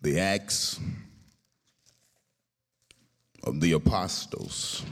The 0.00 0.18
Acts 0.18 0.80
of 3.44 3.60
the 3.60 3.72
Apostles. 3.72 4.84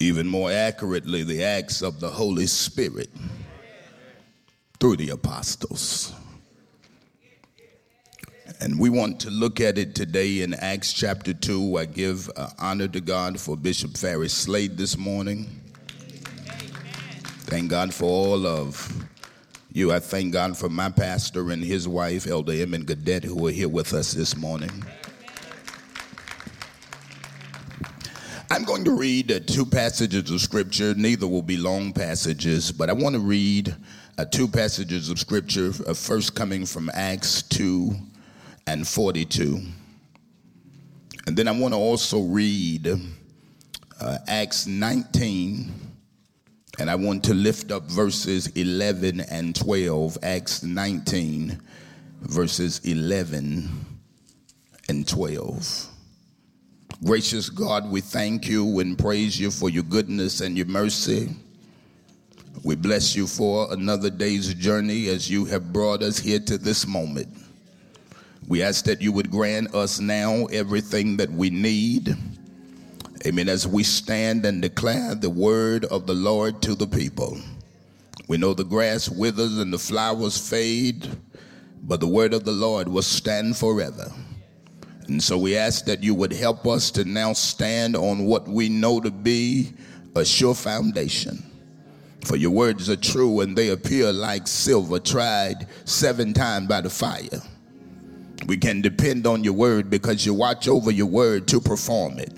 Even 0.00 0.26
more 0.26 0.50
accurately, 0.50 1.22
the 1.22 1.44
Acts 1.44 1.80
of 1.80 2.00
the 2.00 2.10
Holy 2.10 2.46
Spirit 2.46 3.10
through 4.80 4.96
the 4.96 5.10
Apostles. 5.10 6.12
And 8.60 8.78
we 8.78 8.90
want 8.90 9.20
to 9.20 9.30
look 9.30 9.60
at 9.60 9.78
it 9.78 9.94
today 9.94 10.42
in 10.42 10.54
Acts 10.54 10.92
chapter 10.92 11.32
2. 11.32 11.78
I 11.78 11.84
give 11.84 12.30
uh, 12.36 12.50
honor 12.58 12.88
to 12.88 13.00
God 13.00 13.40
for 13.40 13.56
Bishop 13.56 13.96
Ferris 13.96 14.34
Slade 14.34 14.76
this 14.76 14.96
morning. 14.96 15.61
Thank 17.52 17.68
God 17.68 17.92
for 17.92 18.06
all 18.06 18.46
of 18.46 19.06
you. 19.70 19.92
I 19.92 20.00
thank 20.00 20.32
God 20.32 20.56
for 20.56 20.70
my 20.70 20.88
pastor 20.88 21.50
and 21.50 21.62
his 21.62 21.86
wife, 21.86 22.26
Elder 22.26 22.54
Emmett 22.54 22.86
Gadet, 22.86 23.24
who 23.24 23.46
are 23.46 23.50
here 23.50 23.68
with 23.68 23.92
us 23.92 24.12
this 24.14 24.34
morning. 24.34 24.70
I'm 28.50 28.64
going 28.64 28.84
to 28.84 28.96
read 28.96 29.30
uh, 29.30 29.40
two 29.40 29.66
passages 29.66 30.30
of 30.30 30.40
scripture. 30.40 30.94
Neither 30.94 31.28
will 31.28 31.42
be 31.42 31.58
long 31.58 31.92
passages, 31.92 32.72
but 32.72 32.88
I 32.88 32.94
want 32.94 33.16
to 33.16 33.20
read 33.20 33.76
uh, 34.16 34.24
two 34.24 34.48
passages 34.48 35.10
of 35.10 35.18
scripture, 35.18 35.72
uh, 35.86 35.92
first 35.92 36.34
coming 36.34 36.64
from 36.64 36.90
Acts 36.94 37.42
2 37.42 37.94
and 38.66 38.88
42. 38.88 39.60
And 41.26 41.36
then 41.36 41.48
I 41.48 41.52
want 41.52 41.74
to 41.74 41.78
also 41.78 42.22
read 42.22 42.88
uh, 44.00 44.18
Acts 44.26 44.66
19, 44.66 45.81
and 46.78 46.90
I 46.90 46.94
want 46.94 47.24
to 47.24 47.34
lift 47.34 47.70
up 47.70 47.84
verses 47.84 48.48
11 48.48 49.20
and 49.20 49.54
12. 49.54 50.18
Acts 50.22 50.62
19, 50.62 51.60
verses 52.22 52.80
11 52.84 53.68
and 54.88 55.06
12. 55.06 55.88
Gracious 57.04 57.50
God, 57.50 57.90
we 57.90 58.00
thank 58.00 58.48
you 58.48 58.78
and 58.78 58.98
praise 58.98 59.38
you 59.38 59.50
for 59.50 59.68
your 59.68 59.82
goodness 59.82 60.40
and 60.40 60.56
your 60.56 60.66
mercy. 60.66 61.28
We 62.64 62.76
bless 62.76 63.16
you 63.16 63.26
for 63.26 63.72
another 63.72 64.08
day's 64.08 64.54
journey 64.54 65.08
as 65.08 65.28
you 65.28 65.44
have 65.46 65.72
brought 65.72 66.02
us 66.02 66.18
here 66.18 66.38
to 66.40 66.58
this 66.58 66.86
moment. 66.86 67.28
We 68.46 68.62
ask 68.62 68.84
that 68.84 69.02
you 69.02 69.12
would 69.12 69.30
grant 69.30 69.74
us 69.74 70.00
now 70.00 70.46
everything 70.46 71.16
that 71.16 71.30
we 71.30 71.50
need. 71.50 72.16
Amen. 73.24 73.48
As 73.48 73.68
we 73.68 73.84
stand 73.84 74.44
and 74.44 74.60
declare 74.60 75.14
the 75.14 75.30
word 75.30 75.84
of 75.84 76.08
the 76.08 76.14
Lord 76.14 76.60
to 76.62 76.74
the 76.74 76.88
people. 76.88 77.38
We 78.26 78.36
know 78.36 78.52
the 78.52 78.64
grass 78.64 79.08
withers 79.08 79.58
and 79.58 79.72
the 79.72 79.78
flowers 79.78 80.36
fade, 80.36 81.06
but 81.84 82.00
the 82.00 82.08
word 82.08 82.34
of 82.34 82.44
the 82.44 82.52
Lord 82.52 82.88
will 82.88 83.02
stand 83.02 83.56
forever. 83.56 84.10
And 85.06 85.22
so 85.22 85.38
we 85.38 85.56
ask 85.56 85.84
that 85.84 86.02
you 86.02 86.16
would 86.16 86.32
help 86.32 86.66
us 86.66 86.90
to 86.92 87.04
now 87.04 87.32
stand 87.32 87.94
on 87.94 88.24
what 88.24 88.48
we 88.48 88.68
know 88.68 89.00
to 89.00 89.10
be 89.10 89.72
a 90.16 90.24
sure 90.24 90.54
foundation. 90.54 91.44
For 92.24 92.36
your 92.36 92.50
words 92.50 92.90
are 92.90 92.96
true 92.96 93.40
and 93.40 93.56
they 93.56 93.68
appear 93.68 94.12
like 94.12 94.48
silver 94.48 94.98
tried 94.98 95.68
seven 95.84 96.32
times 96.32 96.66
by 96.66 96.80
the 96.80 96.90
fire. 96.90 97.40
We 98.46 98.56
can 98.56 98.80
depend 98.80 99.28
on 99.28 99.44
your 99.44 99.52
word 99.52 99.90
because 99.90 100.26
you 100.26 100.34
watch 100.34 100.66
over 100.66 100.90
your 100.90 101.06
word 101.06 101.46
to 101.48 101.60
perform 101.60 102.18
it. 102.18 102.32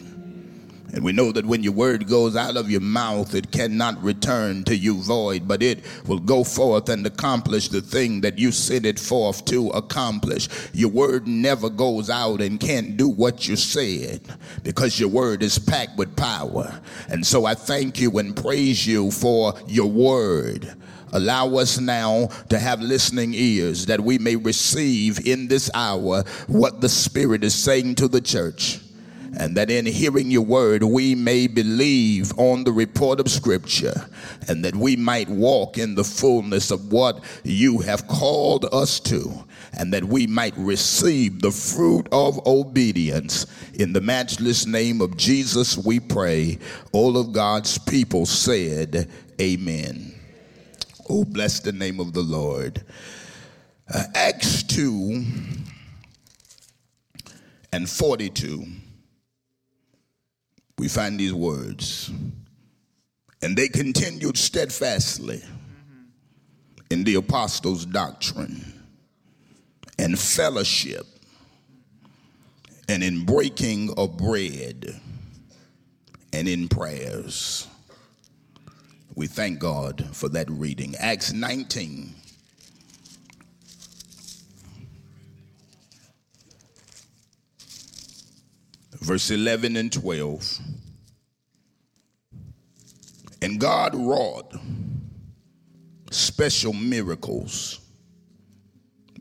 And 0.95 1.03
we 1.03 1.11
know 1.11 1.33
that 1.33 1.45
when 1.45 1.65
your 1.65 1.73
word 1.73 2.07
goes 2.07 2.37
out 2.37 2.57
of 2.57 2.71
your 2.71 2.81
mouth, 2.81 3.35
it 3.35 3.51
cannot 3.51 4.01
return 4.01 4.63
to 4.65 4.77
you 4.77 5.03
void, 5.03 5.49
but 5.49 5.61
it 5.61 5.85
will 6.07 6.21
go 6.21 6.45
forth 6.45 6.89
and 6.89 7.05
accomplish 7.05 7.67
the 7.69 7.81
thing 7.81 8.21
that 8.21 8.39
you 8.39 8.53
sent 8.53 8.87
it 8.87 9.01
forth 9.01 9.45
to 9.47 9.71
accomplish. 9.71 10.49
Your 10.73 10.91
word 10.91 11.27
never 11.27 11.69
goes 11.69 12.11
out 12.11 12.41
and 12.41 12.61
can't 12.61 12.97
do 12.97 13.09
what 13.09 13.49
you 13.49 13.57
said 13.57 14.21
because 14.63 15.01
your 15.01 15.09
word 15.09 15.43
is 15.43 15.59
packed 15.59 15.99
with 15.99 16.15
power. 16.15 16.81
And 17.09 17.27
so 17.27 17.45
I 17.45 17.55
thank 17.55 17.99
you 17.99 18.17
and 18.21 18.37
praise 18.37 18.87
you 18.87 19.11
for 19.11 19.55
your 19.67 19.91
word. 19.91 20.77
Allow 21.13 21.57
us 21.57 21.81
now 21.81 22.29
to 22.51 22.59
have 22.59 22.81
listening 22.81 23.35
ears 23.35 23.87
that 23.87 24.01
we 24.01 24.19
may 24.19 24.37
receive 24.37 25.27
in 25.27 25.49
this 25.49 25.69
hour 25.75 26.23
what 26.47 26.81
the 26.81 26.89
Spirit 26.89 27.43
is 27.43 27.55
saying 27.55 27.97
to 27.97 28.07
the 28.07 28.21
church 28.21 28.79
and 29.37 29.57
that 29.57 29.71
in 29.71 29.87
hearing 29.87 30.31
your 30.31 30.43
word 30.43 30.83
we 30.83 31.15
may 31.15 31.47
believe 31.47 32.37
on 32.39 32.65
the 32.65 32.73
report 32.73 33.21
of 33.21 33.31
scripture 33.31 34.09
and 34.49 34.65
that 34.65 34.77
we 34.77 34.97
might 34.97 35.29
walk 35.29 35.79
in 35.79 35.95
the 35.95 36.05
fullness 36.05 36.71
of 36.71 36.93
what 36.93 37.23
you 37.43 37.79
have 37.79 38.07
called 38.07 38.67
us 38.73 39.01
to 39.01 39.45
and 39.73 39.93
that 39.93 40.05
we 40.05 40.27
might 40.27 40.57
receive 40.57 41.41
the 41.41 41.51
fruit 41.51 42.07
of 42.13 42.45
obedience. 42.47 43.47
In 43.75 43.93
the 43.93 44.01
matchless 44.01 44.67
name 44.67 45.01
of 45.01 45.17
Jesus 45.17 45.77
we 45.77 46.01
pray. 46.01 46.59
All 46.93 47.17
of 47.17 47.33
God's 47.33 47.79
people 47.79 48.27
said 48.27 49.11
amen. 49.41 50.15
Oh 51.09 51.25
bless 51.25 51.61
the 51.61 51.73
name 51.73 52.01
of 52.01 52.13
the 52.13 52.23
Lord. 52.23 52.85
Uh, 53.93 54.05
Acts 54.15 54.63
2 54.63 55.25
and 57.73 57.89
42 57.89 58.65
we 60.79 60.89
find 60.89 61.19
these 61.19 61.35
words. 61.35 62.11
And 63.43 63.57
they 63.57 63.69
continued 63.69 64.37
steadfastly 64.37 65.43
in 66.91 67.05
the 67.05 67.15
apostles' 67.17 67.85
doctrine 67.85 68.65
and 69.99 70.19
fellowship 70.19 71.07
and 72.89 73.03
in 73.03 73.25
breaking 73.25 73.93
of 73.97 74.17
bread 74.17 75.01
and 76.33 76.49
in 76.49 76.69
prayers. 76.69 77.67
We 79.15 79.27
thank 79.27 79.61
God 79.61 80.09
for 80.13 80.29
that 80.31 80.51
reading. 80.51 80.97
Acts 80.97 81.33
19 81.33 82.15
verse 89.05 89.31
11 89.31 89.77
and 89.77 89.93
12. 89.93 90.59
And 93.43 93.61
God 93.61 93.95
wrought 93.95 94.55
special 96.11 96.73
miracles 96.73 97.81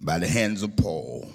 by 0.01 0.19
the 0.19 0.27
hands 0.27 0.63
of 0.63 0.77
Paul, 0.77 1.29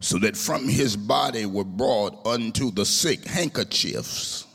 so 0.00 0.18
that 0.18 0.36
from 0.36 0.68
his 0.68 0.94
body 0.94 1.46
were 1.46 1.64
brought 1.64 2.26
unto 2.26 2.70
the 2.70 2.84
sick 2.84 3.24
handkerchiefs 3.24 4.46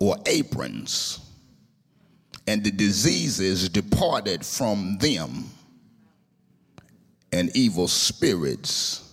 or 0.00 0.16
aprons, 0.26 1.20
and 2.48 2.64
the 2.64 2.72
diseases 2.72 3.68
departed 3.68 4.44
from 4.44 4.98
them, 4.98 5.44
and 7.32 7.56
evil 7.56 7.86
spirits 7.86 9.03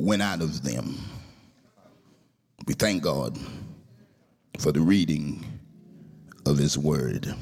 went 0.00 0.22
out 0.22 0.40
of 0.40 0.62
them. 0.62 0.98
We 2.66 2.74
thank 2.74 3.02
God 3.02 3.38
for 4.58 4.72
the 4.72 4.80
reading 4.80 5.44
of 6.46 6.58
His 6.58 6.78
Word. 6.78 7.34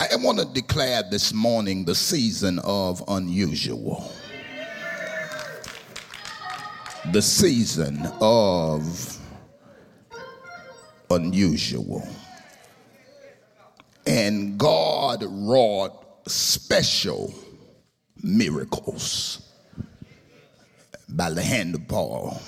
I 0.00 0.16
want 0.16 0.38
to 0.38 0.44
declare 0.44 1.02
this 1.10 1.32
morning 1.32 1.84
the 1.84 1.94
season 1.94 2.58
of 2.60 3.02
unusual. 3.08 4.12
The 7.12 7.22
season 7.22 8.06
of 8.20 9.18
unusual. 11.10 12.06
And 14.06 14.58
God 14.58 15.24
wrought 15.28 16.28
special 16.28 17.32
miracles 18.22 19.51
by 21.16 21.30
the 21.30 21.42
hand 21.42 21.74
of 21.74 21.86
Paul. 21.88 22.40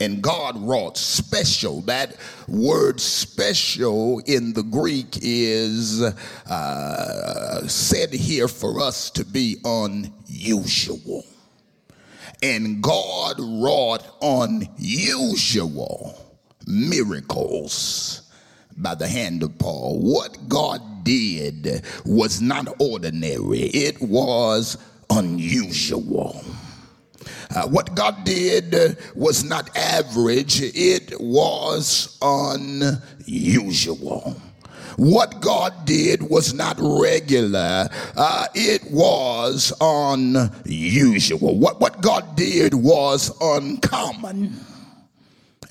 And 0.00 0.22
God 0.22 0.58
wrought 0.58 0.98
special. 0.98 1.80
That 1.82 2.16
word 2.48 3.00
special 3.00 4.18
in 4.26 4.52
the 4.52 4.62
Greek 4.62 5.18
is 5.22 6.02
uh, 6.02 7.66
said 7.66 8.12
here 8.12 8.48
for 8.48 8.80
us 8.80 9.10
to 9.10 9.24
be 9.24 9.56
unusual. 9.64 11.24
And 12.42 12.82
God 12.82 13.36
wrought 13.38 14.04
unusual 14.20 16.14
miracles 16.66 18.22
by 18.76 18.94
the 18.94 19.08
hand 19.08 19.42
of 19.42 19.58
Paul. 19.58 19.98
What 19.98 20.46
God 20.48 21.04
did 21.04 21.82
was 22.04 22.42
not 22.42 22.68
ordinary, 22.78 23.60
it 23.60 24.00
was 24.02 24.76
unusual. 25.08 26.44
Uh, 27.56 27.66
what 27.68 27.94
God 27.94 28.22
did 28.24 28.74
uh, 28.74 28.88
was 29.14 29.42
not 29.42 29.74
average, 29.74 30.60
it 30.60 31.18
was 31.18 32.18
unusual. 32.20 33.62
what 34.96 35.40
God 35.40 35.86
did 35.86 36.22
was 36.22 36.52
not 36.52 36.76
regular, 36.78 37.88
uh, 38.14 38.46
it 38.54 38.82
was 38.90 39.72
unusual. 39.80 41.58
What, 41.58 41.80
what 41.80 42.02
God 42.02 42.36
did 42.36 42.74
was 42.74 43.34
uncommon. 43.40 44.60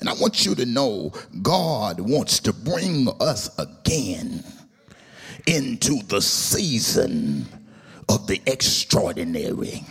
And 0.00 0.08
I 0.08 0.14
want 0.14 0.44
you 0.44 0.56
to 0.56 0.66
know 0.66 1.12
God 1.40 2.00
wants 2.00 2.40
to 2.40 2.52
bring 2.52 3.08
us 3.20 3.56
again 3.60 4.42
into 5.46 6.02
the 6.02 6.20
season 6.20 7.46
of 8.08 8.26
the 8.26 8.40
extraordinary. 8.46 9.84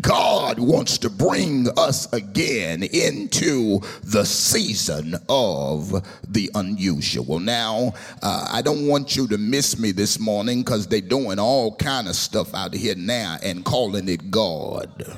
God 0.00 0.58
wants 0.58 0.98
to 0.98 1.10
bring 1.10 1.68
us 1.76 2.10
again 2.12 2.82
into 2.82 3.80
the 4.02 4.24
season 4.24 5.16
of 5.28 5.90
the 6.26 6.50
unusual. 6.54 7.40
Now, 7.40 7.92
uh, 8.22 8.48
I 8.50 8.62
don't 8.62 8.86
want 8.86 9.16
you 9.16 9.26
to 9.28 9.38
miss 9.38 9.78
me 9.78 9.92
this 9.92 10.18
morning 10.18 10.62
because 10.62 10.86
they're 10.86 11.00
doing 11.00 11.38
all 11.38 11.74
kind 11.76 12.08
of 12.08 12.16
stuff 12.16 12.54
out 12.54 12.74
here 12.74 12.94
now 12.96 13.38
and 13.42 13.64
calling 13.64 14.08
it 14.08 14.30
God. 14.30 15.16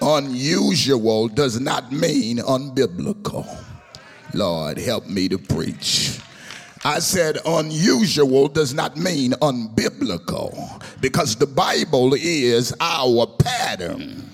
Unusual 0.00 1.28
does 1.28 1.60
not 1.60 1.90
mean 1.90 2.38
unbiblical. 2.38 3.46
Lord, 4.32 4.78
help 4.78 5.06
me 5.06 5.28
to 5.28 5.38
preach. 5.38 6.20
I 6.84 7.00
said 7.00 7.38
unusual 7.44 8.48
does 8.48 8.72
not 8.72 8.96
mean 8.96 9.32
unbiblical 9.32 10.82
because 11.00 11.36
the 11.36 11.46
Bible 11.46 12.14
is 12.14 12.74
our 12.80 13.26
pattern 13.26 14.27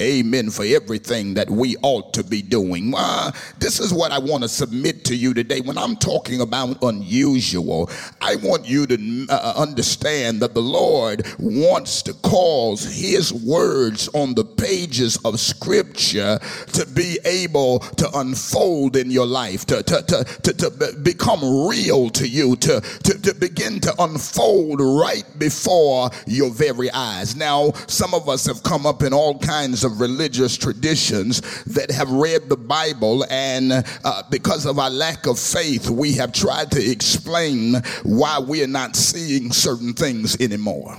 amen, 0.00 0.50
for 0.50 0.64
everything 0.64 1.34
that 1.34 1.50
we 1.50 1.76
ought 1.82 2.12
to 2.14 2.24
be 2.24 2.42
doing. 2.42 2.92
Uh, 2.96 3.30
this 3.58 3.80
is 3.80 3.92
what 3.92 4.12
I 4.12 4.18
want 4.18 4.42
to 4.42 4.48
submit 4.48 5.04
to 5.06 5.16
you 5.16 5.34
today. 5.34 5.60
When 5.60 5.78
I'm 5.78 5.96
talking 5.96 6.40
about 6.40 6.82
unusual, 6.82 7.90
I 8.20 8.36
want 8.36 8.66
you 8.66 8.86
to 8.86 9.26
uh, 9.28 9.54
understand 9.56 10.40
that 10.40 10.54
the 10.54 10.62
Lord 10.62 11.26
wants 11.38 12.02
to 12.02 12.14
cause 12.14 12.84
His 12.84 13.32
words 13.32 14.08
on 14.14 14.34
the 14.34 14.44
pages 14.44 15.16
of 15.24 15.40
Scripture 15.40 16.38
to 16.72 16.86
be 16.86 17.18
able 17.24 17.80
to 17.80 18.08
unfold 18.18 18.96
in 18.96 19.10
your 19.10 19.26
life, 19.26 19.64
to, 19.66 19.82
to, 19.82 20.02
to, 20.02 20.24
to, 20.42 20.52
to 20.52 20.98
become 21.02 21.68
real 21.68 22.10
to 22.10 22.26
you, 22.26 22.56
to, 22.56 22.80
to, 22.80 23.22
to 23.22 23.34
begin 23.34 23.80
to 23.80 23.94
unfold 23.98 24.80
right 24.80 25.24
before 25.38 26.10
your 26.26 26.50
very 26.50 26.90
eyes. 26.90 27.36
Now, 27.36 27.72
some 27.86 28.14
of 28.14 28.28
us 28.28 28.46
have 28.46 28.62
come 28.62 28.86
up 28.86 29.02
in 29.02 29.12
all 29.12 29.38
kinds 29.38 29.84
of 29.84 29.87
of 29.88 30.00
religious 30.00 30.56
traditions 30.56 31.40
that 31.64 31.90
have 31.90 32.10
read 32.10 32.48
the 32.48 32.56
Bible, 32.56 33.24
and 33.30 33.72
uh, 34.04 34.22
because 34.30 34.66
of 34.66 34.78
our 34.78 34.90
lack 34.90 35.26
of 35.26 35.38
faith, 35.38 35.90
we 35.90 36.12
have 36.12 36.32
tried 36.32 36.70
to 36.72 36.90
explain 36.90 37.74
why 38.04 38.38
we 38.38 38.62
are 38.62 38.68
not 38.68 38.94
seeing 38.94 39.50
certain 39.50 39.92
things 39.92 40.40
anymore. 40.40 40.96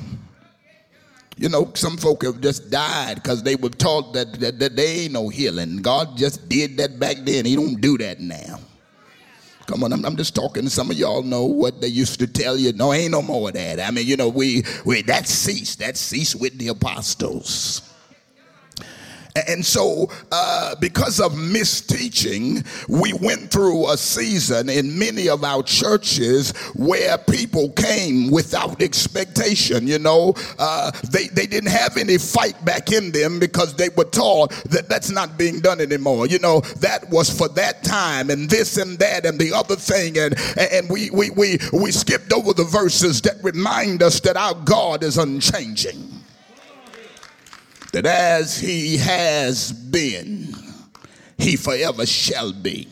You 1.37 1.47
know, 1.47 1.71
some 1.73 1.95
folk 1.95 2.23
have 2.25 2.41
just 2.41 2.69
died 2.69 3.15
because 3.15 3.43
they 3.43 3.55
were 3.55 3.69
taught 3.69 4.13
that, 4.13 4.39
that, 4.41 4.59
that 4.59 4.75
there 4.75 5.03
ain't 5.03 5.13
no 5.13 5.29
healing. 5.29 5.77
God 5.77 6.17
just 6.17 6.49
did 6.49 6.75
that 6.77 6.99
back 6.99 7.15
then. 7.23 7.45
He 7.45 7.55
don't 7.55 7.79
do 7.79 7.97
that 7.99 8.19
now. 8.19 8.59
Come 9.65 9.83
on, 9.83 9.93
I'm, 9.93 10.03
I'm, 10.03 10.17
just 10.17 10.35
talking. 10.35 10.67
Some 10.67 10.89
of 10.89 10.97
y'all 10.97 11.21
know 11.21 11.45
what 11.45 11.79
they 11.79 11.87
used 11.87 12.19
to 12.19 12.27
tell 12.27 12.57
you. 12.57 12.73
No, 12.73 12.91
ain't 12.91 13.11
no 13.11 13.21
more 13.21 13.49
of 13.49 13.53
that. 13.53 13.79
I 13.79 13.91
mean, 13.91 14.07
you 14.07 14.17
know, 14.17 14.27
we, 14.27 14.63
we 14.83 15.03
that 15.03 15.27
ceased. 15.27 15.79
That 15.79 15.95
ceased 15.95 16.41
with 16.41 16.57
the 16.57 16.69
apostles. 16.69 17.88
And 19.35 19.63
so, 19.63 20.09
uh, 20.31 20.75
because 20.79 21.19
of 21.19 21.33
misteaching, 21.33 22.65
we 22.87 23.13
went 23.13 23.51
through 23.51 23.91
a 23.91 23.97
season 23.97 24.69
in 24.69 24.97
many 24.97 25.29
of 25.29 25.43
our 25.43 25.61
churches 25.61 26.51
where 26.75 27.17
people 27.17 27.69
came 27.71 28.31
without 28.31 28.81
expectation. 28.81 29.87
You 29.87 29.99
know, 29.99 30.33
uh, 30.57 30.91
they, 31.11 31.27
they 31.27 31.45
didn't 31.45 31.69
have 31.69 31.97
any 31.97 32.17
fight 32.17 32.63
back 32.65 32.91
in 32.91 33.11
them 33.11 33.39
because 33.39 33.75
they 33.75 33.89
were 33.89 34.05
taught 34.05 34.51
that 34.65 34.89
that's 34.89 35.11
not 35.11 35.37
being 35.37 35.59
done 35.59 35.79
anymore. 35.79 36.25
You 36.27 36.39
know, 36.39 36.61
that 36.79 37.07
was 37.09 37.29
for 37.29 37.49
that 37.49 37.83
time 37.83 38.31
and 38.31 38.49
this 38.49 38.77
and 38.77 38.97
that 38.97 39.25
and 39.25 39.39
the 39.39 39.53
other 39.53 39.75
thing. 39.75 40.17
And, 40.17 40.35
and 40.57 40.89
we, 40.89 41.11
we, 41.11 41.29
we, 41.31 41.59
we 41.71 41.91
skipped 41.91 42.33
over 42.33 42.53
the 42.53 42.63
verses 42.63 43.21
that 43.21 43.43
remind 43.43 44.01
us 44.01 44.19
that 44.21 44.37
our 44.37 44.55
God 44.55 45.03
is 45.03 45.19
unchanging 45.19 46.18
that 47.91 48.05
as 48.05 48.59
he 48.59 48.97
has 48.97 49.71
been, 49.71 50.53
he 51.37 51.55
forever 51.55 52.05
shall 52.05 52.53
be. 52.53 52.87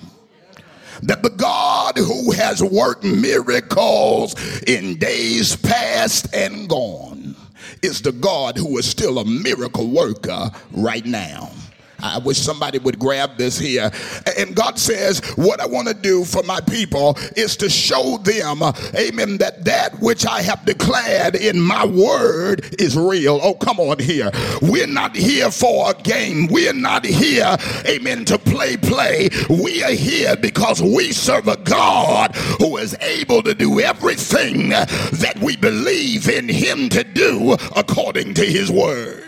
That 1.04 1.22
the 1.22 1.30
God 1.30 1.98
who 1.98 2.32
has 2.32 2.64
worked 2.64 3.04
miracles 3.04 4.36
in 4.64 4.98
days 4.98 5.56
past 5.56 6.34
and 6.34 6.68
gone 6.68 7.36
is 7.84 8.02
the 8.02 8.12
God 8.12 8.58
who 8.58 8.78
is 8.78 8.90
still 8.90 9.20
a 9.20 9.26
miracle 9.26 9.88
worker 9.88 10.50
right 10.72 11.06
now. 11.06 11.52
I 12.00 12.20
wish 12.20 12.38
somebody 12.38 12.80
would 12.80 13.00
grab 13.00 13.38
this 13.38 13.58
here. 13.58 13.92
And 14.38 14.56
God 14.56 14.78
says, 14.80 15.20
What 15.36 15.60
I 15.60 15.66
want 15.66 15.88
to 15.88 15.94
do 15.94 16.24
for 16.24 16.44
my 16.44 16.60
people 16.62 17.18
is 17.36 17.58
to 17.58 17.70
show 17.70 18.18
them, 18.18 18.62
amen, 18.96 19.38
that 19.38 19.66
that 19.66 20.00
which 20.00 20.26
I 20.26 20.42
have 20.42 20.66
declared 20.66 21.36
in 21.36 21.60
my 21.60 21.86
word 21.86 22.76
is 22.80 22.98
real. 22.98 23.40
Oh, 23.42 23.54
come 23.56 23.80
on 23.80 24.00
here. 24.00 24.32
We're 24.62 24.88
not 24.88 25.16
here 25.16 25.52
for 25.52 25.92
a 25.92 25.94
game. 25.94 26.48
We're 26.48 26.74
not 26.74 27.06
here, 27.06 27.58
amen, 27.86 28.26
to 28.26 28.38
play, 28.38 28.78
play. 28.78 29.30
We 29.50 29.84
are 29.84 29.92
here 29.92 30.36
because 30.36 30.82
we 30.82 31.12
serve 31.12 31.48
a 31.48 31.58
God 31.58 32.36
who 32.60 32.78
is 32.78 32.96
able 33.02 33.42
to 33.44 33.54
do 33.54 33.80
everything 33.80 34.70
that 34.70 35.38
we 35.42 35.56
believe 35.56 36.30
in 36.30 36.50
Him 36.50 36.90
to 36.90 37.04
do 37.04 37.56
according 37.76 38.34
to 38.36 38.46
His 38.46 38.72
word. 38.72 39.27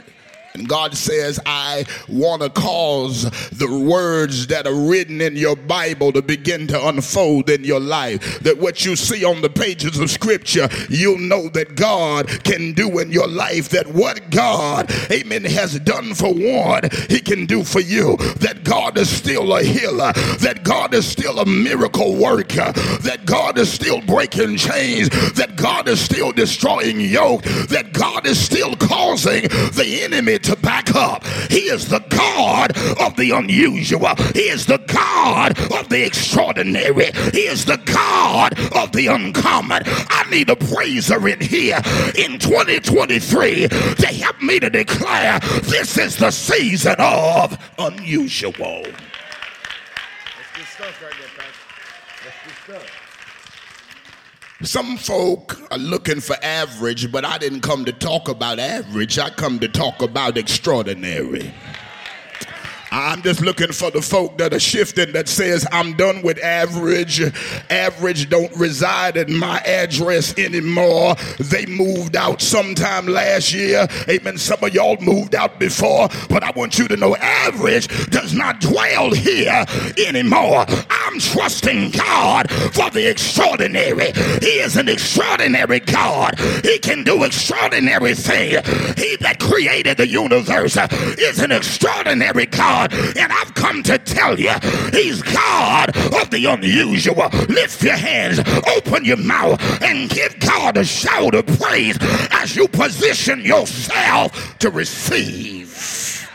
God 0.68 0.96
says, 0.96 1.40
I 1.46 1.86
want 2.08 2.42
to 2.42 2.50
cause 2.50 3.24
the 3.50 3.86
words 3.88 4.48
that 4.48 4.68
are 4.68 4.74
written 4.74 5.22
in 5.22 5.36
your 5.36 5.56
Bible 5.56 6.12
to 6.14 6.22
begin 6.22 6.68
to 6.68 6.88
unfold 6.88 7.50
in 7.50 7.64
your 7.64 7.80
life. 7.80 8.40
That 8.42 8.58
what 8.58 8.86
you 8.86 8.96
see 8.96 9.24
on 9.24 9.42
the 9.42 9.50
pages 9.50 10.00
of 10.00 10.10
Scripture, 10.10 10.70
you'll 10.90 11.20
know 11.20 11.50
that 11.50 11.76
God 11.76 12.28
can 12.44 12.74
do 12.74 13.00
in 13.00 13.12
your 13.12 13.28
life. 13.28 13.70
That 13.70 13.88
what 13.88 14.30
God, 14.30 14.92
amen, 15.12 15.46
has 15.46 15.80
done 15.80 16.14
for 16.14 16.34
one, 16.34 16.90
He 17.10 17.20
can 17.20 17.46
do 17.46 17.64
for 17.64 17.80
you. 17.80 18.18
That 18.40 18.64
God 18.64 18.98
is 18.98 19.10
still 19.10 19.56
a 19.56 19.64
healer. 19.64 20.14
That 20.40 20.62
God 20.64 20.94
is 20.94 21.08
still 21.08 21.40
a 21.40 21.46
miracle 21.46 22.16
worker. 22.16 22.72
That 23.04 23.22
God 23.26 23.58
is 23.58 23.72
still 23.72 24.02
breaking 24.02 24.58
chains. 24.58 25.10
That 25.34 25.56
God 25.56 25.88
is 25.88 26.00
still 26.00 26.32
destroying 26.32 27.00
yoke. 27.00 27.44
That 27.44 27.94
God 27.94 28.26
is 28.26 28.40
still 28.40 28.76
causing 28.76 29.44
the 29.44 30.00
enemy 30.02 30.40
to 30.40 30.49
back 30.58 30.96
up. 30.96 31.26
He 31.50 31.70
is 31.70 31.88
the 31.90 32.00
God 32.10 32.78
of 33.00 33.16
the 33.16 33.32
unusual. 33.32 34.16
He 34.34 34.50
is 34.50 34.66
the 34.66 34.78
God 34.88 35.58
of 35.74 35.90
the 35.90 36.06
extraordinary. 36.06 37.12
He 37.34 37.42
is 37.48 37.66
the 37.66 37.78
God 37.86 38.58
of 38.76 38.92
the 38.92 39.08
uncommon. 39.08 39.84
I 39.86 40.26
need 40.30 40.50
a 40.50 40.56
praiser 40.56 41.28
in 41.28 41.40
here 41.40 41.82
in 42.16 42.40
2023 42.40 43.68
to 43.68 44.08
help 44.08 44.42
me 44.42 44.60
to 44.60 44.70
declare 44.70 45.40
this 45.64 45.98
is 45.98 46.18
the 46.18 46.32
season 46.32 46.96
of 47.00 47.58
unusual. 47.78 48.84
That's 48.84 48.96
good 50.56 50.66
stuff 50.66 51.02
right 51.04 51.14
there, 51.20 51.30
Pastor. 51.38 51.70
That's 52.24 52.38
good 52.46 52.82
stuff. 52.82 52.99
Some 54.62 54.98
folk 54.98 55.58
are 55.72 55.78
looking 55.78 56.20
for 56.20 56.36
average, 56.44 57.10
but 57.14 57.24
I 57.24 57.38
didn't 57.38 57.62
come 57.62 57.86
to 57.86 57.94
talk 57.94 58.28
about 58.28 58.60
average. 58.60 59.18
I 59.18 59.30
come 59.30 59.58
to 59.60 59.70
talk 59.70 60.02
about 60.02 60.38
extraordinary. 60.38 61.54
I'm 62.92 63.22
just 63.22 63.42
looking 63.42 63.72
for 63.72 63.92
the 63.92 64.02
folk 64.02 64.38
that 64.38 64.54
are 64.54 64.60
shifting 64.60 65.12
that 65.14 65.28
says 65.28 65.68
I'm 65.72 65.94
done 65.94 66.22
with 66.22 66.44
average. 66.44 67.22
Average 67.70 68.30
don't 68.30 68.56
reside 68.56 69.18
in 69.18 69.38
my 69.38 69.60
address 69.60 70.38
anymore. 70.38 71.16
They 71.40 71.66
moved 71.66 72.16
out 72.16 72.42
sometime 72.42 73.08
last 73.08 73.54
year. 73.54 73.88
Amen. 74.08 74.38
Some 74.38 74.64
of 74.64 74.74
y'all 74.74 74.98
moved 75.02 75.36
out 75.36 75.60
before, 75.60 76.10
but 76.30 76.44
I 76.44 76.52
want 76.52 76.80
you 76.80 76.88
to 76.88 76.98
know 76.98 77.16
average 77.16 77.88
does 78.10 78.34
not 78.34 78.60
dwell 78.60 79.12
here 79.14 79.66
anymore. 80.08 80.66
I'm 80.90 81.20
trusting 81.20 81.92
God 81.92 82.50
for 82.50 82.90
the 82.90 83.10
extraordinary. 83.10 84.12
He 84.42 84.60
is 84.60 84.78
an 84.78 84.90
extraordinary 84.90 85.80
God. 85.80 86.40
He 86.64 86.80
can 86.80 87.04
do 87.04 87.24
extraordinary 87.24 88.16
things. 88.16 88.68
He 88.98 89.16
that 89.18 89.38
created 89.40 89.98
the 89.98 90.08
universe 90.08 90.78
is 91.18 91.40
an 91.40 91.52
extraordinary 91.52 92.46
God. 92.46 92.79
God. 92.80 92.94
And 93.18 93.32
I've 93.32 93.54
come 93.54 93.84
to 93.84 93.98
tell 93.98 94.40
you, 94.40 94.54
He's 94.92 95.22
God 95.22 95.96
of 96.16 96.30
the 96.30 96.46
unusual. 96.46 97.30
Lift 97.50 97.84
your 97.84 97.96
hands, 97.96 98.40
open 98.78 99.06
your 99.06 99.18
mouth, 99.18 99.60
and 99.82 100.10
give 100.10 100.40
God 100.40 100.78
a 100.78 100.86
shout 100.86 101.36
of 101.36 101.46
praise 101.60 101.98
as 102.32 102.56
you 102.56 102.68
position 102.68 103.42
yourself 103.42 104.58
to 104.60 104.70
receive 104.70 106.30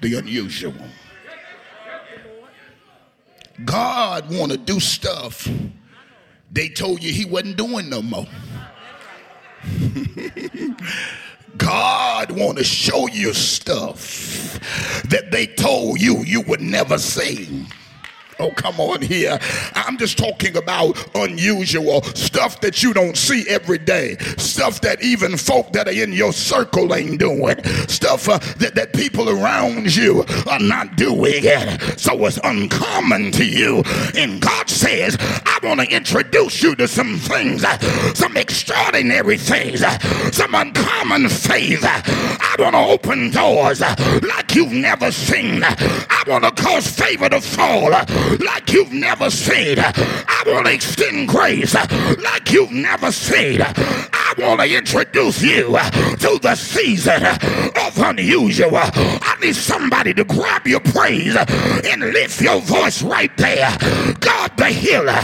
the 0.00 0.14
unusual. 0.14 0.74
God 3.64 4.32
want 4.32 4.52
to 4.52 4.58
do 4.58 4.80
stuff 4.80 5.46
they 6.50 6.70
told 6.70 7.02
you 7.02 7.12
he 7.12 7.26
wasn't 7.26 7.58
doing 7.58 7.90
no 7.90 8.00
more. 8.00 8.26
God 11.56 12.30
want 12.32 12.58
to 12.58 12.64
show 12.64 13.08
you 13.08 13.32
stuff 13.32 14.60
that 15.04 15.30
they 15.30 15.46
told 15.46 16.00
you 16.00 16.24
you 16.24 16.40
would 16.42 16.60
never 16.60 16.98
see. 16.98 17.66
Oh, 18.40 18.50
come 18.52 18.80
on 18.80 19.02
here. 19.02 19.38
I'm 19.74 19.98
just 19.98 20.16
talking 20.16 20.56
about 20.56 20.96
unusual 21.14 22.02
stuff 22.02 22.62
that 22.62 22.82
you 22.82 22.94
don't 22.94 23.16
see 23.16 23.44
every 23.50 23.76
day. 23.76 24.16
Stuff 24.38 24.80
that 24.80 25.02
even 25.02 25.36
folk 25.36 25.72
that 25.74 25.88
are 25.88 25.92
in 25.92 26.12
your 26.14 26.32
circle 26.32 26.94
ain't 26.94 27.20
doing. 27.20 27.62
Stuff 27.86 28.30
uh, 28.30 28.38
that, 28.58 28.74
that 28.76 28.94
people 28.94 29.28
around 29.28 29.94
you 29.94 30.24
are 30.50 30.58
not 30.58 30.96
doing. 30.96 31.42
So 31.98 32.24
it's 32.24 32.40
uncommon 32.42 33.30
to 33.32 33.44
you. 33.44 33.82
And 34.16 34.40
God 34.40 34.70
says, 34.70 35.18
I 35.20 35.58
want 35.62 35.80
to 35.80 35.94
introduce 35.94 36.62
you 36.62 36.74
to 36.76 36.88
some 36.88 37.18
things, 37.18 37.62
uh, 37.62 37.78
some 38.14 38.38
extraordinary 38.38 39.36
things, 39.36 39.82
uh, 39.82 39.98
some 40.30 40.54
uncommon 40.54 41.28
faith. 41.28 41.80
I 41.84 42.56
want 42.58 42.74
to 42.74 42.78
open 42.78 43.30
doors 43.30 43.80
like 43.80 44.54
you've 44.54 44.72
never 44.72 45.12
seen. 45.12 45.62
I 45.62 46.24
want 46.26 46.44
to 46.44 46.50
cause 46.62 46.86
favor 46.86 47.28
to 47.28 47.40
fall 47.40 47.90
like 48.38 48.72
you've 48.72 48.92
never 48.92 49.30
seen. 49.30 49.78
I 49.78 50.44
want 50.46 50.66
to 50.66 50.72
extend 50.72 51.28
grace 51.28 51.74
like 51.74 52.52
you've 52.52 52.70
never 52.70 53.10
seen. 53.10 53.60
I 53.62 54.34
want 54.38 54.60
to 54.60 54.76
introduce 54.76 55.42
you 55.42 55.64
to 55.72 56.38
the 56.40 56.54
season 56.54 57.24
of 57.24 57.98
unusual. 57.98 58.76
I 58.76 59.36
need 59.40 59.56
somebody 59.56 60.14
to 60.14 60.24
grab 60.24 60.66
your 60.66 60.80
praise 60.80 61.36
and 61.36 62.00
lift 62.12 62.40
your 62.40 62.60
voice 62.60 63.02
right 63.02 63.34
there. 63.36 63.76
God 64.20 64.56
the 64.56 64.66
healer, 64.66 65.20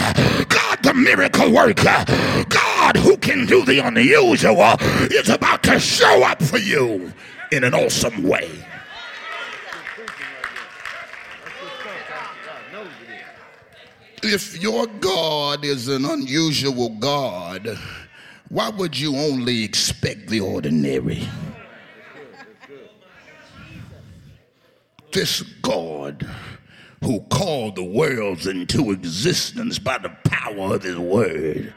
God 0.48 0.82
the 0.82 0.94
miracle 0.94 1.52
worker, 1.52 2.04
God 2.48 2.96
who 2.96 3.16
can 3.16 3.46
do 3.46 3.64
the 3.64 3.78
unusual 3.78 4.76
is 5.10 5.28
about 5.28 5.62
to 5.64 5.78
show 5.78 6.24
up 6.24 6.42
for 6.42 6.58
you 6.58 7.12
in 7.52 7.64
an 7.64 7.74
awesome 7.74 8.22
way. 8.22 8.50
If 14.26 14.60
your 14.60 14.86
God 14.86 15.64
is 15.64 15.88
an 15.88 16.04
unusual 16.04 16.90
God, 16.90 17.78
why 18.48 18.68
would 18.68 18.98
you 18.98 19.16
only 19.16 19.64
expect 19.64 20.28
the 20.28 20.40
ordinary? 20.40 21.28
This 25.12 25.42
God 25.62 26.28
who 27.06 27.20
called 27.30 27.76
the 27.76 27.84
worlds 27.84 28.48
into 28.48 28.90
existence 28.90 29.78
by 29.78 29.96
the 29.96 30.08
power 30.24 30.74
of 30.74 30.82
his 30.82 30.98
word, 30.98 31.72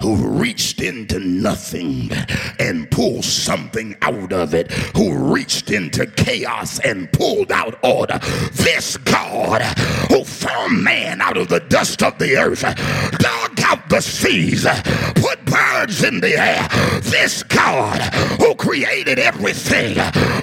who 0.00 0.14
reached 0.28 0.80
into 0.80 1.18
nothing 1.18 2.08
and 2.60 2.88
pulled 2.92 3.24
something 3.24 3.96
out 4.02 4.32
of 4.32 4.54
it, 4.54 4.70
who 4.96 5.32
reached 5.34 5.72
into 5.72 6.06
chaos 6.06 6.78
and 6.80 7.10
pulled 7.12 7.50
out 7.50 7.76
order. 7.82 8.20
This 8.52 8.96
God 8.98 9.62
who 10.10 10.22
formed 10.22 10.80
man 10.80 11.20
out 11.20 11.36
of 11.36 11.48
the 11.48 11.60
dust 11.60 12.02
of 12.04 12.16
the 12.18 12.36
earth, 12.36 12.62
dug 13.18 13.57
out 13.68 13.88
the 13.90 14.00
seas, 14.00 14.66
put 15.14 15.44
birds 15.44 16.02
in 16.02 16.20
the 16.20 16.34
air. 16.38 16.66
This 17.02 17.42
God 17.42 18.00
who 18.40 18.54
created 18.54 19.18
everything, 19.18 19.96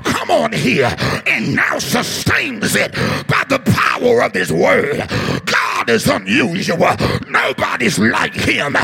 come 0.03 0.29
on 0.29 0.51
here, 0.51 0.95
and 1.25 1.55
now 1.55 1.79
sustains 1.79 2.75
it 2.75 2.93
by 3.27 3.43
the 3.49 3.59
power 3.65 4.21
of 4.21 4.33
his 4.33 4.51
word. 4.51 5.07
God 5.45 5.64
is 5.89 6.07
unusual. 6.07 6.95
Nobody's 7.27 7.99
like 7.99 8.33
him. 8.33 8.75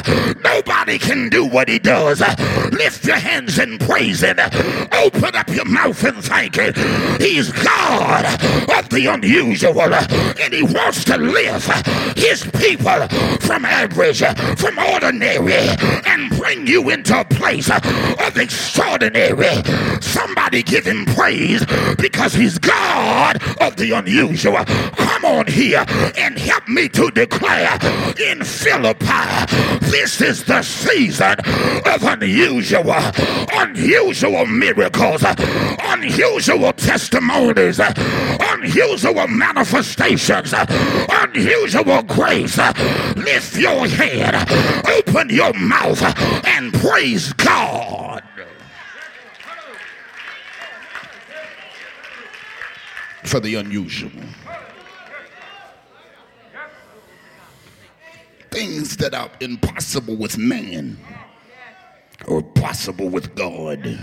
Nobody 0.44 0.98
can 0.98 1.30
do 1.30 1.46
what 1.46 1.68
he 1.68 1.80
does. 1.80 2.22
Lift 2.72 3.06
your 3.06 3.18
hands 3.18 3.58
and 3.60 3.80
praise 3.80 4.22
him. 4.22 4.38
Open 4.94 5.36
up 5.36 5.50
your 5.50 5.66
mouth 5.66 6.04
and 6.04 6.24
thank 6.24 6.56
him. 6.56 6.74
He's 7.20 7.52
God 7.52 8.26
of 8.26 8.90
the 8.90 9.08
unusual. 9.08 9.82
And 9.82 10.54
he 10.54 10.64
wants 10.64 11.04
to 11.06 11.18
lift 11.18 11.70
his 12.18 12.44
people 12.60 13.08
from 13.40 13.66
average, 13.66 14.24
from 14.58 14.78
ordinary, 14.80 15.54
and 16.06 16.30
bring 16.38 16.68
you 16.68 16.90
into 16.90 17.20
a 17.20 17.26
place 17.26 17.70
of 17.70 18.38
extraordinary. 18.38 19.64
Somebody 20.02 20.64
give 20.64 20.86
him 20.86 21.06
praise 21.06 21.66
because 21.98 22.34
he's 22.34 22.58
God 22.58 23.42
of 23.62 23.76
the 23.76 23.92
unusual. 23.92 24.64
Come 24.66 25.26
on 25.26 25.48
here 25.48 25.86
and 26.18 26.38
help 26.38 26.68
me 26.68 26.88
to 26.94 27.12
declare 27.12 27.78
in 28.20 28.44
Philippi 28.44 29.46
this 29.92 30.22
is 30.22 30.44
the 30.44 30.62
season 30.62 31.36
of 31.86 32.04
unusual, 32.04 32.94
unusual 33.54 34.46
miracles, 34.46 35.24
unusual 35.84 36.74
testimonies, 36.74 37.80
unusual 37.80 39.28
manifestations, 39.28 40.54
unusual 41.10 42.04
grace. 42.04 42.58
Lift 43.16 43.58
your 43.58 43.88
head, 43.88 44.36
open 44.90 45.30
your 45.30 45.54
mouth, 45.54 46.02
and 46.48 46.74
praise 46.74 47.34
God. 47.34 48.24
For 53.24 53.40
the 53.40 53.56
unusual. 53.56 54.12
Things 58.52 58.98
that 58.98 59.14
are 59.14 59.32
impossible 59.40 60.16
with 60.16 60.38
man 60.38 60.98
are 62.28 62.42
possible 62.42 63.10
with 63.10 63.34
God. 63.34 64.00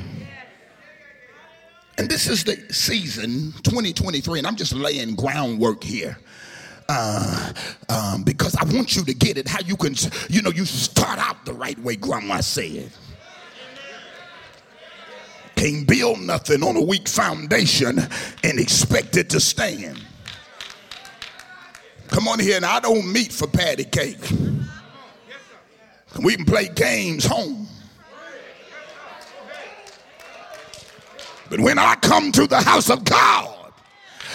And 1.98 2.08
this 2.08 2.28
is 2.28 2.44
the 2.44 2.56
season 2.72 3.52
2023, 3.62 4.38
and 4.38 4.46
I'm 4.46 4.56
just 4.56 4.72
laying 4.72 5.14
groundwork 5.14 5.84
here. 5.84 6.18
Uh, 6.88 7.52
um, 7.90 8.22
because 8.22 8.56
I 8.56 8.64
want 8.64 8.96
you 8.96 9.04
to 9.04 9.12
get 9.12 9.36
it 9.36 9.46
how 9.46 9.60
you 9.60 9.76
can, 9.76 9.94
you 10.30 10.40
know, 10.40 10.50
you 10.50 10.64
start 10.64 11.18
out 11.18 11.44
the 11.44 11.52
right 11.52 11.78
way, 11.80 11.96
Grandma 11.96 12.40
said. 12.40 12.90
Can't 15.54 15.86
build 15.86 16.20
nothing 16.20 16.62
on 16.62 16.76
a 16.76 16.80
weak 16.80 17.08
foundation 17.08 17.98
and 17.98 18.58
expect 18.58 19.16
it 19.18 19.28
to 19.30 19.40
stand. 19.40 20.00
Come 22.08 22.28
on 22.28 22.38
here, 22.38 22.56
and 22.56 22.64
I 22.64 22.80
don't 22.80 23.12
meet 23.12 23.32
for 23.32 23.46
patty 23.46 23.84
cake. 23.84 24.18
We 26.22 26.36
can 26.36 26.44
play 26.44 26.68
games 26.68 27.24
home. 27.24 27.68
But 31.50 31.60
when 31.60 31.78
I 31.78 31.94
come 31.96 32.32
to 32.32 32.46
the 32.46 32.60
house 32.60 32.90
of 32.90 33.04
God, 33.04 33.72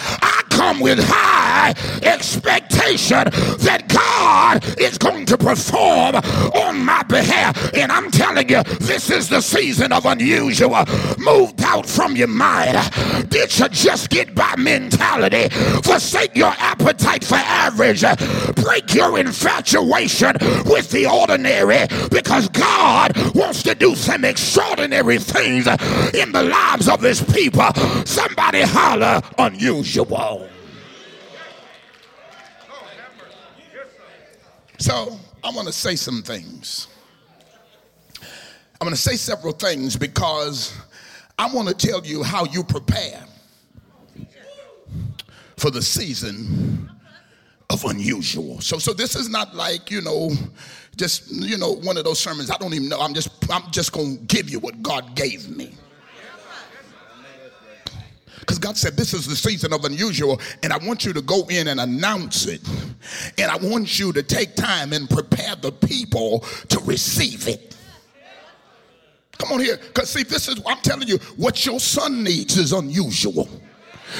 I 0.00 0.43
come 0.64 0.80
with 0.80 0.98
high 1.02 1.74
expectation 2.02 3.24
that 3.60 3.84
God 3.88 4.64
is 4.80 4.96
going 4.96 5.26
to 5.26 5.36
perform 5.36 6.16
on 6.16 6.84
my 6.84 7.02
behalf. 7.02 7.74
And 7.74 7.92
I'm 7.92 8.10
telling 8.10 8.48
you, 8.48 8.62
this 8.80 9.10
is 9.10 9.28
the 9.28 9.40
season 9.42 9.92
of 9.92 10.06
unusual. 10.06 10.84
Moved 11.18 11.62
out 11.62 11.86
from 11.86 12.16
your 12.16 12.28
mind. 12.28 12.78
Did 13.28 13.58
you 13.58 13.68
just 13.68 14.08
get 14.08 14.34
by 14.34 14.54
mentality? 14.56 15.48
Forsake 15.82 16.34
your 16.34 16.54
appetite 16.58 17.24
for 17.24 17.36
average. 17.36 18.04
Break 18.56 18.94
your 18.94 19.18
infatuation 19.18 20.32
with 20.64 20.90
the 20.90 21.06
ordinary 21.06 21.86
because 22.10 22.48
God 22.48 23.12
wants 23.34 23.62
to 23.64 23.74
do 23.74 23.94
some 23.94 24.24
extraordinary 24.24 25.18
things 25.18 25.66
in 26.14 26.32
the 26.32 26.42
lives 26.42 26.88
of 26.88 27.02
his 27.02 27.22
people. 27.22 27.70
Somebody 28.04 28.62
holler 28.62 29.20
unusual. 29.38 30.48
So 34.78 35.18
I 35.42 35.50
want 35.50 35.66
to 35.66 35.72
say 35.72 35.96
some 35.96 36.22
things. 36.22 36.88
I'm 38.20 38.86
going 38.86 38.94
to 38.94 39.00
say 39.00 39.16
several 39.16 39.52
things 39.52 39.96
because 39.96 40.76
I 41.38 41.52
want 41.52 41.68
to 41.68 41.74
tell 41.74 42.04
you 42.04 42.22
how 42.22 42.44
you 42.46 42.64
prepare 42.64 43.24
for 45.56 45.70
the 45.70 45.82
season 45.82 46.90
of 47.70 47.84
unusual. 47.84 48.60
So 48.60 48.78
so 48.78 48.92
this 48.92 49.16
is 49.16 49.28
not 49.28 49.54
like, 49.54 49.90
you 49.90 50.00
know, 50.00 50.30
just 50.96 51.30
you 51.30 51.56
know 51.56 51.72
one 51.72 51.96
of 51.96 52.04
those 52.04 52.18
sermons 52.18 52.50
I 52.50 52.56
don't 52.56 52.74
even 52.74 52.88
know. 52.88 53.00
I'm 53.00 53.14
just 53.14 53.30
I'm 53.50 53.70
just 53.70 53.92
going 53.92 54.18
to 54.18 54.24
give 54.24 54.50
you 54.50 54.58
what 54.58 54.82
God 54.82 55.14
gave 55.14 55.48
me. 55.48 55.72
God 58.64 58.78
said, 58.78 58.96
This 58.96 59.12
is 59.12 59.26
the 59.26 59.36
season 59.36 59.74
of 59.74 59.84
unusual, 59.84 60.40
and 60.62 60.72
I 60.72 60.78
want 60.78 61.04
you 61.04 61.12
to 61.12 61.20
go 61.20 61.46
in 61.50 61.68
and 61.68 61.80
announce 61.80 62.46
it. 62.46 62.66
And 63.36 63.50
I 63.50 63.56
want 63.58 63.98
you 63.98 64.10
to 64.14 64.22
take 64.22 64.54
time 64.54 64.94
and 64.94 65.08
prepare 65.08 65.54
the 65.54 65.70
people 65.70 66.40
to 66.70 66.80
receive 66.80 67.46
it. 67.46 67.76
Come 69.36 69.52
on 69.52 69.60
here. 69.60 69.76
Because, 69.76 70.08
see, 70.08 70.22
this 70.22 70.48
is, 70.48 70.62
I'm 70.66 70.78
telling 70.78 71.08
you, 71.08 71.18
what 71.36 71.66
your 71.66 71.78
son 71.78 72.24
needs 72.24 72.56
is 72.56 72.72
unusual. 72.72 73.50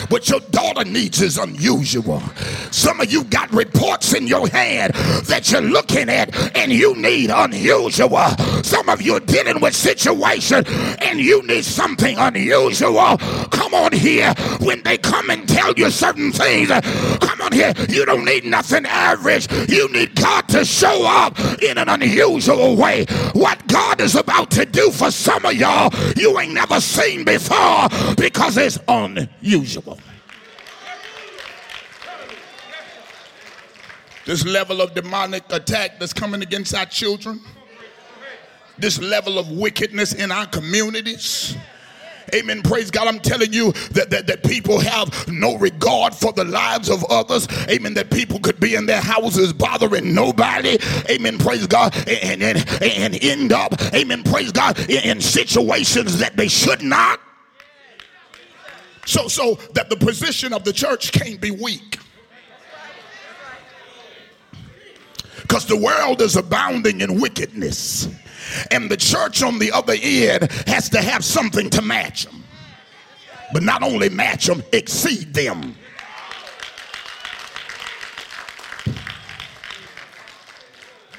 What 0.09 0.29
your 0.29 0.41
daughter 0.51 0.85
needs 0.85 1.21
is 1.23 1.39
unusual. 1.39 2.23
Some 2.71 3.01
of 3.01 3.13
you 3.13 3.25
got 3.25 3.53
reports 3.53 4.15
in 4.15 4.27
your 4.27 4.49
hand 4.49 4.95
that 5.27 5.51
you're 5.51 5.61
looking 5.61 6.09
at 6.09 6.35
and 6.57 6.73
you 6.73 6.95
need 6.97 7.31
unusual. 7.31 8.29
Some 8.63 8.89
of 8.89 9.03
you 9.03 9.15
are 9.15 9.21
dealing 9.21 9.61
with 9.61 9.75
situation 9.75 10.65
and 10.67 11.21
you 11.21 11.43
need 11.47 11.65
something 11.65 12.17
unusual. 12.19 13.19
Come 13.51 13.75
on 13.75 13.93
here. 13.93 14.35
When 14.61 14.83
they 14.83 14.99
come 14.99 15.31
and 15.31 15.49
tell 15.49 15.73
you 15.75 15.91
certain 15.91 16.33
things, 16.33 16.69
come 16.69 17.34
on 17.45 17.53
here. 17.53 17.73
You 17.89 18.05
don't 18.05 18.25
need 18.25 18.45
nothing 18.45 18.87
average. 18.87 19.51
You 19.69 19.91
need 19.93 20.15
God 20.15 20.49
to 20.49 20.65
show 20.65 21.07
up 21.07 21.39
in 21.63 21.79
an 21.79 21.89
unusual 21.89 22.77
way. 22.77 23.05
What 23.33 23.67
God 23.69 24.01
is 24.01 24.15
about 24.15 24.51
to 24.53 24.65
do 24.65 24.91
for 24.91 25.11
some 25.11 25.45
of 25.45 25.55
y'all, 25.55 25.93
you 26.17 26.39
ain't 26.39 26.55
never 26.55 26.81
seen 26.81 27.25
before 27.25 27.89
because 28.17 28.57
it's 28.57 28.79
unusual. 28.89 29.99
This 34.25 34.47
level 34.47 34.81
of 34.81 34.95
demonic 34.95 35.45
attack 35.51 35.99
that's 35.99 36.15
coming 36.15 36.41
against 36.41 36.75
our 36.75 36.87
children, 36.87 37.41
this 38.79 38.99
level 38.99 39.39
of 39.39 39.51
wickedness 39.51 40.15
in 40.15 40.33
our 40.33 40.47
communities. 40.47 41.57
Amen. 42.35 42.63
Praise 42.63 42.91
God. 42.91 43.09
I'm 43.09 43.21
telling 43.21 43.53
you 43.53 43.73
that, 43.93 44.11
that, 44.11 44.27
that 44.27 44.45
people 44.45 44.79
have 44.81 45.29
no 45.29 45.57
regard 45.57 46.15
for 46.15 46.33
the 46.33 46.45
lives 46.45 46.89
of 46.89 47.05
others. 47.11 47.49
Amen. 47.69 47.95
That 47.95 48.11
people 48.11 48.39
could 48.39 48.61
be 48.61 48.75
in 48.75 48.87
their 48.87 49.01
houses 49.01 49.53
bothering 49.53 50.15
nobody. 50.15 50.79
Amen. 51.11 51.39
Praise 51.39 51.67
God. 51.67 51.95
And, 52.09 52.43
and, 52.43 52.83
and 52.83 53.23
end 53.23 53.53
up, 53.53 53.75
amen. 53.95 54.23
Praise 54.23 54.53
God, 54.53 54.79
in, 54.89 55.03
in 55.05 55.21
situations 55.21 56.19
that 56.19 56.37
they 56.37 56.49
should 56.49 56.83
not. 56.83 57.21
So, 59.07 59.29
so 59.29 59.57
that 59.75 59.91
the 59.91 59.97
position 59.97 60.53
of 60.53 60.65
the 60.65 60.73
church 60.73 61.13
can't 61.13 61.41
be 61.41 61.51
weak. 61.51 61.99
Because 65.43 65.67
the 65.67 65.77
world 65.77 66.23
is 66.23 66.37
abounding 66.37 67.03
in 67.03 67.21
wickedness. 67.21 68.09
And 68.71 68.91
the 68.91 68.97
church 68.97 69.43
on 69.43 69.59
the 69.59 69.73
other 69.73 69.95
end 70.01 70.51
has 70.67 70.89
to 70.91 71.01
have 71.01 71.25
something 71.25 71.71
to 71.71 71.83
match 71.83 72.25
them. 72.25 72.45
But 73.53 73.63
not 73.63 73.83
only 73.83 74.09
match 74.09 74.47
them, 74.47 74.63
exceed 74.73 75.35
them. 75.35 75.77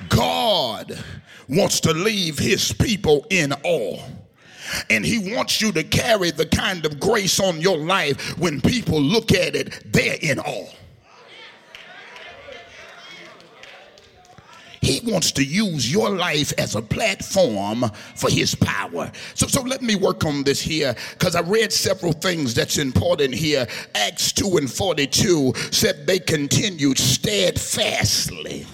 God 0.09 1.03
wants 1.47 1.79
to 1.81 1.93
leave 1.93 2.39
his 2.39 2.71
people 2.71 3.25
in 3.29 3.53
awe. 3.63 4.01
And 4.89 5.05
he 5.05 5.33
wants 5.35 5.61
you 5.61 5.71
to 5.73 5.83
carry 5.83 6.31
the 6.31 6.45
kind 6.45 6.85
of 6.85 6.99
grace 6.99 7.39
on 7.39 7.61
your 7.61 7.77
life 7.77 8.37
when 8.37 8.61
people 8.61 8.99
look 8.99 9.31
at 9.31 9.55
it, 9.55 9.83
they're 9.91 10.17
in 10.21 10.39
awe. 10.39 10.73
He 14.85 15.01
wants 15.03 15.31
to 15.31 15.43
use 15.43 15.91
your 15.91 16.11
life 16.11 16.53
as 16.59 16.75
a 16.75 16.81
platform 16.81 17.89
for 18.13 18.29
his 18.29 18.53
power. 18.53 19.11
So, 19.33 19.47
so 19.47 19.63
let 19.63 19.81
me 19.81 19.95
work 19.95 20.23
on 20.25 20.43
this 20.43 20.61
here 20.61 20.95
because 21.13 21.35
I 21.35 21.41
read 21.41 21.73
several 21.73 22.13
things 22.13 22.53
that's 22.53 22.77
important 22.77 23.33
here. 23.33 23.65
Acts 23.95 24.31
2 24.33 24.57
and 24.57 24.71
42 24.71 25.53
said 25.71 26.05
they 26.05 26.19
continued 26.19 26.99
steadfastly 26.99 28.67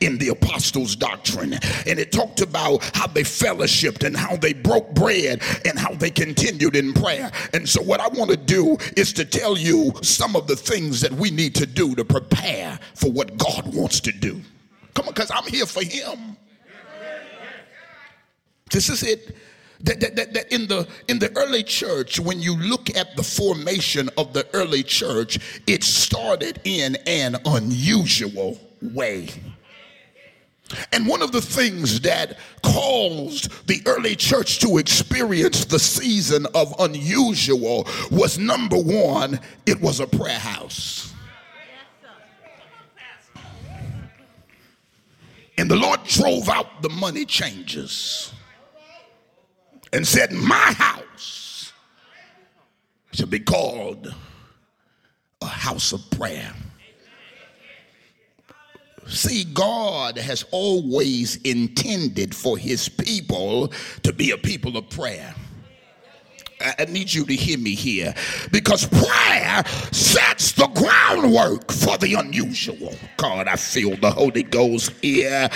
in 0.00 0.16
the 0.18 0.28
apostles' 0.28 0.94
doctrine. 0.94 1.54
And 1.88 1.98
it 1.98 2.12
talked 2.12 2.40
about 2.40 2.88
how 2.94 3.08
they 3.08 3.24
fellowshipped 3.24 4.04
and 4.06 4.16
how 4.16 4.36
they 4.36 4.52
broke 4.52 4.94
bread 4.94 5.42
and 5.64 5.76
how 5.76 5.92
they 5.94 6.10
continued 6.10 6.76
in 6.76 6.92
prayer. 6.92 7.32
And 7.52 7.68
so, 7.68 7.82
what 7.82 7.98
I 7.98 8.06
want 8.06 8.30
to 8.30 8.36
do 8.36 8.76
is 8.96 9.12
to 9.14 9.24
tell 9.24 9.58
you 9.58 9.92
some 10.02 10.36
of 10.36 10.46
the 10.46 10.56
things 10.56 11.00
that 11.00 11.10
we 11.10 11.32
need 11.32 11.56
to 11.56 11.66
do 11.66 11.96
to 11.96 12.04
prepare 12.04 12.78
for 12.94 13.10
what 13.10 13.36
God 13.38 13.74
wants 13.74 13.98
to 14.02 14.12
do. 14.12 14.40
Come 14.94 15.08
on, 15.08 15.14
because 15.14 15.30
I'm 15.30 15.46
here 15.50 15.66
for 15.66 15.82
him. 15.82 16.36
This 18.70 18.88
is 18.88 19.02
it. 19.02 19.36
That, 19.80 20.00
that, 20.00 20.16
that, 20.16 20.34
that, 20.34 20.52
in 20.52 20.68
the 20.68 20.86
in 21.08 21.18
the 21.18 21.36
early 21.36 21.64
church, 21.64 22.20
when 22.20 22.40
you 22.40 22.56
look 22.56 22.94
at 22.96 23.16
the 23.16 23.22
formation 23.22 24.08
of 24.16 24.32
the 24.32 24.46
early 24.54 24.84
church, 24.84 25.60
it 25.66 25.82
started 25.82 26.60
in 26.64 26.96
an 27.06 27.36
unusual 27.44 28.60
way. 28.80 29.28
And 30.92 31.06
one 31.06 31.20
of 31.20 31.32
the 31.32 31.42
things 31.42 32.00
that 32.00 32.38
caused 32.62 33.66
the 33.66 33.82
early 33.86 34.16
church 34.16 34.58
to 34.60 34.78
experience 34.78 35.64
the 35.64 35.78
season 35.78 36.46
of 36.54 36.74
unusual 36.78 37.86
was 38.10 38.38
number 38.38 38.78
one, 38.78 39.40
it 39.66 39.80
was 39.80 40.00
a 40.00 40.06
prayer 40.06 40.38
house. 40.38 41.12
And 45.62 45.70
the 45.70 45.76
Lord 45.76 46.02
drove 46.02 46.48
out 46.48 46.82
the 46.82 46.88
money 46.88 47.24
changers 47.24 48.32
and 49.92 50.04
said, 50.04 50.32
My 50.32 50.56
house 50.56 51.72
shall 53.12 53.28
be 53.28 53.38
called 53.38 54.12
a 55.40 55.46
house 55.46 55.92
of 55.92 56.00
prayer. 56.10 56.52
See, 59.06 59.44
God 59.44 60.18
has 60.18 60.44
always 60.50 61.36
intended 61.42 62.34
for 62.34 62.58
his 62.58 62.88
people 62.88 63.72
to 64.02 64.12
be 64.12 64.32
a 64.32 64.38
people 64.38 64.76
of 64.76 64.90
prayer. 64.90 65.32
I 66.62 66.84
need 66.86 67.12
you 67.12 67.24
to 67.24 67.34
hear 67.34 67.58
me 67.58 67.74
here 67.74 68.14
because 68.50 68.86
prayer 68.86 69.64
sets 69.92 70.52
the 70.52 70.68
groundwork 70.68 71.72
for 71.72 71.98
the 71.98 72.14
unusual. 72.14 72.94
God, 73.16 73.48
I 73.48 73.56
feel 73.56 73.96
the 73.96 74.10
Holy 74.10 74.42
Ghost 74.42 74.92
here. 75.02 75.48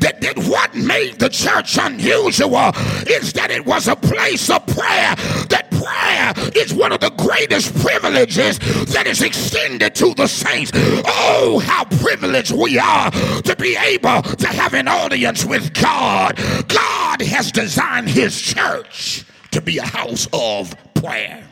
That, 0.00 0.20
that 0.20 0.38
what 0.38 0.74
made 0.74 1.18
the 1.18 1.28
church 1.28 1.78
unusual 1.78 2.72
is 3.06 3.32
that 3.34 3.50
it 3.50 3.64
was 3.64 3.88
a 3.88 3.96
place 3.96 4.50
of 4.50 4.66
prayer. 4.66 5.14
That 5.50 5.68
prayer 5.70 6.32
is 6.56 6.72
one 6.72 6.92
of 6.92 7.00
the 7.00 7.10
greatest 7.10 7.74
privileges 7.80 8.58
that 8.92 9.06
is 9.06 9.22
extended 9.22 9.94
to 9.96 10.14
the 10.14 10.26
saints. 10.26 10.72
Oh, 10.74 11.60
how 11.64 11.84
privileged 11.84 12.52
we 12.52 12.78
are 12.78 13.10
to 13.10 13.56
be 13.58 13.76
able 13.76 14.22
to 14.22 14.46
have 14.46 14.74
an 14.74 14.88
audience 14.88 15.44
with 15.44 15.74
God. 15.74 16.36
God 16.68 17.20
has 17.22 17.52
designed 17.52 18.08
his 18.08 18.40
church 18.40 19.24
to 19.54 19.60
be 19.60 19.78
a 19.78 19.86
house 19.86 20.26
of 20.32 20.74
prayer. 20.94 21.44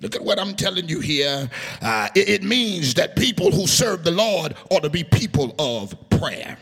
Look 0.00 0.16
at 0.16 0.24
what 0.24 0.38
I'm 0.38 0.54
telling 0.54 0.88
you 0.88 1.00
here. 1.00 1.48
Uh, 1.82 2.08
it, 2.14 2.28
it 2.28 2.42
means 2.42 2.94
that 2.94 3.16
people 3.16 3.50
who 3.50 3.66
serve 3.66 4.02
the 4.02 4.10
Lord 4.10 4.54
ought 4.70 4.82
to 4.82 4.90
be 4.90 5.04
people 5.04 5.54
of 5.58 5.94
prayer. 6.08 6.56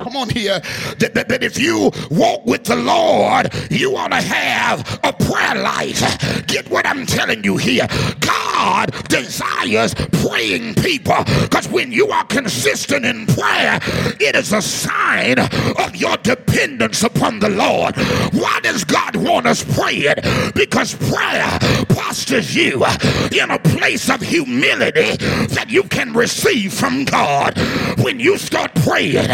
Come 0.00 0.16
on 0.16 0.28
here. 0.28 0.60
That, 0.98 1.12
that, 1.14 1.28
that, 1.28 1.42
if 1.42 1.58
you 1.58 1.90
walk 2.10 2.44
with 2.46 2.64
the 2.64 2.76
Lord, 2.76 3.52
you 3.70 3.96
ought 3.96 4.08
to 4.08 4.20
have 4.20 5.00
a 5.04 5.12
prayer 5.12 5.54
life. 5.62 6.46
Get 6.46 6.68
what 6.70 6.86
I'm 6.86 7.06
telling 7.06 7.44
you 7.44 7.56
here. 7.56 7.86
God 8.20 8.92
desires 9.08 9.94
praying 9.94 10.74
people 10.76 11.22
because 11.42 11.68
when 11.68 11.92
you 11.92 12.08
are 12.08 12.24
consistent 12.24 13.04
in 13.04 13.26
prayer, 13.26 13.78
it 14.20 14.34
is 14.34 14.52
a 14.52 14.62
sign 14.62 15.38
of 15.38 15.96
your 15.96 16.16
dependence 16.18 17.02
upon 17.02 17.38
the 17.40 17.50
Lord. 17.50 17.96
Why 18.32 18.60
does 18.62 18.84
God 18.84 19.16
want 19.16 19.46
us 19.46 19.62
praying? 19.76 20.16
Because 20.54 20.94
prayer 20.94 21.58
postures 21.88 22.54
you 22.54 22.84
in 23.32 23.50
a 23.50 23.58
place 23.58 24.10
of 24.10 24.20
humility 24.20 25.16
that 25.54 25.66
you 25.68 25.84
can 25.84 26.12
receive 26.12 26.72
from 26.72 27.04
God. 27.04 27.56
When 28.02 28.18
you 28.20 28.38
start 28.38 28.74
praying, 28.76 29.28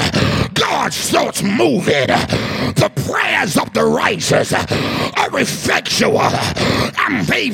God 0.71 0.93
starts 0.93 1.43
moving. 1.43 2.07
The 2.07 2.93
prayers 3.05 3.57
of 3.57 3.73
the 3.75 3.85
righteous 3.85 4.53
are 4.53 5.41
effectual 5.41 6.21
and 6.21 7.27
they 7.27 7.49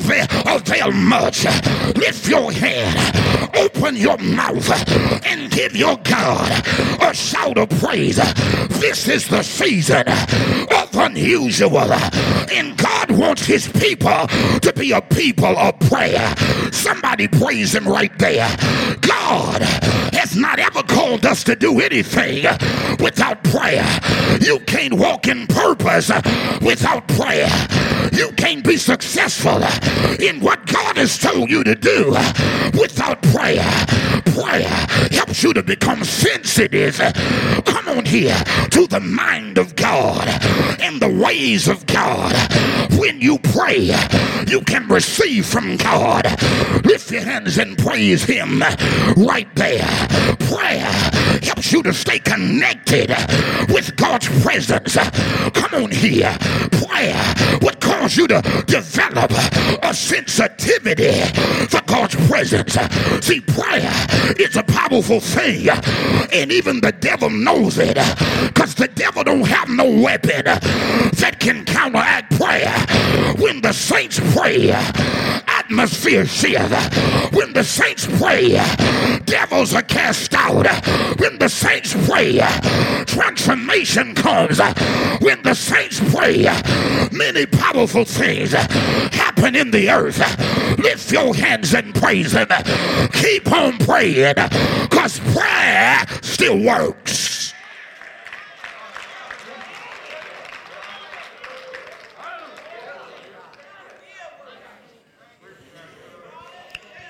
avail 0.45 0.91
much. 0.91 1.45
Lift 1.95 2.27
your 2.27 2.51
hand, 2.51 3.57
open 3.57 3.95
your 3.95 4.19
mouth, 4.19 4.69
and 5.25 5.51
give 5.51 5.75
your 5.75 5.97
God 6.03 6.63
a 7.01 7.11
shout 7.11 7.57
of 7.57 7.69
praise. 7.81 8.17
This 8.79 9.07
is 9.07 9.27
the 9.27 9.41
season 9.41 10.07
of 10.07 10.95
unusual, 10.95 11.91
and 12.53 12.77
God 12.77 13.09
wants 13.09 13.47
his 13.47 13.67
people 13.67 14.27
to 14.61 14.71
be 14.75 14.91
a 14.91 15.01
people 15.01 15.57
of 15.57 15.79
prayer. 15.89 16.35
Somebody 16.71 17.27
praise 17.27 17.73
him 17.73 17.87
right 17.87 18.15
there. 18.19 18.47
God 19.01 19.63
has 20.27 20.35
not 20.35 20.59
ever 20.59 20.83
called 20.83 21.25
us 21.25 21.41
to 21.41 21.55
do 21.55 21.79
anything 21.79 22.43
without 22.99 23.41
prayer. 23.45 23.87
You 24.41 24.59
can't 24.61 24.93
walk 24.93 25.27
in 25.27 25.47
purpose 25.47 26.11
without 26.61 27.07
prayer. 27.07 27.49
You 28.11 28.31
can't 28.33 28.63
be 28.63 28.75
successful 28.75 29.63
in 30.19 30.41
what 30.41 30.65
God 30.65 30.97
has 30.97 31.17
told 31.17 31.49
you 31.49 31.63
to 31.63 31.75
do 31.75 32.11
without 32.77 33.21
prayer. 33.21 33.63
Prayer 34.25 34.87
helps 35.11 35.43
you 35.43 35.53
to 35.53 35.63
become 35.63 36.03
sensitive. 36.03 36.97
Come 37.65 37.87
on 37.87 38.05
here 38.05 38.37
to 38.71 38.87
the 38.87 38.99
mind 38.99 39.57
of 39.57 39.75
God 39.75 40.27
and 40.81 41.01
the 41.01 41.09
ways 41.09 41.67
of 41.67 41.85
God. 41.85 42.35
When 42.99 43.21
you 43.21 43.39
pray, 43.39 43.95
you 44.47 44.61
can 44.61 44.87
receive 44.87 45.45
from 45.45 45.77
God. 45.77 46.25
Lift 46.85 47.11
your 47.11 47.21
hands 47.21 47.57
and 47.57 47.77
praise 47.77 48.23
Him 48.23 48.61
right 49.15 49.47
there. 49.55 49.87
Prayer 50.49 50.89
helps 51.43 51.71
you 51.71 51.83
to 51.83 51.93
stay 51.93 52.19
connected 52.19 53.09
with 53.69 53.95
God's 53.95 54.27
presence. 54.41 54.95
Come 55.53 55.83
on 55.83 55.91
here. 55.91 56.35
Prayer 56.71 57.35
would 57.61 57.79
cause 57.79 58.17
you 58.17 58.27
to 58.27 58.41
develop 58.67 59.31
a 59.83 59.93
sensitivity 59.93 61.21
for 61.67 61.81
God's 61.85 62.15
presence. 62.27 62.73
See, 63.25 63.41
prayer 63.41 63.91
is 64.39 64.55
a 64.55 64.63
powerful 64.63 65.19
thing, 65.19 65.69
and 66.31 66.51
even 66.51 66.81
the 66.81 66.91
devil 66.91 67.29
knows 67.29 67.77
it 67.77 67.97
because 68.47 68.75
the 68.75 68.87
devil 68.87 69.23
don't 69.23 69.47
have 69.47 69.69
no 69.69 69.89
weapon 69.89 70.43
that 70.45 71.37
can 71.39 71.65
counteract 71.65 72.37
prayer. 72.37 72.73
When 73.37 73.61
the 73.61 73.73
saints 73.73 74.19
pray, 74.35 74.71
atmosphere 75.67 76.25
shift. 76.25 77.33
When 77.33 77.51
the 77.51 77.63
saints 77.63 78.07
pray, 78.19 78.51
devils 79.25 79.73
are 79.73 79.81
cast 79.81 80.33
out. 80.33 80.65
When 81.19 81.37
the 81.39 81.49
saints 81.49 81.93
pray, 82.07 82.39
transformation 83.05 84.15
comes. 84.15 84.59
When 85.19 85.41
the 85.43 85.53
saints 85.53 85.99
pray, 86.13 86.43
many 87.11 87.45
powerful 87.45 88.05
things 88.05 88.53
happen 88.53 89.55
in 89.55 89.71
the 89.71 89.89
earth. 89.89 90.19
Lift 90.79 91.11
your 91.11 91.35
hands 91.35 91.73
and 91.73 91.93
praise 91.93 92.31
Him. 92.31 92.47
Keep 93.11 93.51
on 93.51 93.77
praying 93.79 94.35
because 94.89 95.19
prayer 95.19 96.05
still 96.21 96.59
works. 96.59 97.36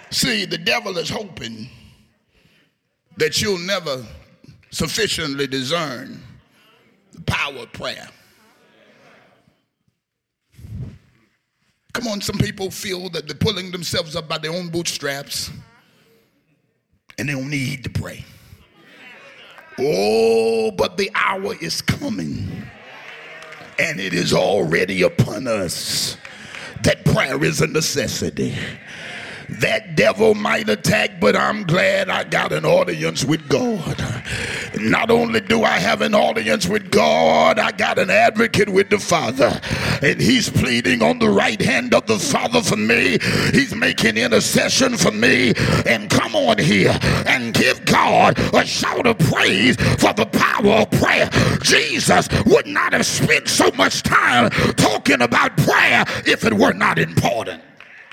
See, 0.10 0.46
the 0.46 0.58
devil 0.58 0.98
is 0.98 1.10
hoping 1.10 1.70
that 3.18 3.42
you'll 3.42 3.58
never 3.58 4.06
sufficiently 4.72 5.48
discern 5.48 6.22
the 7.12 7.22
power 7.22 7.60
of 7.60 7.74
prayer. 7.74 8.08
Come 11.94 12.08
on, 12.08 12.22
some 12.22 12.38
people 12.38 12.70
feel 12.70 13.10
that 13.10 13.28
they're 13.28 13.36
pulling 13.36 13.72
themselves 13.72 14.16
up 14.16 14.28
by 14.28 14.38
their 14.38 14.52
own 14.52 14.70
bootstraps 14.70 15.50
and 17.18 17.28
they 17.28 17.34
don't 17.34 17.50
need 17.50 17.84
to 17.84 17.90
pray. 17.90 18.24
Oh, 19.80 20.72
but 20.72 20.98
the 20.98 21.10
hour 21.16 21.56
is 21.60 21.82
coming 21.82 22.68
and 23.80 24.00
it 24.00 24.14
is 24.14 24.34
already 24.34 25.02
upon 25.02 25.48
us 25.48 26.18
that 26.84 27.04
prayer 27.06 27.44
is 27.44 27.62
a 27.62 27.68
necessity. 27.68 28.56
That 29.50 29.96
devil 29.96 30.36
might 30.36 30.68
attack, 30.68 31.20
but 31.22 31.36
I'm 31.36 31.64
glad 31.64 32.10
I 32.10 32.26
got 32.26 32.52
an 32.52 32.66
audience 32.66 33.24
with 33.24 33.48
God. 33.48 33.98
Not 34.78 35.10
only 35.10 35.40
do 35.40 35.64
I 35.64 35.80
have 35.80 36.02
an 36.02 36.14
audience 36.14 36.68
with 36.68 36.92
God, 36.92 37.58
I 37.58 37.72
got 37.72 37.98
an 37.98 38.10
advocate 38.10 38.70
with 38.70 38.90
the 38.90 39.00
Father. 39.00 39.60
And 40.02 40.20
he's 40.22 40.50
pleading 40.50 41.02
on 41.02 41.20
the 41.20 41.30
right 41.30 41.62
hand 41.62 41.94
of 41.94 42.06
the 42.08 42.20
Father 42.20 42.62
for 42.62 42.76
me. 42.76 43.18
He's 43.54 43.74
making 43.74 44.18
intercession 44.18 44.98
for 44.98 45.12
me. 45.12 45.54
And 45.86 46.10
come 46.10 46.36
on 46.36 46.58
here 46.58 46.98
and 47.26 47.54
give 47.54 47.86
God 47.86 48.38
a 48.54 48.66
shout 48.66 49.08
of 49.08 49.18
praise 49.20 49.78
for 49.78 50.14
the 50.14 50.26
power 50.26 50.82
of 50.82 50.92
prayer. 50.92 51.30
Jesus 51.62 52.28
would 52.46 52.68
not 52.68 52.94
have 52.94 53.06
spent 53.06 53.48
so 53.48 53.72
much 53.72 54.04
time 54.04 54.50
talking 54.76 55.22
about 55.22 55.56
prayer 55.58 56.04
if 56.26 56.44
it 56.44 56.54
were 56.54 56.74
not 56.74 57.00
important. 57.00 57.64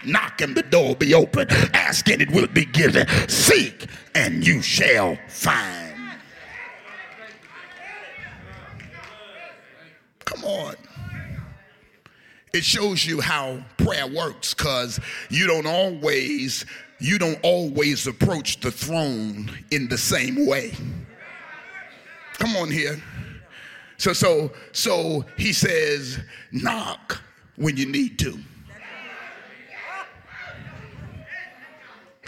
Knock 0.06 0.40
and 0.40 0.54
the 0.54 0.62
door 0.62 0.94
be 0.94 1.14
open. 1.14 1.48
Ask 1.72 2.08
and 2.10 2.20
it 2.20 2.30
will 2.30 2.46
be 2.46 2.64
given. 2.64 3.06
Seek 3.28 3.86
and 4.14 4.46
you 4.46 4.62
shall 4.62 5.18
find. 5.28 5.94
Come 10.24 10.44
on. 10.44 10.74
It 12.52 12.64
shows 12.64 13.04
you 13.04 13.20
how 13.20 13.64
prayer 13.78 14.06
works 14.06 14.54
because 14.54 15.00
you 15.28 15.46
don't 15.46 15.66
always 15.66 16.64
you 17.00 17.18
don't 17.18 17.38
always 17.42 18.06
approach 18.06 18.60
the 18.60 18.70
throne 18.70 19.50
in 19.72 19.88
the 19.88 19.98
same 19.98 20.46
way. 20.46 20.72
Come 22.34 22.56
on 22.56 22.70
here. 22.70 23.02
So 23.96 24.12
so 24.12 24.52
so 24.72 25.24
he 25.36 25.52
says 25.52 26.20
knock 26.52 27.20
when 27.56 27.76
you 27.76 27.86
need 27.86 28.18
to. 28.20 28.38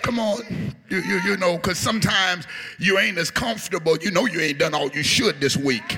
Come 0.02 0.18
on, 0.18 0.42
you, 0.88 0.98
you, 1.00 1.20
you 1.20 1.36
know, 1.36 1.56
because 1.56 1.78
sometimes 1.78 2.46
you 2.78 2.98
ain't 2.98 3.18
as 3.18 3.30
comfortable. 3.30 3.96
You 3.98 4.10
know, 4.10 4.26
you 4.26 4.40
ain't 4.40 4.58
done 4.58 4.74
all 4.74 4.88
you 4.90 5.02
should 5.02 5.40
this 5.40 5.56
week. 5.56 5.96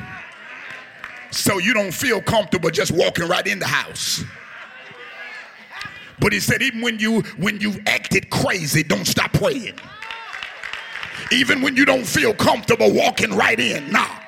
So 1.31 1.59
you 1.59 1.75
don't 1.75 1.93
feel 1.93 2.21
comfortable 2.23 2.71
just 2.71 2.93
walking 2.93 3.29
right 3.29 3.47
in 3.47 3.59
the 3.59 3.67
house. 3.67 4.25
But 6.21 6.33
he 6.33 6.41
said, 6.41 6.63
even 6.63 6.81
when 6.81 6.99
you 6.99 7.21
when 7.39 7.61
you 7.61 7.75
acted 7.87 8.31
crazy, 8.31 8.83
don't 8.83 9.07
stop 9.07 9.33
praying. 9.33 9.79
Even 11.31 11.61
when 11.61 11.77
you 11.77 11.85
don't 11.85 12.07
feel 12.07 12.35
comfortable 12.35 12.93
walking 12.93 13.35
right 13.35 13.59
in, 13.61 13.91
knock. 13.93 14.28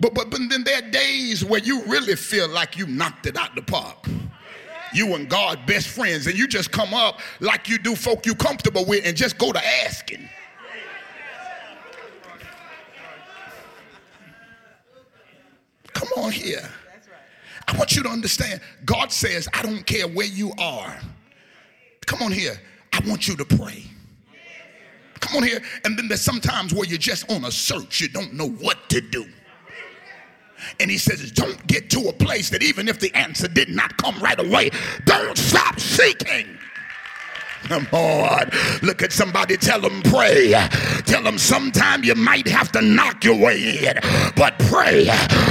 But, 0.00 0.14
but, 0.14 0.30
but 0.30 0.40
then 0.48 0.64
there 0.64 0.78
are 0.78 0.90
days 0.90 1.44
where 1.44 1.60
you 1.60 1.84
really 1.84 2.16
feel 2.16 2.48
like 2.48 2.76
you 2.76 2.86
knocked 2.86 3.26
it 3.26 3.36
out 3.36 3.54
the 3.54 3.62
park. 3.62 4.06
You 4.92 5.14
and 5.14 5.28
God 5.28 5.66
best 5.66 5.88
friends, 5.88 6.26
and 6.26 6.36
you 6.36 6.48
just 6.48 6.72
come 6.72 6.94
up 6.94 7.20
like 7.38 7.68
you 7.68 7.78
do 7.78 7.94
folk 7.94 8.26
you 8.26 8.34
comfortable 8.34 8.84
with 8.86 9.04
and 9.04 9.16
just 9.16 9.38
go 9.38 9.52
to 9.52 9.64
asking. 9.84 10.28
Come 15.92 16.08
on 16.16 16.32
here. 16.32 16.68
I 17.68 17.76
want 17.76 17.94
you 17.94 18.02
to 18.02 18.08
understand 18.08 18.60
God 18.84 19.12
says, 19.12 19.48
I 19.52 19.62
don't 19.62 19.86
care 19.86 20.08
where 20.08 20.26
you 20.26 20.52
are. 20.58 20.98
Come 22.06 22.22
on 22.22 22.32
here. 22.32 22.60
I 22.92 23.00
want 23.06 23.28
you 23.28 23.36
to 23.36 23.44
pray. 23.44 23.84
Come 25.20 25.36
on 25.36 25.42
here. 25.44 25.60
And 25.84 25.96
then 25.96 26.08
there's 26.08 26.22
sometimes 26.22 26.74
where 26.74 26.84
you're 26.84 26.98
just 26.98 27.30
on 27.30 27.44
a 27.44 27.52
search, 27.52 28.00
you 28.00 28.08
don't 28.08 28.32
know 28.32 28.48
what 28.48 28.88
to 28.88 29.00
do. 29.00 29.26
And 30.78 30.90
he 30.90 30.98
says, 30.98 31.30
Don't 31.32 31.66
get 31.66 31.90
to 31.90 32.08
a 32.08 32.12
place 32.12 32.50
that 32.50 32.62
even 32.62 32.88
if 32.88 33.00
the 33.00 33.14
answer 33.14 33.48
did 33.48 33.68
not 33.68 33.96
come 33.96 34.18
right 34.20 34.38
away, 34.38 34.70
don't 35.04 35.36
stop 35.36 35.78
seeking. 35.78 36.58
Come 37.64 37.86
on. 37.92 38.50
Look 38.82 39.02
at 39.02 39.12
somebody, 39.12 39.56
tell 39.56 39.80
them 39.80 40.02
pray. 40.02 40.52
Tell 41.06 41.22
them 41.22 41.38
sometime 41.38 42.02
you 42.04 42.14
might 42.14 42.48
have 42.48 42.72
to 42.72 42.82
knock 42.82 43.24
your 43.24 43.36
way 43.38 43.86
in, 43.86 43.94
but 44.34 44.58
pray. 44.58 45.06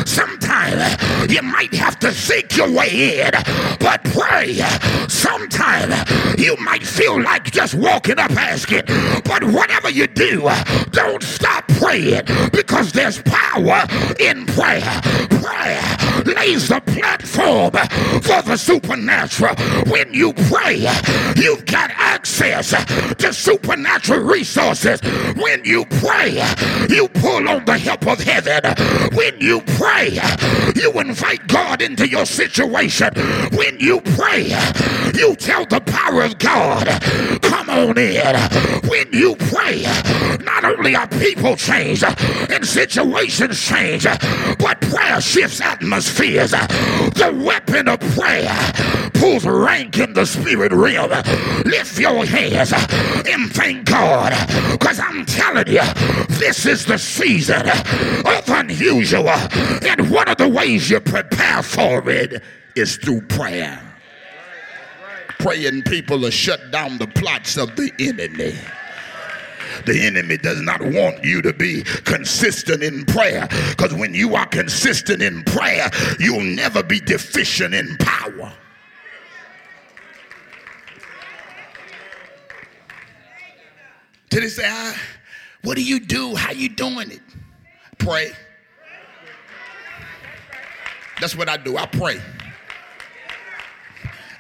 Sometime 0.05 0.97
you 1.29 1.41
might 1.41 1.73
have 1.73 1.99
to 1.99 2.11
seek 2.11 2.57
your 2.57 2.71
way 2.71 3.21
in, 3.21 3.31
but 3.79 4.03
pray. 4.05 4.55
Sometime 5.07 5.91
you 6.37 6.55
might 6.57 6.83
feel 6.83 7.21
like 7.21 7.45
just 7.51 7.75
walking 7.75 8.19
up 8.19 8.31
asking, 8.31 8.83
but 9.23 9.43
whatever 9.43 9.89
you 9.89 10.07
do, 10.07 10.49
don't 10.91 11.23
stop 11.23 11.67
praying 11.79 12.23
because 12.51 12.91
there's 12.91 13.21
power 13.23 13.85
in 14.19 14.45
prayer. 14.47 15.01
Prayer 15.29 15.97
lays 16.25 16.67
the 16.67 16.81
platform 16.85 17.71
for 18.21 18.41
the 18.41 18.57
supernatural. 18.57 19.55
When 19.87 20.13
you 20.13 20.33
pray, 20.33 20.87
you've 21.35 21.65
got 21.65 21.91
access 21.99 22.69
to 23.15 23.33
supernatural 23.33 24.21
resources. 24.21 25.01
When 25.35 25.63
you 25.63 25.85
pray, 25.85 26.41
you 26.89 27.07
pull 27.09 27.47
on 27.47 27.65
the 27.65 27.77
help 27.77 28.07
of 28.07 28.19
heaven. 28.19 28.61
When 29.13 29.39
you 29.39 29.61
pray, 29.77 30.19
you 30.75 30.91
invite 30.99 31.47
God 31.47 31.81
into 31.81 32.07
your 32.07 32.25
situation. 32.25 33.13
When 33.53 33.79
you 33.79 34.01
pray, 34.01 34.47
you 35.13 35.35
tell 35.35 35.65
the 35.65 35.81
power 35.85 36.23
of 36.23 36.39
God, 36.39 36.87
come 37.41 37.69
on 37.69 37.97
in. 37.97 38.35
When 38.89 39.11
you 39.11 39.35
pray, 39.35 39.83
not 40.43 40.63
only 40.63 40.95
are 40.95 41.07
people 41.07 41.55
changed 41.55 42.03
and 42.49 42.65
situations 42.65 43.61
change, 43.61 44.03
but 44.03 44.81
prayer 44.81 45.21
shifts 45.21 45.61
atmospheres. 45.61 46.51
The 46.51 47.41
weapon 47.45 47.87
of 47.87 47.99
prayer 48.15 49.08
angels 49.29 49.45
rank 49.45 49.97
in 49.97 50.13
the 50.13 50.25
spirit 50.25 50.71
realm. 50.71 51.11
Lift 51.65 51.99
your 51.99 52.25
hands 52.25 52.73
and 52.73 53.51
thank 53.53 53.85
God. 53.85 54.33
Because 54.71 54.99
I'm 54.99 55.25
telling 55.25 55.67
you, 55.67 55.83
this 56.39 56.65
is 56.65 56.85
the 56.85 56.97
season 56.97 57.67
of 57.69 58.49
unusual. 58.49 59.29
And 59.29 60.09
one 60.09 60.27
of 60.27 60.37
the 60.37 60.49
ways 60.49 60.89
you 60.89 60.99
prepare 60.99 61.61
for 61.61 62.09
it 62.09 62.43
is 62.75 62.97
through 62.97 63.21
prayer. 63.21 63.81
Praying 65.39 65.83
people 65.83 66.19
to 66.21 66.31
shut 66.31 66.71
down 66.71 66.97
the 66.97 67.07
plots 67.07 67.57
of 67.57 67.75
the 67.75 67.91
enemy. 67.99 68.55
The 69.85 70.01
enemy 70.01 70.37
does 70.37 70.61
not 70.61 70.81
want 70.81 71.23
you 71.23 71.41
to 71.43 71.53
be 71.53 71.83
consistent 72.03 72.83
in 72.83 73.05
prayer 73.05 73.47
because 73.69 73.93
when 73.93 74.13
you 74.13 74.35
are 74.35 74.47
consistent 74.47 75.21
in 75.21 75.43
prayer, 75.43 75.89
you'll 76.19 76.43
never 76.43 76.83
be 76.83 76.99
deficient 76.99 77.73
in 77.73 77.95
power. 77.97 78.51
Did 84.29 84.43
he 84.43 84.49
say, 84.49 84.63
ah, 84.65 84.95
what 85.63 85.75
do 85.75 85.83
you 85.83 85.99
do? 85.99 86.35
How 86.35 86.51
you 86.51 86.69
doing 86.69 87.11
it? 87.11 87.21
Pray. 87.97 88.31
That's 91.19 91.35
what 91.35 91.49
I 91.49 91.57
do. 91.57 91.77
I 91.77 91.85
pray. 91.85 92.21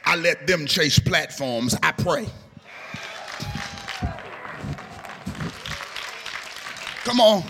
I 0.05 0.15
let 0.15 0.47
them 0.47 0.65
chase 0.65 0.97
platforms. 0.97 1.75
I 1.83 1.91
pray. 1.91 2.27
Come 7.03 7.19
on. 7.19 7.43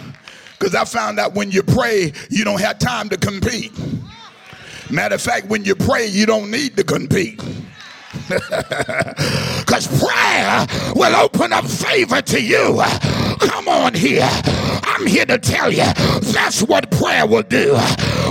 Because 0.58 0.76
I 0.76 0.84
found 0.86 1.20
out 1.20 1.36
when 1.36 1.52
you 1.52 1.64
pray, 1.64 2.12
you 2.30 2.44
don't 2.44 2.60
have 2.60 2.80
time 2.80 3.10
to 3.10 3.18
compete. 3.18 3.72
Matter 4.90 5.16
of 5.16 5.22
fact, 5.22 5.48
when 5.48 5.64
you 5.64 5.76
pray, 5.76 6.08
you 6.08 6.26
don't 6.26 6.50
need 6.50 6.76
to 6.78 6.84
compete. 6.84 7.42
Because 9.60 9.88
prayer 10.02 10.66
will 10.96 11.16
open 11.16 11.54
up 11.54 11.66
favor 11.66 12.22
to 12.22 12.42
you. 12.42 12.82
Come 13.40 13.68
on 13.68 13.94
here. 13.94 14.28
I'm 14.84 15.06
here 15.06 15.26
to 15.26 15.38
tell 15.38 15.72
you 15.72 15.86
that's 16.34 16.64
what 16.64 16.90
prayer 16.92 17.28
will 17.28 17.44
do. 17.44 17.76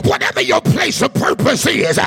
Whatever 0.04 0.40
your 0.40 0.60
place 0.60 1.00
of 1.00 1.14
purpose 1.14 1.66
is, 1.66 1.98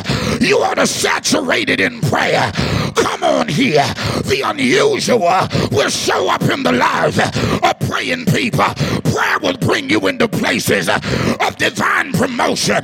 you 0.41 0.57
ought 0.57 0.75
to 0.75 0.87
saturate 0.87 1.69
it 1.69 1.79
in 1.79 2.01
prayer. 2.01 2.51
Come 2.95 3.20
on 3.23 3.47
here. 3.47 3.85
The 4.23 4.41
unusual 4.45 5.47
will 5.71 5.89
show 5.89 6.29
up 6.29 6.41
in 6.43 6.63
the 6.63 6.71
lives 6.71 7.19
of 7.19 7.79
praying 7.89 8.25
people. 8.25 8.65
Prayer 9.11 9.39
will 9.41 9.57
bring 9.57 9.89
you 9.89 10.07
into 10.07 10.27
places 10.27 10.89
of 10.89 11.57
divine 11.57 12.13
promotion 12.13 12.81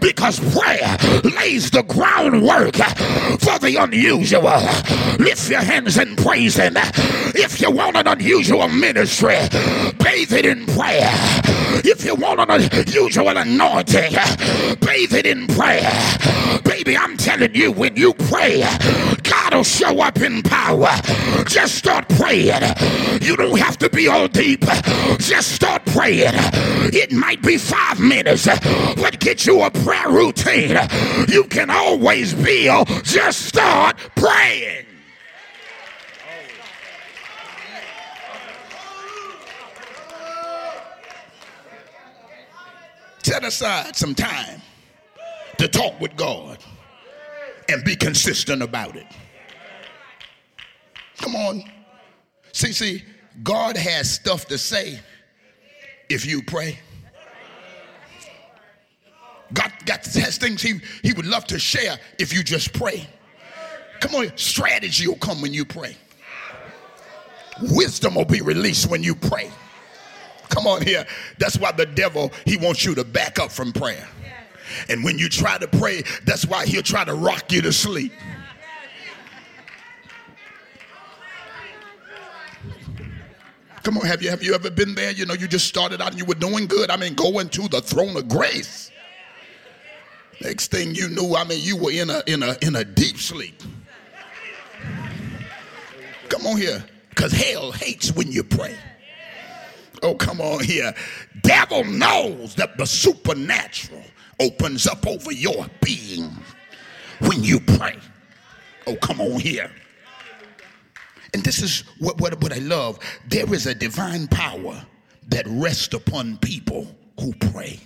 because 0.00 0.40
prayer 0.54 0.96
lays 1.36 1.70
the 1.70 1.82
groundwork 1.82 2.76
for 3.40 3.58
the 3.58 3.76
unusual. 3.80 4.60
Lift 5.18 5.48
your 5.50 5.60
hands 5.60 5.96
and 5.98 6.16
praise 6.18 6.56
Him. 6.56 6.74
If 7.34 7.60
you 7.60 7.70
want 7.70 7.96
an 7.96 8.06
unusual 8.06 8.68
ministry, 8.68 9.36
bathe 9.98 10.32
it 10.32 10.46
in 10.46 10.66
prayer. 10.66 11.10
If 11.84 12.04
you 12.04 12.14
want 12.14 12.40
an 12.40 12.50
unusual 12.50 13.28
anointing, 13.28 14.12
bathe 14.80 15.14
it 15.14 15.26
in 15.26 15.46
prayer. 15.48 15.90
Baby, 16.64 16.96
I'm 16.96 17.16
telling 17.16 17.54
you, 17.54 17.72
when 17.72 17.96
you 17.96 18.12
pray, 18.14 18.62
God 19.52 19.58
will 19.58 19.64
show 19.64 20.00
up 20.00 20.18
in 20.20 20.42
power. 20.42 20.88
Just 21.46 21.74
start 21.74 22.08
praying. 22.08 22.62
You 23.20 23.36
don't 23.36 23.58
have 23.58 23.76
to 23.78 23.90
be 23.90 24.08
all 24.08 24.26
deep. 24.26 24.64
Just 25.18 25.52
start 25.52 25.84
praying. 25.86 26.32
It 26.94 27.12
might 27.12 27.42
be 27.42 27.58
five 27.58 28.00
minutes, 28.00 28.46
but 28.46 29.20
get 29.20 29.46
you 29.46 29.62
a 29.62 29.70
prayer 29.70 30.08
routine. 30.08 30.78
You 31.28 31.44
can 31.44 31.68
always 31.68 32.32
build. 32.32 32.88
Just 33.04 33.46
start 33.46 33.96
praying. 34.14 34.86
Set 43.22 43.44
aside 43.44 43.96
some 43.96 44.14
time 44.14 44.62
to 45.58 45.68
talk 45.68 46.00
with 46.00 46.16
God 46.16 46.58
and 47.68 47.84
be 47.84 47.94
consistent 47.94 48.62
about 48.62 48.96
it. 48.96 49.06
Come 51.22 51.36
on. 51.36 51.64
See, 52.52 52.72
see, 52.72 53.02
God 53.42 53.76
has 53.78 54.10
stuff 54.10 54.46
to 54.46 54.58
say 54.58 54.98
if 56.10 56.26
you 56.26 56.42
pray. 56.42 56.78
God 59.54 59.72
got 59.86 60.04
has 60.04 60.36
things 60.36 60.60
he, 60.60 60.80
he 61.02 61.12
would 61.12 61.26
love 61.26 61.46
to 61.46 61.58
share 61.58 61.98
if 62.18 62.32
you 62.32 62.42
just 62.42 62.72
pray. 62.72 63.06
Come 64.00 64.16
on, 64.16 64.36
strategy 64.36 65.06
will 65.06 65.16
come 65.16 65.40
when 65.40 65.54
you 65.54 65.64
pray. 65.64 65.96
Wisdom 67.70 68.16
will 68.16 68.24
be 68.24 68.40
released 68.40 68.90
when 68.90 69.02
you 69.02 69.14
pray. 69.14 69.50
Come 70.48 70.66
on 70.66 70.82
here. 70.82 71.06
That's 71.38 71.56
why 71.56 71.72
the 71.72 71.86
devil, 71.86 72.32
he 72.44 72.56
wants 72.56 72.84
you 72.84 72.94
to 72.96 73.04
back 73.04 73.38
up 73.38 73.52
from 73.52 73.72
prayer. 73.72 74.08
And 74.88 75.04
when 75.04 75.18
you 75.18 75.28
try 75.28 75.58
to 75.58 75.68
pray, 75.68 76.02
that's 76.24 76.46
why 76.46 76.66
he'll 76.66 76.82
try 76.82 77.04
to 77.04 77.14
rock 77.14 77.52
you 77.52 77.62
to 77.62 77.72
sleep. 77.72 78.12
Come 83.82 83.98
on, 83.98 84.06
have 84.06 84.22
you 84.22 84.30
have 84.30 84.42
you 84.42 84.54
ever 84.54 84.70
been 84.70 84.94
there? 84.94 85.10
You 85.10 85.26
know, 85.26 85.34
you 85.34 85.48
just 85.48 85.66
started 85.66 86.00
out 86.00 86.10
and 86.10 86.18
you 86.18 86.24
were 86.24 86.34
doing 86.34 86.66
good. 86.66 86.90
I 86.90 86.96
mean, 86.96 87.14
going 87.14 87.48
to 87.50 87.68
the 87.68 87.80
throne 87.80 88.16
of 88.16 88.28
grace. 88.28 88.90
Next 90.40 90.70
thing 90.70 90.94
you 90.94 91.08
knew, 91.08 91.34
I 91.36 91.44
mean, 91.44 91.60
you 91.62 91.76
were 91.76 91.90
in 91.92 92.10
a 92.10 92.22
in 92.26 92.42
a 92.42 92.56
in 92.62 92.76
a 92.76 92.84
deep 92.84 93.18
sleep. 93.18 93.60
Come 96.28 96.46
on 96.46 96.56
here. 96.56 96.84
Because 97.10 97.32
hell 97.32 97.72
hates 97.72 98.12
when 98.12 98.32
you 98.32 98.42
pray. 98.42 98.74
Oh, 100.02 100.14
come 100.14 100.40
on 100.40 100.64
here. 100.64 100.94
Devil 101.42 101.84
knows 101.84 102.54
that 102.54 102.78
the 102.78 102.86
supernatural 102.86 104.02
opens 104.40 104.86
up 104.86 105.06
over 105.06 105.30
your 105.30 105.66
being 105.84 106.30
when 107.20 107.44
you 107.44 107.60
pray. 107.60 107.96
Oh, 108.86 108.96
come 108.96 109.20
on 109.20 109.38
here. 109.38 109.70
And 111.34 111.42
this 111.42 111.62
is 111.62 111.84
what, 111.98 112.20
what, 112.20 112.40
what 112.42 112.52
I 112.52 112.58
love. 112.58 112.98
There 113.28 113.52
is 113.54 113.66
a 113.66 113.74
divine 113.74 114.26
power 114.28 114.84
that 115.28 115.46
rests 115.48 115.94
upon 115.94 116.36
people 116.38 116.86
who 117.18 117.32
pray. 117.34 117.80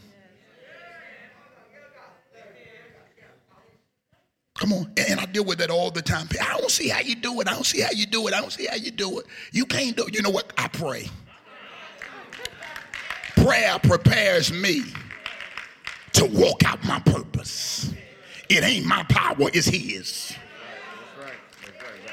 Come 4.59 4.73
on. 4.73 4.93
And 4.97 5.21
I 5.21 5.27
deal 5.27 5.45
with 5.45 5.59
that 5.59 5.71
all 5.71 5.91
the 5.91 6.03
time. 6.03 6.29
I 6.41 6.59
don't 6.59 6.71
see 6.71 6.89
how 6.89 7.01
you 7.01 7.15
do 7.15 7.41
it. 7.41 7.49
I 7.49 7.53
don't 7.53 7.67
see 7.67 7.83
how 7.83 7.91
you 7.93 8.07
do 8.07 8.27
it. 8.27 8.35
I 8.35 8.41
don't 8.41 8.53
see 8.53 8.67
how 8.67 8.77
you 8.77 8.91
do 8.91 9.19
it. 9.19 9.27
You 9.53 9.67
can't 9.67 9.97
do 9.97 10.07
it. 10.07 10.15
You 10.15 10.23
know 10.23 10.31
what? 10.31 10.53
I 10.57 10.69
pray. 10.69 11.09
Prayer 13.37 13.79
prepares 13.79 14.53
me 14.53 14.83
to 16.15 16.25
walk 16.25 16.65
out 16.65 16.83
my 16.85 16.99
purpose. 17.01 17.93
It 18.49 18.65
ain't 18.65 18.87
my 18.87 19.03
power, 19.05 19.51
it's 19.53 19.67
His. 19.67 20.35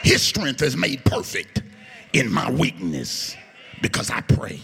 His 0.04 0.22
strength 0.22 0.62
is 0.62 0.76
made 0.76 1.04
perfect 1.06 1.64
in 2.12 2.32
my 2.32 2.52
weakness 2.52 3.36
because 3.82 4.10
I 4.10 4.22
pray. 4.22 4.60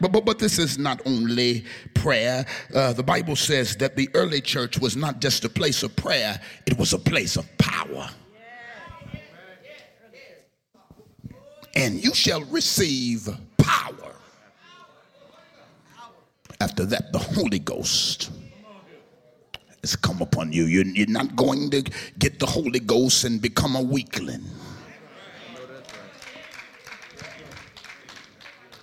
But, 0.00 0.12
but, 0.12 0.24
but 0.24 0.38
this 0.38 0.58
is 0.58 0.76
not 0.76 1.00
only 1.06 1.64
prayer. 1.94 2.44
Uh, 2.74 2.92
the 2.92 3.02
Bible 3.02 3.36
says 3.36 3.76
that 3.76 3.96
the 3.96 4.08
early 4.12 4.42
church 4.42 4.78
was 4.78 4.96
not 4.96 5.20
just 5.20 5.44
a 5.44 5.48
place 5.48 5.82
of 5.82 5.96
prayer, 5.96 6.38
it 6.66 6.76
was 6.76 6.92
a 6.92 6.98
place 6.98 7.36
of 7.36 7.46
power. 7.58 8.08
And 11.74 12.04
you 12.04 12.14
shall 12.14 12.42
receive 12.44 13.28
power. 13.56 14.14
After 16.60 16.84
that, 16.84 17.12
the 17.12 17.18
Holy 17.18 17.58
Ghost 17.58 18.30
has 19.84 19.96
come 19.96 20.22
upon 20.22 20.50
you. 20.50 20.64
You're, 20.64 20.86
you're 20.86 21.06
not 21.06 21.36
going 21.36 21.68
to 21.68 21.82
get 22.18 22.40
the 22.40 22.46
Holy 22.46 22.80
Ghost 22.80 23.24
and 23.24 23.40
become 23.40 23.76
a 23.76 23.82
weakling. 23.82 24.42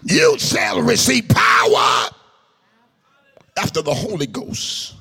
you 0.04 0.38
shall 0.38 0.80
receive 0.82 1.28
power 1.28 2.10
after 3.58 3.82
the 3.82 3.94
Holy 3.94 4.28
Ghost 4.28 4.94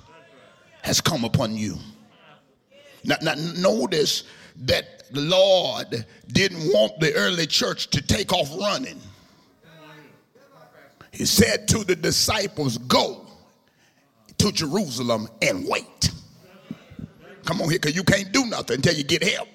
has 0.83 1.03
come 1.03 1.25
upon 1.25 1.55
you. 1.55 1.77
Now, 3.05 3.17
now, 3.21 3.35
notice 3.59 4.25
that 4.57 5.11
the 5.13 5.21
Lord 5.21 6.07
didn't 6.29 6.61
want 6.73 6.99
the 7.01 7.13
early 7.15 7.47
church 7.47 7.89
to 7.91 8.01
take 8.01 8.33
off 8.33 8.51
running. 8.59 9.01
He 11.13 11.27
said 11.27 11.69
to 11.69 11.85
the 11.85 11.97
disciples, 11.97 12.79
Go 12.79 13.27
to 14.41 14.53
Jerusalem 14.53 15.29
and 15.43 15.67
wait. 15.67 16.11
Come 17.45 17.61
on 17.63 17.71
here, 17.71 17.79
because 17.79 17.97
you 17.97 18.05
can't 18.05 18.33
do 18.33 18.47
nothing 18.47 18.77
until 18.77 18.95
you 18.95 19.05
get 19.05 19.23
help. 19.23 19.49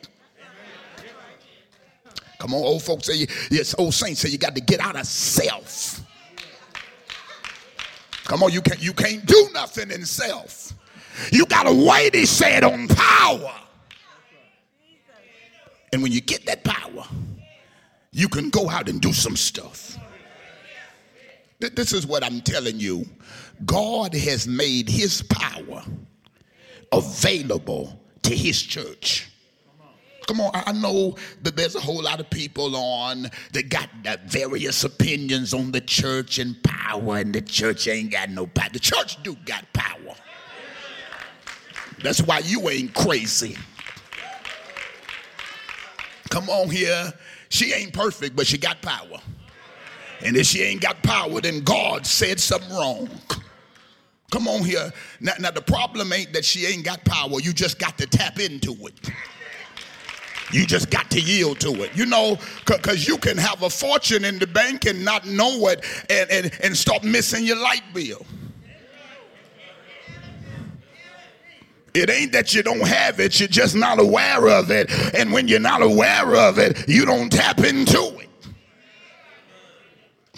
Come 2.40 2.54
on, 2.54 2.62
old 2.62 2.84
folks 2.84 3.08
say, 3.08 3.28
yes, 3.50 3.76
old 3.78 3.94
saints 3.94 4.22
say 4.22 4.30
you 4.30 4.38
got 4.38 4.56
to 4.56 4.62
get 4.62 4.80
out 4.80 4.96
of 4.96 5.06
self. 5.06 6.02
Come 8.26 8.44
on, 8.44 8.52
you 8.52 8.62
can't, 8.62 8.82
you 8.82 8.94
can't 8.94 9.26
do 9.26 9.50
nothing 9.54 9.92
in 9.92 10.06
self. 10.06 10.74
You 11.32 11.46
got 11.46 11.64
to 11.64 11.74
wait, 11.74 12.14
he 12.16 12.26
said, 12.26 12.64
on 12.64 12.88
power 12.88 13.54
And 15.96 16.04
when 16.04 16.12
you 16.12 16.20
get 16.20 16.46
that 16.46 16.62
power, 16.66 17.06
you 18.12 18.28
can 18.28 18.50
go 18.50 18.70
out 18.70 18.90
and 18.90 19.00
do 19.00 19.14
some 19.14 19.38
stuff. 19.38 19.98
This 21.60 21.94
is 21.94 22.06
what 22.06 22.22
I'm 22.22 22.42
telling 22.42 22.82
you. 22.82 23.06
God 23.64 24.14
has 24.14 24.48
made 24.48 24.90
his 24.90 25.22
power 25.22 25.84
available 26.92 28.00
to 28.24 28.36
his 28.36 28.62
church. 28.62 29.30
Come 30.28 30.42
on, 30.42 30.52
I 30.54 30.72
know 30.72 31.16
that 31.44 31.56
there's 31.56 31.76
a 31.76 31.80
whole 31.80 32.02
lot 32.02 32.20
of 32.20 32.30
people 32.32 32.76
on 32.76 33.30
that 33.54 33.70
got 33.70 33.90
various 34.26 34.84
opinions 34.84 35.54
on 35.54 35.72
the 35.72 35.82
church 35.82 36.40
and 36.40 36.62
power, 36.64 37.18
and 37.18 37.34
the 37.34 37.42
church 37.42 37.88
ain't 37.88 38.12
got 38.12 38.32
no 38.32 38.48
power. 38.48 38.70
The 38.74 38.80
church 38.80 39.22
do 39.22 39.36
got 39.46 39.72
power. 39.74 40.16
That's 42.02 42.22
why 42.22 42.40
you 42.40 42.68
ain't 42.70 42.94
crazy. 42.96 43.56
Come 46.30 46.50
on 46.50 46.70
here. 46.70 47.14
She 47.50 47.72
ain't 47.72 47.94
perfect, 47.94 48.36
but 48.36 48.48
she 48.48 48.58
got 48.58 48.82
power. 48.82 49.20
And 50.26 50.36
if 50.36 50.48
she 50.48 50.64
ain't 50.64 50.82
got 50.82 51.02
power, 51.04 51.40
then 51.40 51.62
God 51.62 52.06
said 52.06 52.40
something 52.40 52.76
wrong. 52.76 53.08
Come 54.32 54.48
on 54.48 54.64
here. 54.64 54.92
Now, 55.20 55.34
now 55.40 55.52
the 55.52 55.62
problem 55.62 56.12
ain't 56.12 56.34
that 56.34 56.44
she 56.44 56.66
ain't 56.66 56.84
got 56.84 57.06
power. 57.06 57.40
You 57.40 57.54
just 57.54 57.78
got 57.78 57.98
to 58.00 58.08
tap 58.08 58.40
into 58.40 58.74
it. 58.88 59.12
You 60.52 60.66
just 60.66 60.90
got 60.90 61.12
to 61.12 61.22
yield 61.22 61.60
to 61.60 61.84
it. 61.84 61.96
You 61.96 62.08
know, 62.08 62.38
because 62.66 63.08
you 63.08 63.18
can 63.18 63.38
have 63.38 63.62
a 63.62 63.70
fortune 63.70 64.26
in 64.26 64.40
the 64.40 64.48
bank 64.48 64.86
and 64.86 65.06
not 65.06 65.28
know 65.28 65.68
it 65.68 65.86
and, 66.10 66.30
and, 66.32 66.52
and 66.64 66.76
start 66.76 67.04
missing 67.04 67.46
your 67.46 67.58
light 67.58 67.84
bill. 67.94 68.26
It 71.94 72.10
ain't 72.10 72.34
that 72.34 72.54
you 72.54 72.62
don't 72.62 72.86
have 72.86 73.20
it, 73.20 73.40
you're 73.40 73.48
just 73.48 73.76
not 73.76 74.00
aware 74.00 74.50
of 74.50 74.70
it. 74.70 74.92
And 75.16 75.32
when 75.32 75.48
you're 75.48 75.60
not 75.60 75.82
aware 75.82 76.36
of 76.36 76.58
it, 76.58 76.90
you 76.90 77.06
don't 77.06 77.32
tap 77.32 77.60
into 77.60 78.20
it. 78.20 78.25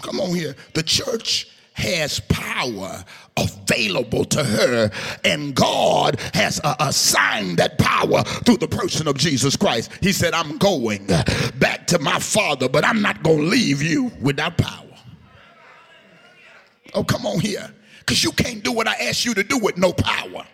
Come 0.08 0.20
on 0.20 0.34
here. 0.34 0.56
The 0.72 0.82
church 0.82 1.48
has 1.74 2.18
power 2.30 3.04
available 3.36 4.24
to 4.24 4.42
her, 4.42 4.90
and 5.22 5.54
God 5.54 6.18
has 6.32 6.62
uh, 6.64 6.74
assigned 6.80 7.58
that 7.58 7.76
power 7.76 8.22
through 8.22 8.56
the 8.56 8.68
person 8.68 9.06
of 9.06 9.18
Jesus 9.18 9.54
Christ. 9.54 9.90
He 10.00 10.12
said, 10.12 10.32
I'm 10.32 10.56
going 10.56 11.06
back 11.58 11.86
to 11.88 11.98
my 11.98 12.18
Father, 12.20 12.70
but 12.70 12.86
I'm 12.86 13.02
not 13.02 13.22
going 13.22 13.40
to 13.40 13.44
leave 13.44 13.82
you 13.82 14.10
without 14.22 14.56
power. 14.56 14.86
Oh, 16.94 17.04
come 17.04 17.26
on 17.26 17.38
here. 17.40 17.70
Because 17.98 18.24
you 18.24 18.32
can't 18.32 18.64
do 18.64 18.72
what 18.72 18.88
I 18.88 18.94
asked 18.94 19.26
you 19.26 19.34
to 19.34 19.44
do 19.44 19.58
with 19.58 19.76
no 19.76 19.92
power. 19.92 20.46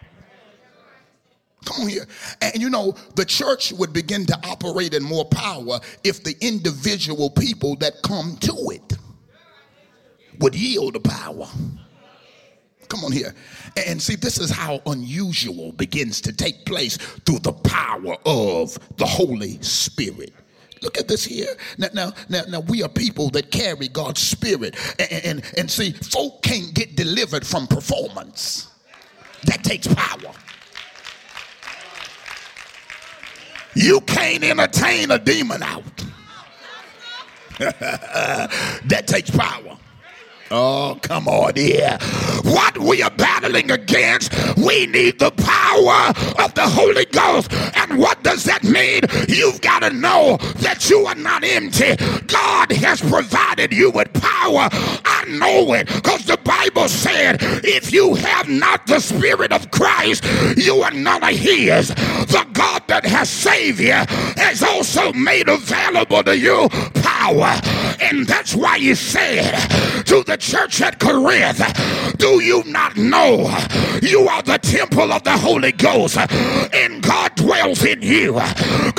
Come 1.64 1.83
on 1.83 1.88
here. 1.88 2.07
And 2.43 2.61
you 2.61 2.71
know, 2.71 2.97
the 3.14 3.25
church 3.25 3.73
would 3.73 3.93
begin 3.93 4.27
to 4.27 4.37
operate 4.49 4.95
in 4.95 5.05
more 5.05 5.25
power 5.27 5.79
if 6.03 6.25
the 6.25 6.35
individual 6.40 7.31
people 7.31 7.77
that 7.77 8.03
come 8.03 8.37
to 8.40 8.71
it 8.73 8.99
would 10.40 10.55
yield 10.55 10.94
the 10.94 11.01
power. 11.01 11.49
Come 12.88 13.05
on 13.05 13.12
here. 13.12 13.35
And 13.87 14.01
see, 14.01 14.14
this 14.14 14.38
is 14.38 14.51
how 14.51 14.81
unusual 14.87 15.73
begins 15.73 16.20
to 16.23 16.33
take 16.33 16.64
place 16.64 16.97
through 16.97 17.40
the 17.40 17.53
power 17.53 18.16
of 18.27 18.79
the 18.97 19.07
Holy 19.07 19.61
Spirit. 19.62 20.33
Look 20.83 20.99
at 20.99 21.09
this 21.09 21.25
here. 21.25 21.49
Now, 21.79 21.88
now, 21.94 22.12
now, 22.29 22.42
now 22.47 22.61
we 22.61 22.83
are 22.83 22.88
people 22.88 23.31
that 23.31 23.51
carry 23.51 23.88
God's 23.88 24.20
Spirit. 24.20 24.77
And, 24.99 25.25
and, 25.25 25.53
and 25.57 25.70
see, 25.70 25.92
folk 25.92 26.42
can't 26.42 26.75
get 26.75 26.94
delivered 26.94 27.47
from 27.47 27.66
performance. 27.66 28.70
That 29.44 29.64
takes 29.64 29.87
power. 29.87 30.33
You 33.75 34.01
can't 34.03 34.44
entertain 34.44 35.11
a 35.11 35.18
demon 35.18 35.62
out. 35.62 36.05
that 37.59 39.05
takes 39.07 39.31
power. 39.31 39.79
Oh, 40.50 40.98
come 41.02 41.26
on 41.26 41.57
here. 41.57 41.98
What 42.44 42.78
we 42.78 43.02
are 43.02 43.11
battling 43.11 43.70
against, 43.70 44.33
we 44.57 44.87
need 44.87 45.18
the 45.18 45.30
power 45.30 46.44
of 46.44 46.54
the 46.54 46.68
Holy 46.68 47.07
Ghost. 47.07 47.52
And 47.76 47.98
what 47.98 48.22
does 48.22 48.44
that 48.44 48.62
mean? 48.62 49.00
You've 49.28 49.61
got 49.62 49.80
to 49.80 49.90
know 49.90 50.37
that 50.57 50.88
you 50.90 51.07
are 51.07 51.14
not 51.14 51.44
empty. 51.44 51.96
God 52.26 52.72
has 52.72 53.00
provided 53.00 53.72
you 53.72 53.90
with 53.90 54.12
power. 54.12 54.68
I 55.04 55.24
know 55.28 55.72
it 55.72 55.87
because 55.87 56.26
the 56.26 56.38
Bible 56.44 56.88
said, 56.88 57.38
if 57.64 57.92
you 57.92 58.14
have 58.14 58.48
not 58.48 58.87
the 58.87 59.00
Spirit 59.00 59.52
of 59.52 59.70
Christ, 59.70 60.24
you 60.57 60.83
are 60.83 60.90
none 60.90 61.22
of 61.22 61.30
His. 61.30 61.88
The 61.88 62.46
God 62.52 62.83
that 62.88 63.07
has 63.07 63.30
saved 63.30 63.80
you 63.80 63.92
has 63.92 64.62
also 64.62 65.12
made 65.14 65.48
available 65.48 66.22
to 66.22 66.37
you 66.37 66.68
power. 67.25 67.59
And 68.01 68.27
that's 68.27 68.55
why 68.55 68.79
He 68.79 68.95
said 68.95 69.53
to 70.05 70.23
the 70.25 70.37
church 70.37 70.81
at 70.83 70.99
Corinth, 70.99 71.63
do 72.19 72.43
you 72.43 72.63
not 72.65 72.97
know 72.97 73.49
you 74.03 74.29
are 74.29 74.43
the 74.43 74.59
temple 74.59 75.13
of 75.13 75.23
the 75.25 75.37
Holy 75.37 75.73
Ghost 75.73 76.19
and 76.19 77.03
God 77.03 77.35
dwells 77.35 77.85
in 77.85 78.03
you? 78.03 78.35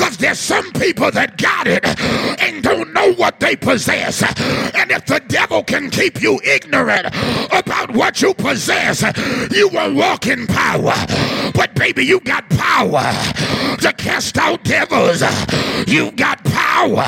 Because 0.06 0.18
there's 0.18 0.39
some 0.39 0.72
people 0.74 1.10
that 1.10 1.36
got 1.39 1.65
it 1.65 1.84
and 2.39 2.62
don't 2.62 2.94
know 2.94 3.13
what 3.13 3.39
they 3.39 3.56
possess. 3.56 4.22
And 4.76 4.91
if 4.91 5.08
the 5.08 5.20
devil 5.28 5.63
can 5.63 5.89
keep 5.89 6.22
you 6.22 6.39
ignorant 6.44 7.08
about 7.52 7.89
what 7.89 8.22
you 8.22 8.36
possess, 8.36 9.02
you 9.52 9.68
will 9.70 9.96
walk 9.96 10.28
in 10.28 10.46
power. 10.46 10.94
But 11.56 11.74
baby, 11.74 12.06
you 12.06 12.20
got 12.20 12.48
power 12.52 13.02
to 13.82 13.94
cast 13.98 14.38
out 14.38 14.63
devils. 14.63 15.24
You 15.88 16.12
got 16.12 16.44
power 16.44 17.06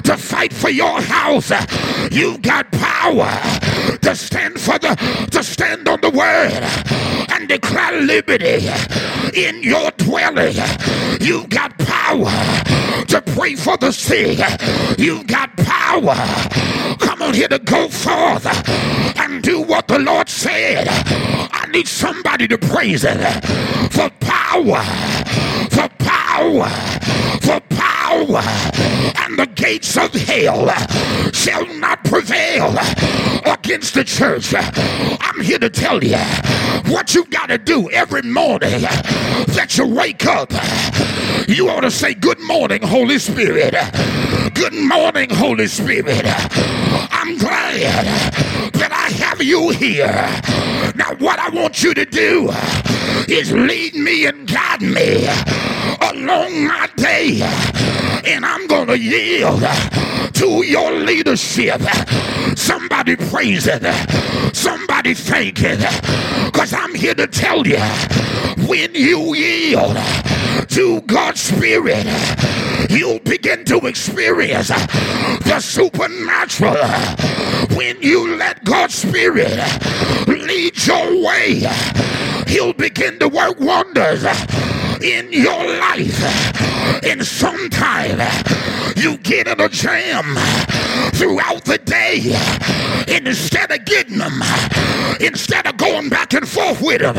to 0.00 0.16
fight 0.16 0.54
for 0.54 0.70
your 0.70 1.02
house. 1.02 1.50
You 2.10 2.38
got 2.38 2.72
power 2.72 3.28
to 4.04 4.14
stand 4.14 4.60
for 4.60 4.78
the 4.78 4.94
to 5.30 5.42
stand 5.42 5.88
on 5.88 5.98
the 6.02 6.10
word 6.10 6.62
and 7.32 7.48
declare 7.48 8.02
liberty 8.02 8.68
in 9.34 9.62
your 9.62 9.90
dwelling. 9.92 10.54
You've 11.22 11.48
got 11.48 11.76
power 11.78 12.30
to 13.06 13.22
pray 13.34 13.54
for 13.54 13.78
the 13.78 13.92
sick. 13.92 14.38
You've 14.98 15.26
got 15.26 15.56
power. 15.56 16.14
Come 16.98 17.22
on 17.22 17.32
here 17.32 17.48
to 17.48 17.58
go 17.58 17.88
forth 17.88 18.46
and 19.18 19.42
do 19.42 19.62
what 19.62 19.88
the 19.88 19.98
Lord 19.98 20.28
said. 20.28 20.86
I 20.88 21.66
need 21.72 21.88
somebody 21.88 22.46
to 22.48 22.58
praise 22.58 23.04
it 23.04 23.18
for 23.90 24.10
power, 24.20 24.84
for 25.84 25.94
power, 25.98 26.68
for 27.40 27.60
power, 27.68 28.42
and 29.22 29.38
the 29.38 29.50
gates 29.54 29.96
of 29.96 30.12
hell 30.12 30.68
shall 31.32 31.66
not 31.74 32.02
prevail 32.04 32.74
against 33.44 33.94
the 33.94 34.04
church. 34.04 34.54
I'm 34.54 35.40
here 35.42 35.58
to 35.58 35.68
tell 35.68 36.02
you 36.02 36.16
what 36.90 37.14
you 37.14 37.24
got 37.26 37.48
to 37.48 37.58
do 37.58 37.90
every 37.90 38.22
morning 38.22 38.80
that 38.80 39.76
you 39.76 39.86
wake 39.86 40.26
up. 40.26 40.50
You 41.48 41.68
ought 41.68 41.80
to 41.80 41.90
say, 41.90 42.14
Good 42.14 42.40
morning, 42.40 42.82
Holy 42.82 43.18
Spirit. 43.18 43.74
Good 44.54 44.74
morning, 44.74 45.28
Holy 45.30 45.66
Spirit. 45.66 46.24
I'm 47.12 47.36
glad 47.36 48.06
that 48.72 48.92
I 48.92 49.12
have 49.24 49.42
you 49.42 49.70
here. 49.70 50.06
Now, 50.94 51.14
what 51.16 51.38
I 51.38 51.50
want 51.50 51.82
you 51.82 51.92
to 51.94 52.04
do 52.06 52.50
is 53.28 53.52
lead 53.52 53.94
me 53.94 54.26
and 54.26 54.48
guide 54.48 54.82
me 54.82 55.73
along 56.12 56.66
my 56.66 56.88
day. 56.96 57.40
And 58.26 58.44
I'm 58.44 58.66
going 58.66 58.88
to 58.88 58.98
yield 58.98 59.62
to 60.34 60.64
your 60.66 60.92
leadership. 60.92 61.80
Somebody 62.56 63.16
praise 63.16 63.66
it. 63.66 63.84
Somebody 64.54 65.14
thank 65.14 65.62
it. 65.62 65.80
Because 66.46 66.72
I'm 66.72 66.94
here 66.94 67.14
to 67.14 67.26
tell 67.26 67.66
you 67.66 67.78
when 68.66 68.94
you 68.94 69.34
yield 69.34 69.96
to 70.68 71.00
God's 71.02 71.40
Spirit, 71.40 72.06
you'll 72.90 73.20
begin 73.20 73.64
to 73.66 73.78
experience 73.86 74.68
the 74.68 75.60
supernatural. 75.60 76.76
When 77.76 78.00
you 78.00 78.36
let 78.36 78.64
God's 78.64 78.94
Spirit 78.94 79.58
lead 80.26 80.86
your 80.86 81.24
way, 81.24 81.66
He'll 82.46 82.72
begin 82.72 83.18
to 83.18 83.28
work 83.28 83.58
wonders 83.60 84.24
in 85.04 85.30
your 85.30 85.78
life. 85.78 87.04
And 87.04 87.24
sometime 87.26 88.18
you 88.96 89.18
get 89.18 89.46
in 89.46 89.60
a 89.60 89.68
jam 89.68 90.24
throughout 91.12 91.64
the 91.64 91.78
day. 91.84 92.34
And 93.14 93.28
instead 93.28 93.70
of 93.70 93.84
getting 93.84 94.18
them, 94.18 94.40
instead 95.20 95.66
of 95.66 95.76
going 95.76 96.08
back 96.08 96.32
and 96.32 96.48
forth 96.48 96.80
with 96.80 97.02
them, 97.02 97.16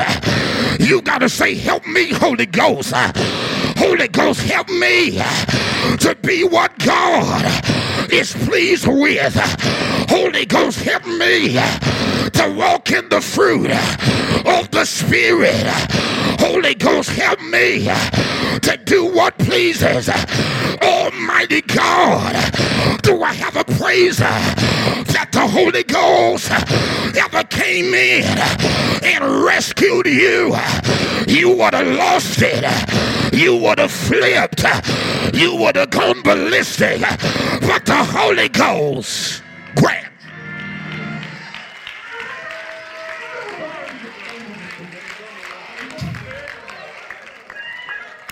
you 0.79 1.01
got 1.03 1.19
to 1.19 1.29
say, 1.29 1.53
Help 1.53 1.85
me, 1.85 2.11
Holy 2.11 2.47
Ghost. 2.47 2.93
Holy 3.77 4.07
Ghost, 4.07 4.41
help 4.41 4.67
me 4.69 5.11
to 5.99 6.17
be 6.23 6.43
what 6.43 6.77
God 6.79 7.45
is 8.11 8.33
pleased 8.33 8.87
with. 8.87 9.35
Holy 10.09 10.45
Ghost, 10.45 10.79
help 10.79 11.05
me 11.05 11.59
to 12.35 12.53
walk 12.57 12.91
in 12.91 13.07
the 13.09 13.21
fruit 13.21 13.71
of 14.45 14.71
the 14.71 14.85
Spirit. 14.85 15.65
Holy 16.39 16.75
Ghost, 16.75 17.09
help 17.09 17.41
me 17.41 17.85
to 18.61 18.79
do 18.85 19.05
what 19.05 19.37
pleases 19.39 20.09
Almighty 20.81 21.61
God, 21.61 22.33
do 23.01 23.21
I 23.23 23.33
have 23.33 23.55
a 23.55 23.63
praiser 23.63 24.23
that 25.13 25.29
the 25.31 25.47
Holy 25.47 25.83
Ghost 25.83 26.51
ever 27.17 27.43
came 27.45 27.93
in 27.93 28.25
and 29.03 29.43
rescued 29.43 30.07
you? 30.07 30.55
You 31.27 31.55
would 31.57 31.73
have 31.73 31.87
lost 31.87 32.41
it. 32.41 32.63
You 33.33 33.55
would 33.57 33.79
have 33.79 33.91
flipped. 33.91 34.63
You 35.33 35.55
would 35.55 35.75
have 35.75 35.89
gone 35.89 36.21
ballistic. 36.23 37.01
But 37.01 37.85
the 37.85 38.03
Holy 38.03 38.49
Ghost 38.49 39.43
grant. 39.75 40.14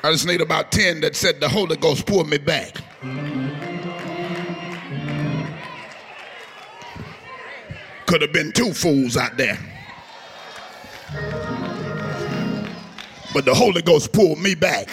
I 0.06 0.12
just 0.12 0.28
need 0.28 0.42
about 0.42 0.70
10 0.74 1.00
that 1.02 1.16
said 1.16 1.40
the 1.40 1.48
Holy 1.48 1.78
Ghost 1.78 2.06
pulled 2.06 2.28
me 2.28 2.38
back. 2.38 2.76
Could 8.06 8.22
have 8.22 8.34
been 8.34 8.52
two 8.52 8.74
fools 8.74 9.16
out 9.16 9.38
there. 9.38 9.58
But 13.34 13.46
the 13.46 13.54
Holy 13.54 13.82
Ghost 13.82 14.12
pulled 14.12 14.40
me 14.40 14.56
back. 14.56 14.90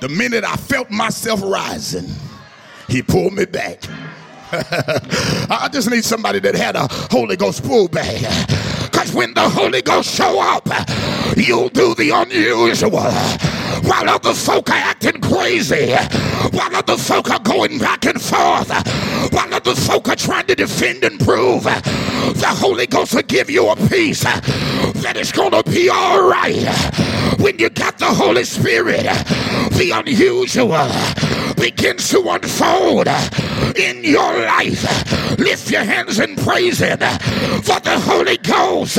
The 0.00 0.08
minute 0.08 0.44
I 0.44 0.56
felt 0.56 0.90
myself 0.90 1.42
rising, 1.44 2.08
he 2.88 3.02
pulled 3.02 3.34
me 3.34 3.44
back. 3.44 3.82
I 5.50 5.68
just 5.72 5.90
need 5.90 6.04
somebody 6.04 6.38
that 6.40 6.54
had 6.54 6.76
a 6.76 6.86
Holy 7.10 7.36
Ghost 7.36 7.64
pool 7.64 7.88
bag. 7.88 8.22
Because 8.90 9.12
when 9.12 9.34
the 9.34 9.48
Holy 9.48 9.82
Ghost 9.82 10.14
show 10.14 10.40
up, 10.40 10.66
you'll 11.36 11.68
do 11.68 11.94
the 11.94 12.10
unusual. 12.10 13.12
While 13.82 14.08
other 14.08 14.34
folk 14.34 14.70
are 14.70 14.74
acting 14.74 15.20
crazy, 15.20 15.92
while 15.92 16.74
other 16.74 16.96
folk 16.96 17.30
are 17.30 17.40
going 17.40 17.78
back 17.78 18.04
and 18.06 18.20
forth, 18.20 18.70
while 19.32 19.54
other 19.54 19.74
folk 19.74 20.08
are 20.08 20.16
trying 20.16 20.46
to 20.46 20.54
defend 20.54 21.04
and 21.04 21.18
prove, 21.20 21.64
the 21.64 22.54
Holy 22.58 22.86
Ghost 22.86 23.14
will 23.14 23.22
give 23.22 23.50
you 23.50 23.68
a 23.68 23.76
peace 23.88 24.22
that 24.22 25.16
is 25.16 25.32
going 25.32 25.52
to 25.52 25.62
be 25.70 25.88
all 25.88 26.28
right. 26.28 26.66
When 27.38 27.58
you 27.58 27.70
got 27.70 27.98
the 27.98 28.06
Holy 28.06 28.44
Spirit, 28.44 29.02
the 29.72 29.92
unusual 29.94 30.88
begins 31.54 32.08
to 32.10 32.20
unfold 32.28 33.08
in 33.76 34.04
your 34.04 34.40
life. 34.46 35.38
Lift 35.38 35.70
your 35.70 35.84
hands 35.84 36.18
and 36.18 36.36
praise 36.38 36.78
Him 36.80 36.98
for 36.98 37.80
the 37.80 38.00
Holy 38.04 38.38
Ghost. 38.38 38.98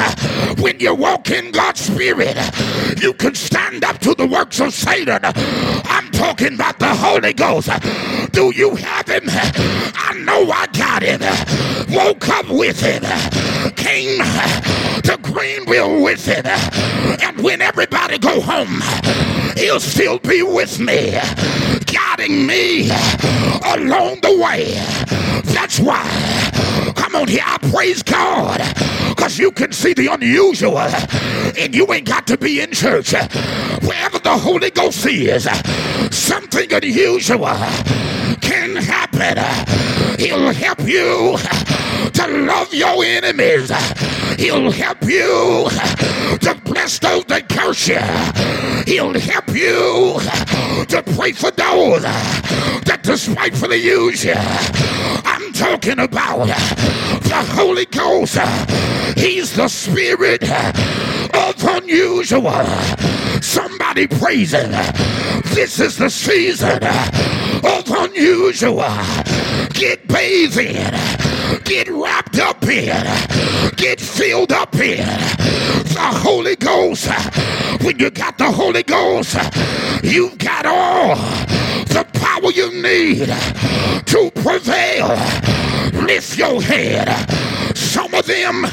When 0.60 0.80
you 0.80 0.96
walk 0.96 1.30
in 1.32 1.52
God's 1.52 1.82
Spirit, 1.82 2.38
you 3.02 3.14
can 3.14 3.36
stand 3.36 3.84
up 3.84 4.00
to 4.00 4.14
the 4.16 4.28
works 4.28 4.60
of 4.62 4.68
Satan. 4.72 5.20
I'm 5.24 6.09
talking 6.11 6.53
about 6.53 6.80
the 6.80 6.93
Holy 6.93 7.34
Ghost. 7.34 7.70
Do 8.32 8.53
you 8.55 8.76
have 8.76 9.07
Him? 9.07 9.24
I 9.28 10.13
know 10.24 10.51
I 10.51 10.67
got 10.67 11.01
Him. 11.01 11.22
Woke 11.93 12.28
up 12.30 12.49
with 12.49 12.80
Him. 12.80 13.03
Came 13.76 14.20
to 15.03 15.17
Greenville 15.22 16.01
with 16.03 16.26
Him. 16.26 16.45
And 16.45 17.41
when 17.41 17.61
everybody 17.61 18.17
go 18.17 18.41
home, 18.41 18.82
He'll 19.57 19.80
still 19.80 20.20
be 20.20 20.41
with 20.41 20.80
me, 20.80 21.20
guiding 21.86 22.45
me 22.45 22.89
along 22.89 24.22
the 24.22 24.39
way. 24.41 24.74
That's 25.53 25.80
why. 25.80 26.03
Come 26.95 27.15
on 27.15 27.28
here, 27.28 27.43
I 27.45 27.57
praise 27.70 28.03
God. 28.03 28.61
Because 29.20 29.38
you 29.38 29.51
can 29.51 29.74
see 29.74 29.91
the 29.91 30.07
unusual. 30.07 30.78
And 30.78 31.76
you 31.76 31.91
ain't 31.91 32.07
got 32.07 32.26
to 32.28 32.38
be 32.38 32.61
in 32.61 32.72
church. 32.72 33.11
Wherever 33.11 34.17
the 34.17 34.38
Holy 34.38 34.72
Ghost 34.72 35.05
is, 35.05 35.43
something 36.09 36.70
unusual 36.70 37.45
can 38.42 38.76
happen. 38.76 39.38
He'll 40.20 40.52
help 40.54 40.82
you 40.82 41.38
to 42.14 42.28
love 42.28 42.74
your 42.74 43.04
enemies. 43.04 43.72
He'll 44.38 44.72
help 44.72 45.04
you 45.04 45.68
to 46.42 46.62
bless 46.66 47.00
those 47.00 47.26
that 47.26 47.50
curse 47.50 47.88
you. 47.88 48.00
He'll 48.92 49.20
help 49.20 49.50
you 49.50 50.20
to 50.86 51.04
pray 51.16 51.32
for 51.34 51.52
those 51.52 52.04
that 52.04 53.00
despitefully 53.04 53.78
use 53.78 54.24
you. 54.24 54.34
I'm 54.36 55.52
talking 55.54 56.00
about 56.00 56.48
the 56.48 57.46
Holy 57.56 57.86
Ghost. 57.86 58.38
He's 59.18 59.56
the 59.56 59.68
spirit 59.68 60.44
of 60.44 61.64
unusual. 61.64 62.66
Somebody 63.42 64.08
praise 64.08 64.54
him. 64.54 64.72
This 65.54 65.80
is 65.80 65.98
the 65.98 66.10
season 66.10 66.80
of 67.64 67.89
unusual. 67.89 68.84
Get 69.74 70.07
bathed 70.07 70.57
in, 70.57 71.64
get 71.64 71.88
wrapped 71.89 72.39
up 72.39 72.64
in, 72.64 73.05
get 73.76 73.99
filled 73.99 74.51
up 74.51 74.74
in 74.76 74.97
the 75.99 76.20
Holy 76.24 76.55
Ghost. 76.55 77.10
When 77.84 77.99
you 77.99 78.10
got 78.10 78.38
the 78.38 78.51
Holy 78.51 78.84
Ghost, 78.84 79.36
you've 80.03 80.38
got 80.38 80.66
all 80.66 81.16
the 81.86 82.05
power 82.14 82.51
you 82.51 82.72
need 82.82 83.28
to 84.05 84.32
prevail. 84.41 85.10
Lift 86.05 86.38
your 86.38 86.62
head. 86.62 87.07
Some 87.78 88.14
of 88.14 88.26
them 88.26 88.66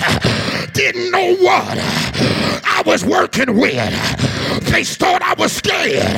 didn't 0.73 1.11
know 1.11 1.37
what 1.37 1.79
I 1.79 2.83
was 2.85 3.05
working 3.05 3.57
with. 3.59 4.71
They 4.71 4.85
thought 4.85 5.23
I 5.23 5.35
was 5.39 5.53
scared 5.53 6.17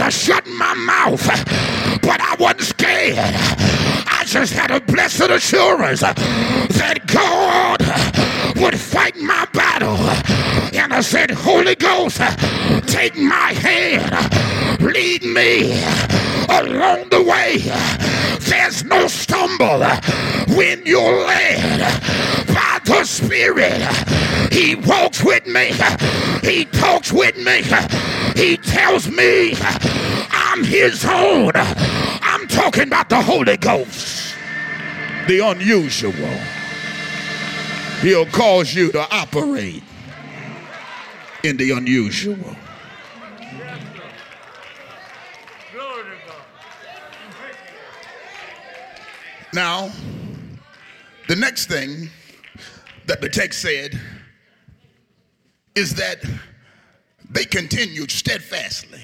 I 0.00 0.08
shut 0.10 0.46
my 0.46 0.74
mouth, 0.74 1.24
but 2.02 2.20
I 2.20 2.36
wasn't 2.38 2.62
scared. 2.62 3.16
I 3.18 4.22
just 4.26 4.52
had 4.52 4.70
a 4.70 4.80
blessed 4.80 5.30
assurance 5.30 6.00
that 6.00 7.00
God 7.06 7.80
would 8.60 8.78
fight 8.78 9.16
my 9.16 9.46
battle. 9.52 9.96
And 10.78 10.92
I 10.92 11.00
said, 11.00 11.30
Holy 11.30 11.74
Ghost, 11.74 12.20
take 12.86 13.16
my 13.16 13.52
hand, 13.52 14.82
lead 14.82 15.22
me 15.24 15.72
along 16.48 17.08
the 17.10 17.22
way. 17.22 17.58
There's 18.40 18.84
no 18.84 19.06
stumble 19.08 19.84
when 20.56 20.84
you're 20.84 21.26
led 21.26 21.80
by 22.48 22.80
the 22.84 23.04
Spirit. 23.04 23.82
He 24.56 24.74
walks 24.74 25.22
with 25.22 25.46
me, 25.46 25.70
He 26.40 26.64
talks 26.64 27.12
with 27.12 27.36
me, 27.36 27.60
He 28.34 28.56
tells 28.56 29.06
me 29.06 29.52
I'm 30.30 30.64
His 30.64 31.04
own. 31.04 31.52
I'm 31.54 32.48
talking 32.48 32.84
about 32.84 33.10
the 33.10 33.20
Holy 33.20 33.58
Ghost, 33.58 34.34
the 35.28 35.40
unusual. 35.40 36.38
He'll 38.00 38.24
cause 38.24 38.72
you 38.72 38.90
to 38.92 39.06
operate 39.14 39.82
in 41.42 41.58
the 41.58 41.72
unusual. 41.72 42.56
Now, 49.52 49.90
the 51.28 51.36
next 51.36 51.66
thing 51.66 52.08
that 53.04 53.20
the 53.20 53.28
text 53.28 53.60
said 53.60 54.00
is 55.76 55.94
that 55.94 56.24
they 57.30 57.44
continued 57.44 58.10
steadfastly 58.10 59.02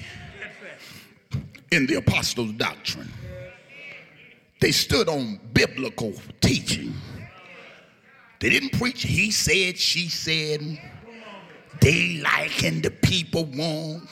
in 1.71 1.85
the 1.85 1.95
apostles' 1.95 2.51
doctrine. 2.53 3.11
They 4.59 4.71
stood 4.71 5.07
on 5.07 5.39
biblical 5.53 6.13
teaching. 6.41 6.93
They 8.39 8.49
didn't 8.49 8.73
preach 8.73 9.03
he 9.03 9.29
said, 9.31 9.77
she 9.77 10.09
said. 10.09 10.79
They 11.79 12.21
like 12.23 12.63
the 12.81 12.91
people 13.01 13.45
want. 13.45 14.09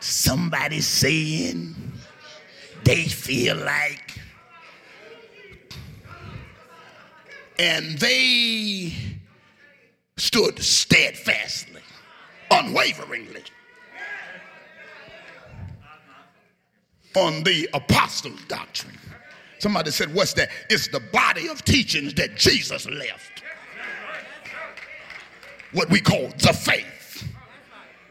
Somebody 0.00 0.80
saying 0.80 1.74
they 2.84 3.04
feel 3.04 3.56
like. 3.56 4.18
And 7.58 7.98
they 7.98 8.92
stood 10.16 10.58
steadfastly, 10.62 11.67
unwaveringly 12.50 13.42
on 17.16 17.42
the 17.42 17.68
apostles' 17.74 18.44
doctrine. 18.44 18.98
Somebody 19.58 19.90
said, 19.90 20.14
What's 20.14 20.34
that? 20.34 20.50
It's 20.70 20.88
the 20.88 21.00
body 21.00 21.48
of 21.48 21.64
teachings 21.64 22.14
that 22.14 22.36
Jesus 22.36 22.88
left. 22.88 23.42
What 25.72 25.90
we 25.90 26.00
call 26.00 26.28
the 26.38 26.52
faith. 26.52 27.28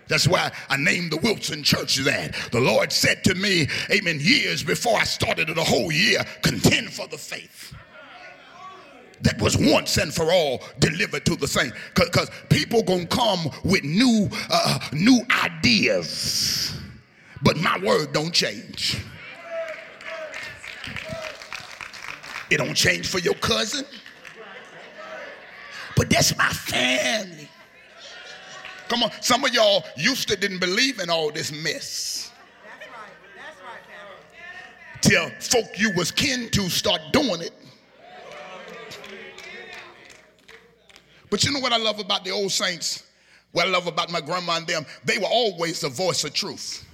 That's 0.08 0.28
why 0.28 0.52
I 0.70 0.78
named 0.78 1.12
the 1.12 1.18
Wilson 1.18 1.64
Church 1.64 1.98
that. 1.98 2.34
The 2.52 2.62
Lord 2.62 2.92
said 2.92 3.24
to 3.26 3.36
me, 3.36 3.68
Amen, 3.92 4.20
years 4.22 4.64
before 4.64 4.98
I 4.98 5.04
started 5.04 5.50
it 5.50 5.58
a 5.58 5.64
whole 5.64 5.92
year, 5.92 6.24
contend 6.42 6.94
for 6.94 7.08
the 7.08 7.18
faith 7.18 7.74
that 9.22 9.42
was 9.42 9.58
once 9.58 9.98
and 9.98 10.14
for 10.14 10.32
all 10.32 10.62
delivered 10.80 11.26
to 11.26 11.36
the 11.36 11.48
saints. 11.48 11.76
Because 11.96 12.30
people 12.50 12.84
gonna 12.84 13.06
come 13.08 13.50
with 13.64 13.84
new 13.84 14.30
uh, 14.50 14.80
new 14.92 15.22
ideas 15.44 16.78
but 17.42 17.58
my 17.58 17.78
word 17.80 18.14
don't 18.14 18.34
change. 18.34 18.98
It 22.50 22.58
don't 22.58 22.76
change 22.76 23.08
for 23.08 23.20
your 23.20 23.34
cousin, 23.36 23.86
but 25.96 26.10
that's 26.10 26.36
my 26.38 26.50
family. 26.50 27.50
Come 28.88 29.04
on, 29.04 29.12
some 29.22 29.44
of 29.44 29.54
y'all 29.54 29.84
used 29.98 30.30
to 30.30 30.38
didn't 30.38 30.60
believe 30.60 31.00
in 31.00 31.10
all 31.10 31.30
this 31.30 31.52
mess. 31.52 32.32
That's 32.64 32.90
right. 32.90 33.10
That's 33.36 33.60
right, 33.62 35.02
Till 35.02 35.30
folk 35.42 35.78
you 35.78 35.92
was 35.92 36.10
kin 36.10 36.50
to 36.52 36.70
start 36.70 37.02
doing 37.12 37.42
it. 37.42 37.52
But 41.30 41.44
you 41.44 41.52
know 41.52 41.60
what 41.60 41.74
I 41.74 41.78
love 41.78 42.00
about 42.00 42.24
the 42.24 42.32
old 42.32 42.52
saints? 42.52 43.04
What 43.52 43.68
I 43.68 43.70
love 43.70 43.88
about 43.88 44.12
my 44.12 44.22
grandma 44.22 44.58
and 44.58 44.68
them? 44.68 44.86
They 45.04 45.18
were 45.18 45.26
always 45.26 45.82
the 45.82 45.90
voice 45.90 46.24
of 46.24 46.34
truth. 46.34 46.86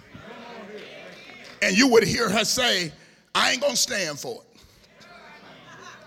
And 1.62 1.78
you 1.78 1.88
would 1.90 2.04
hear 2.04 2.30
her 2.30 2.44
say, 2.44 2.92
I 3.34 3.52
ain't 3.52 3.62
gonna 3.62 3.76
stand 3.76 4.20
for 4.20 4.42
it. 4.42 4.48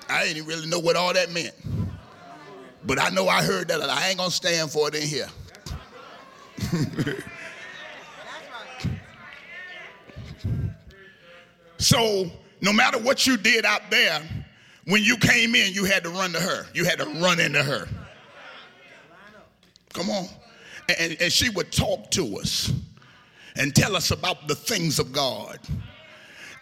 I 0.09 0.25
didn't 0.25 0.47
really 0.47 0.67
know 0.67 0.79
what 0.79 0.97
all 0.97 1.13
that 1.13 1.33
meant. 1.33 1.55
But 2.85 3.01
I 3.01 3.11
know 3.11 3.29
I 3.29 3.43
heard 3.43 3.69
that 3.69 3.81
I 3.83 4.09
ain't 4.09 4.19
gonna 4.19 4.31
stand 4.31 4.71
for 4.71 4.89
it 4.89 4.95
in 4.95 5.03
here. 5.03 5.29
so 11.79 12.31
no 12.61 12.73
matter 12.73 12.99
what 12.99 13.27
you 13.27 13.37
did 13.37 13.65
out 13.65 13.91
there, 13.91 14.23
when 14.85 15.03
you 15.03 15.17
came 15.17 15.55
in, 15.57 15.73
you 15.73 15.85
had 15.85 16.05
to 16.05 16.11
run 16.11 16.33
to 16.33 16.41
her. 16.41 16.67
You 16.73 16.85
had 16.85 16.99
to 17.01 17.07
run 17.07 17.41
into 17.41 17.63
her. 17.63 17.89
Come 19.97 20.11
on. 20.11 20.29
And, 21.01 21.17
and 21.21 21.33
she 21.33 21.49
would 21.49 21.73
talk 21.73 22.11
to 22.11 22.37
us 22.37 22.71
and 23.57 23.75
tell 23.75 23.97
us 23.97 24.11
about 24.11 24.47
the 24.47 24.55
things 24.55 24.99
of 24.99 25.11
God. 25.11 25.59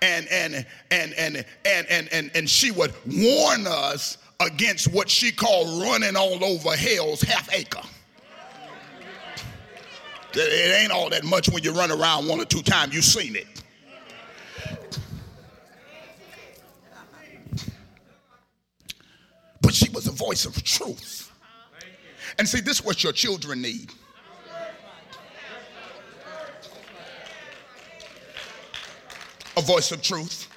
And 0.01 0.29
and 0.29 0.65
and 0.93 1.13
and 1.15 1.45
and 1.65 1.87
and 1.91 2.09
and, 2.13 2.31
and 2.35 2.49
she 2.49 2.71
would 2.71 2.95
warn 3.07 3.67
us 3.67 4.19
against 4.39 4.93
what 4.93 5.11
she 5.11 5.33
called 5.33 5.83
running 5.83 6.15
all 6.15 6.45
over 6.45 6.77
hell's 6.77 7.23
half 7.23 7.53
acre. 7.53 7.83
It 10.35 10.83
ain't 10.83 10.93
all 10.93 11.11
that 11.11 11.25
much 11.25 11.49
when 11.49 11.65
you 11.65 11.73
run 11.73 11.91
around 11.91 12.29
one 12.29 12.41
or 12.41 12.45
two 12.45 12.63
times, 12.63 12.95
you've 12.95 13.05
seen 13.05 13.35
it. 13.35 13.47
But 19.61 19.75
she 19.75 19.89
was 19.91 20.07
a 20.07 20.13
voice 20.13 20.45
of 20.45 20.63
truth. 20.63 21.24
And 22.39 22.49
see, 22.49 22.61
this 22.61 22.81
is 22.81 22.85
what 22.85 23.03
your 23.03 23.13
children 23.13 23.63
need. 23.63 23.91
A 29.57 29.61
voice 29.61 29.93
of 29.93 30.03
truth. 30.03 30.49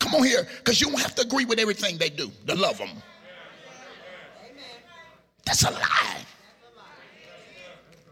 Come 0.00 0.14
on 0.16 0.24
here, 0.24 0.48
because 0.58 0.80
you 0.80 0.88
don't 0.88 1.00
have 1.00 1.14
to 1.14 1.22
agree 1.22 1.44
with 1.44 1.58
everything 1.58 1.96
they 1.98 2.10
do 2.10 2.32
to 2.46 2.54
love 2.54 2.78
them. 2.78 2.90
That's 5.44 5.62
a 5.64 5.70
lie. 5.70 6.16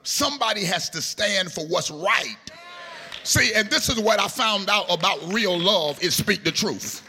Somebody 0.03 0.65
has 0.65 0.89
to 0.91 1.03
stand 1.03 1.53
for 1.53 1.67
what's 1.67 1.91
right. 1.91 2.37
See, 3.25 3.53
and 3.55 3.69
this 3.69 3.89
is 3.89 3.99
what 3.99 4.21
I 4.21 4.29
found 4.29 4.71
out 4.71 4.87
about 4.89 5.19
real 5.33 5.59
love 5.59 6.03
is 6.03 6.15
speak 6.15 6.45
the 6.45 6.53
truth. 6.53 7.03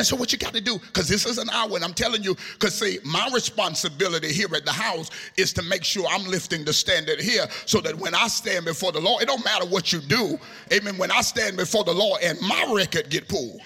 And 0.00 0.06
so 0.06 0.16
what 0.16 0.32
you 0.32 0.38
got 0.38 0.54
to 0.54 0.62
do, 0.62 0.78
because 0.78 1.08
this 1.08 1.26
is 1.26 1.36
an 1.36 1.50
hour, 1.50 1.74
and 1.74 1.84
I'm 1.84 1.92
telling 1.92 2.22
you, 2.22 2.34
because 2.54 2.74
see, 2.74 3.00
my 3.04 3.28
responsibility 3.34 4.32
here 4.32 4.48
at 4.56 4.64
the 4.64 4.72
house 4.72 5.10
is 5.36 5.52
to 5.52 5.62
make 5.62 5.84
sure 5.84 6.06
I'm 6.08 6.24
lifting 6.24 6.64
the 6.64 6.72
standard 6.72 7.20
here 7.20 7.46
so 7.66 7.82
that 7.82 7.94
when 7.94 8.14
I 8.14 8.26
stand 8.28 8.64
before 8.64 8.92
the 8.92 9.00
Lord, 9.00 9.22
it 9.22 9.26
don't 9.26 9.44
matter 9.44 9.66
what 9.66 9.92
you 9.92 10.00
do. 10.00 10.38
Amen. 10.72 10.96
When 10.96 11.10
I 11.10 11.20
stand 11.20 11.58
before 11.58 11.84
the 11.84 11.92
Lord 11.92 12.22
and 12.22 12.40
my 12.40 12.72
record 12.74 13.10
get 13.10 13.28
pulled. 13.28 13.60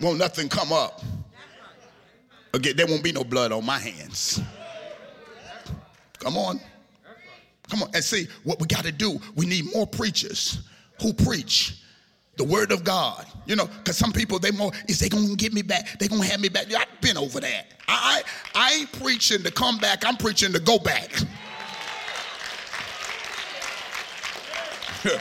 Won't 0.00 0.18
nothing 0.18 0.48
come 0.48 0.72
up. 0.72 1.00
Again, 2.54 2.74
there 2.76 2.88
won't 2.88 3.04
be 3.04 3.12
no 3.12 3.22
blood 3.22 3.52
on 3.52 3.64
my 3.64 3.78
hands. 3.78 4.42
Come 6.18 6.36
on. 6.36 6.60
Come 7.70 7.82
on. 7.82 7.90
And 7.94 8.02
see, 8.02 8.28
what 8.44 8.60
we 8.60 8.66
got 8.66 8.84
to 8.84 8.92
do, 8.92 9.20
we 9.36 9.46
need 9.46 9.72
more 9.74 9.86
preachers 9.86 10.60
who 11.00 11.12
preach 11.12 11.82
the 12.36 12.44
word 12.44 12.72
of 12.72 12.84
God. 12.84 13.26
You 13.46 13.56
know, 13.56 13.66
because 13.66 13.96
some 13.96 14.12
people, 14.12 14.38
they 14.38 14.50
more, 14.50 14.72
is 14.88 14.98
they 15.00 15.08
to 15.28 15.36
get 15.36 15.52
me 15.52 15.62
back? 15.62 15.98
They 15.98 16.08
to 16.22 16.28
have 16.28 16.40
me 16.40 16.48
back? 16.48 16.72
I've 16.72 17.00
been 17.00 17.16
over 17.18 17.40
that. 17.40 17.66
I, 17.88 18.22
I, 18.54 18.60
I 18.60 18.74
ain't 18.74 18.92
preaching 18.92 19.42
to 19.42 19.50
come 19.50 19.78
back. 19.78 20.04
I'm 20.06 20.16
preaching 20.16 20.52
to 20.52 20.60
go 20.60 20.78
back. 20.78 21.12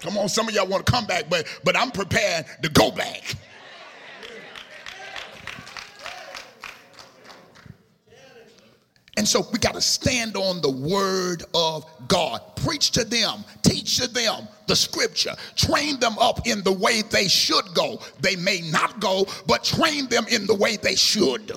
Come 0.00 0.16
on, 0.16 0.28
some 0.30 0.48
of 0.48 0.54
y'all 0.54 0.66
want 0.66 0.86
to 0.86 0.90
come 0.90 1.04
back, 1.06 1.28
but 1.28 1.46
but 1.62 1.76
I'm 1.76 1.90
prepared 1.90 2.46
to 2.62 2.70
go 2.70 2.90
back. 2.90 3.34
And 9.20 9.28
so 9.28 9.46
we 9.52 9.58
got 9.58 9.74
to 9.74 9.82
stand 9.82 10.34
on 10.34 10.62
the 10.62 10.70
word 10.70 11.44
of 11.54 11.84
God. 12.08 12.40
Preach 12.56 12.90
to 12.92 13.04
them, 13.04 13.44
teach 13.60 13.98
to 13.98 14.08
them 14.08 14.48
the 14.66 14.74
scripture, 14.74 15.34
train 15.56 16.00
them 16.00 16.16
up 16.18 16.46
in 16.46 16.62
the 16.62 16.72
way 16.72 17.02
they 17.02 17.28
should 17.28 17.66
go. 17.74 18.00
They 18.20 18.34
may 18.36 18.62
not 18.62 18.98
go, 18.98 19.26
but 19.46 19.62
train 19.62 20.08
them 20.08 20.24
in 20.30 20.46
the 20.46 20.54
way 20.54 20.78
they 20.78 20.94
should. 20.94 21.52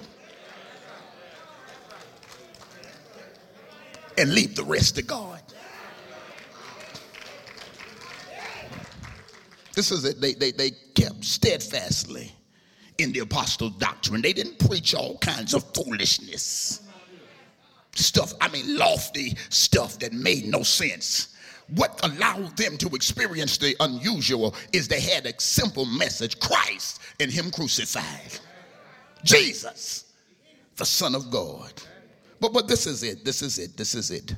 And 4.17 4.35
leave 4.35 4.57
the 4.57 4.65
rest 4.65 4.97
to 4.97 5.01
God. 5.01 5.39
This 9.71 9.89
is 9.89 10.03
it. 10.03 10.19
They, 10.19 10.33
they, 10.33 10.51
they 10.51 10.71
kept 10.95 11.23
steadfastly 11.23 12.29
in 12.97 13.13
the 13.13 13.19
apostles' 13.19 13.77
doctrine. 13.77 14.21
They 14.21 14.33
didn't 14.33 14.59
preach 14.67 14.93
all 14.93 15.17
kinds 15.19 15.53
of 15.53 15.63
foolishness 15.73 16.81
stuff, 17.95 18.33
I 18.41 18.49
mean, 18.49 18.77
lofty 18.77 19.37
stuff 19.49 19.99
that 19.99 20.13
made 20.13 20.45
no 20.45 20.63
sense. 20.63 21.35
What 21.75 21.99
allowed 22.03 22.57
them 22.57 22.77
to 22.77 22.89
experience 22.89 23.57
the 23.57 23.75
unusual 23.79 24.55
is 24.73 24.87
they 24.87 24.99
had 24.99 25.25
a 25.25 25.39
simple 25.39 25.85
message 25.85 26.39
Christ 26.39 26.99
and 27.19 27.31
Him 27.31 27.51
crucified. 27.51 28.39
Jesus, 29.23 30.13
the 30.75 30.85
Son 30.85 31.15
of 31.15 31.31
God. 31.31 31.71
But, 32.39 32.53
but 32.53 32.67
this 32.67 32.85
is 32.87 33.03
it. 33.03 33.23
This 33.23 33.41
is 33.41 33.57
it. 33.57 33.77
This 33.77 33.95
is 33.95 34.11
it. 34.11 34.35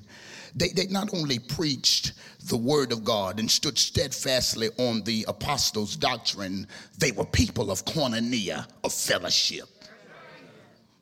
They, 0.55 0.69
they 0.69 0.85
not 0.87 1.13
only 1.13 1.39
preached 1.39 2.13
the 2.47 2.57
word 2.57 2.91
of 2.91 3.03
God 3.03 3.39
and 3.39 3.49
stood 3.49 3.77
steadfastly 3.77 4.69
on 4.77 5.01
the 5.03 5.25
apostles' 5.27 5.95
doctrine, 5.95 6.67
they 6.99 7.11
were 7.11 7.25
people 7.25 7.71
of 7.71 7.83
koinonia, 7.85 8.67
of 8.83 8.93
fellowship. 8.93 9.74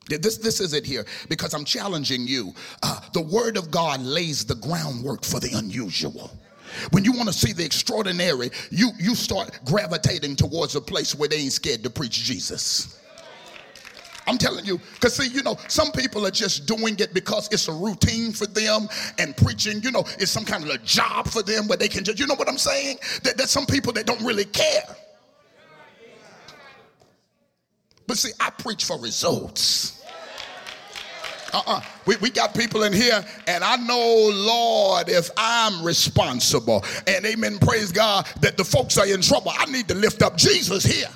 This, 0.08 0.38
this 0.38 0.60
is 0.60 0.74
it 0.74 0.86
here 0.86 1.06
because 1.30 1.54
I'm 1.54 1.66
challenging 1.66 2.28
you. 2.28 2.54
Uh, 2.82 3.00
the 3.14 3.22
Word 3.22 3.58
of 3.58 3.72
God 3.72 4.02
lays 4.02 4.44
the 4.46 4.56
groundwork 4.56 5.24
for 5.24 5.40
the 5.40 5.52
unusual. 5.58 6.32
When 6.92 7.06
you 7.06 7.12
want 7.12 7.28
to 7.28 7.34
see 7.34 7.54
the 7.54 7.64
extraordinary, 7.64 8.50
you, 8.72 8.92
you 9.00 9.16
start 9.16 9.60
gravitating 9.66 10.36
towards 10.36 10.76
a 10.76 10.82
place 10.82 11.16
where 11.16 11.30
they 11.30 11.38
ain't 11.38 11.54
scared 11.54 11.84
to 11.84 11.90
preach 11.90 12.24
Jesus. 12.24 13.00
I'm 14.26 14.38
telling 14.38 14.66
you, 14.66 14.80
because 14.94 15.16
see, 15.16 15.28
you 15.28 15.44
know, 15.44 15.58
some 15.68 15.92
people 15.92 16.26
are 16.26 16.32
just 16.32 16.66
doing 16.66 16.98
it 17.00 17.14
because 17.14 17.50
it's 17.52 17.68
a 17.68 17.74
routine 17.74 18.32
for 18.32 18.48
them, 18.48 18.88
and 19.20 19.36
preaching, 19.36 19.82
you 19.84 19.92
know, 19.92 20.04
is 20.20 20.32
some 20.32 20.46
kind 20.46 20.64
of 20.64 20.70
a 20.70 20.78
job 20.80 21.28
for 21.28 21.44
them 21.44 21.68
where 21.68 21.78
they 21.78 21.90
can 21.90 22.04
just, 22.04 22.20
you 22.20 22.28
know 22.28 22.36
what 22.36 22.48
I'm 22.48 22.58
saying? 22.58 22.98
That 23.24 23.38
there's 23.38 23.52
some 23.52 23.66
people 23.66 23.92
that 23.94 24.06
don't 24.06 24.22
really 24.24 24.46
care. 24.46 24.96
But 28.08 28.18
see, 28.18 28.32
I 28.40 28.50
preach 28.50 28.86
for 28.86 29.00
results. 29.00 30.04
Uh-uh. 31.54 31.82
We, 32.08 32.16
we 32.18 32.30
got 32.32 32.56
people 32.56 32.84
in 32.84 32.94
here, 32.94 33.24
and 33.48 33.64
I 33.64 33.76
know, 33.76 34.30
Lord, 34.34 35.08
if 35.08 35.30
I'm 35.38 35.86
responsible, 35.86 36.84
and 37.06 37.24
amen, 37.26 37.60
praise 37.60 37.92
God, 37.92 38.28
that 38.42 38.58
the 38.58 38.64
folks 38.64 38.98
are 38.98 39.06
in 39.06 39.22
trouble, 39.22 39.52
I 39.56 39.66
need 39.66 39.88
to 39.90 39.94
lift 39.94 40.24
up 40.24 40.36
Jesus 40.36 40.84
here. 40.84 41.10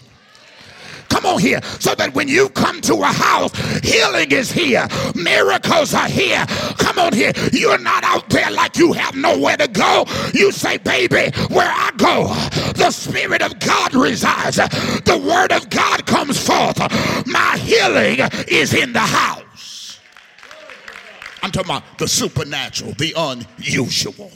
Come 1.18 1.34
on 1.34 1.40
here. 1.40 1.60
So 1.80 1.96
that 1.96 2.14
when 2.14 2.28
you 2.28 2.48
come 2.50 2.80
to 2.82 2.94
a 2.94 3.08
house, 3.08 3.52
healing 3.84 4.32
is 4.32 4.52
here, 4.52 4.88
miracles 5.16 5.96
are 5.96 6.08
here. 6.08 6.46
Come 6.78 7.00
on 7.00 7.12
here. 7.12 7.32
You're 7.52 7.80
not 7.80 8.04
out 8.04 8.30
there 8.30 8.52
like 8.52 8.78
you 8.78 8.94
have 8.94 9.16
nowhere 9.16 9.58
to 9.58 9.68
go. 9.68 10.06
You 10.36 10.52
say, 10.52 10.78
baby, 10.78 11.32
where 11.50 11.72
I 11.72 11.90
go, 11.98 12.28
the 12.74 12.92
Spirit 12.92 13.42
of 13.42 13.58
God 13.58 13.96
resides. 13.96 14.58
The 14.58 15.20
Word 15.28 15.52
of 15.54 15.72
God 15.72 16.06
comes 16.06 16.40
forth. 16.40 16.78
My 17.26 17.58
healing 17.58 18.20
is 18.48 18.76
in 18.76 18.94
the 18.94 19.00
house. 19.00 20.00
I'm 21.42 21.50
talking 21.50 21.72
about 21.72 21.98
the 21.98 22.08
supernatural, 22.08 22.94
the 22.94 23.16
unusual. 23.18 24.30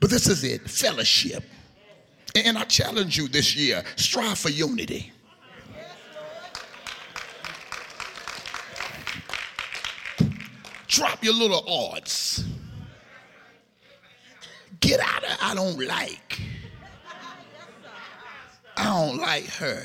But 0.00 0.10
this 0.10 0.26
is 0.26 0.42
it 0.42 0.68
fellowship. 0.68 1.44
And 2.34 2.56
I 2.56 2.64
challenge 2.64 3.16
you 3.16 3.28
this 3.28 3.54
year 3.54 3.82
strive 3.96 4.38
for 4.38 4.48
unity. 4.48 5.12
Drop 10.88 11.24
your 11.24 11.34
little 11.34 11.64
odds. 11.66 12.44
Get 14.80 15.00
out 15.00 15.24
of 15.24 15.38
I 15.40 15.54
don't 15.54 15.78
like. 15.86 16.40
I 18.76 18.84
don't 18.84 19.18
like 19.18 19.46
her. 19.54 19.82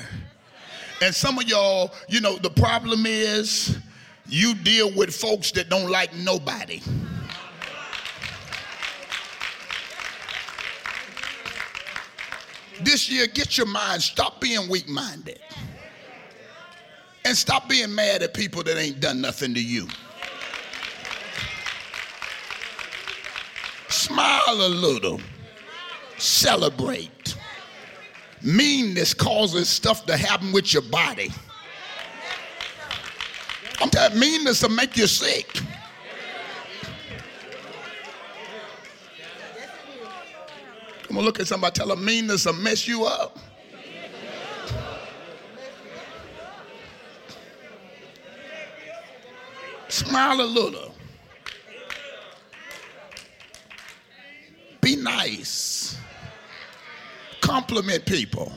And 1.00 1.14
some 1.14 1.38
of 1.38 1.44
y'all, 1.44 1.92
you 2.08 2.20
know, 2.20 2.36
the 2.36 2.50
problem 2.50 3.06
is 3.06 3.78
you 4.26 4.54
deal 4.54 4.92
with 4.94 5.14
folks 5.14 5.52
that 5.52 5.68
don't 5.68 5.90
like 5.90 6.14
nobody. 6.14 6.82
This 12.80 13.10
year, 13.10 13.26
get 13.26 13.56
your 13.56 13.66
mind, 13.66 14.02
stop 14.02 14.40
being 14.40 14.68
weak 14.68 14.88
minded. 14.88 15.40
And 17.24 17.36
stop 17.36 17.68
being 17.68 17.94
mad 17.94 18.22
at 18.22 18.32
people 18.34 18.62
that 18.62 18.78
ain't 18.78 19.00
done 19.00 19.20
nothing 19.20 19.52
to 19.54 19.62
you. 19.62 19.88
Smile 23.88 24.40
a 24.48 24.68
little, 24.68 25.20
celebrate. 26.16 27.36
Meanness 28.42 29.12
causes 29.14 29.68
stuff 29.68 30.06
to 30.06 30.16
happen 30.16 30.52
with 30.52 30.72
your 30.72 30.82
body. 30.82 31.30
I'm 33.80 33.90
telling 33.90 34.18
meanness 34.18 34.62
will 34.62 34.70
make 34.70 34.96
you 34.96 35.06
sick. 35.06 35.60
I'm 41.08 41.14
gonna 41.14 41.24
look 41.24 41.40
at 41.40 41.46
somebody, 41.46 41.72
tell 41.72 41.88
them 41.88 42.04
meanness 42.04 42.44
will 42.44 42.52
mess 42.52 42.86
you 42.86 43.04
up. 43.04 43.38
Smile 49.88 50.40
a 50.40 50.42
little. 50.42 50.94
Be 54.82 54.96
nice. 54.96 55.98
Compliment 57.40 58.04
people. 58.04 58.52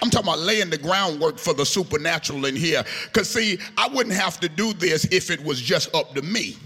I'm 0.00 0.10
talking 0.10 0.28
about 0.28 0.38
laying 0.38 0.70
the 0.70 0.78
groundwork 0.78 1.36
for 1.36 1.52
the 1.52 1.66
supernatural 1.66 2.44
in 2.44 2.54
here. 2.54 2.84
Because, 3.06 3.28
see, 3.28 3.58
I 3.76 3.88
wouldn't 3.88 4.14
have 4.14 4.38
to 4.38 4.48
do 4.48 4.72
this 4.72 5.04
if 5.06 5.32
it 5.32 5.42
was 5.42 5.60
just 5.60 5.92
up 5.96 6.14
to 6.14 6.22
me. 6.22 6.56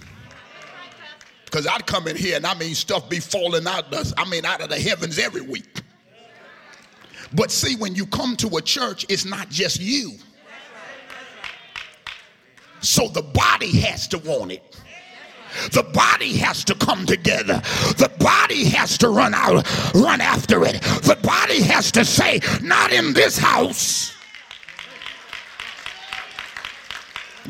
Because 1.50 1.66
I'd 1.66 1.84
come 1.86 2.06
in 2.06 2.14
here 2.14 2.36
and 2.36 2.46
I 2.46 2.54
mean, 2.54 2.76
stuff 2.76 3.08
be 3.08 3.18
falling 3.18 3.66
out, 3.66 3.90
the, 3.90 4.14
I 4.16 4.28
mean, 4.28 4.44
out 4.44 4.60
of 4.60 4.68
the 4.68 4.78
heavens 4.78 5.18
every 5.18 5.40
week. 5.40 5.82
But 7.32 7.50
see, 7.50 7.74
when 7.74 7.94
you 7.96 8.06
come 8.06 8.36
to 8.36 8.56
a 8.56 8.62
church, 8.62 9.04
it's 9.08 9.24
not 9.24 9.48
just 9.48 9.80
you. 9.80 10.12
So 12.82 13.08
the 13.08 13.22
body 13.22 13.80
has 13.80 14.06
to 14.08 14.18
want 14.18 14.52
it. 14.52 14.80
The 15.72 15.82
body 15.82 16.36
has 16.36 16.64
to 16.66 16.74
come 16.76 17.04
together. 17.04 17.60
The 17.98 18.10
body 18.20 18.66
has 18.66 18.96
to 18.98 19.08
run 19.08 19.34
out, 19.34 19.66
run 19.94 20.20
after 20.20 20.64
it. 20.64 20.80
The 21.02 21.18
body 21.20 21.62
has 21.62 21.90
to 21.92 22.04
say, 22.04 22.40
not 22.62 22.92
in 22.92 23.12
this 23.12 23.36
house. 23.36 24.14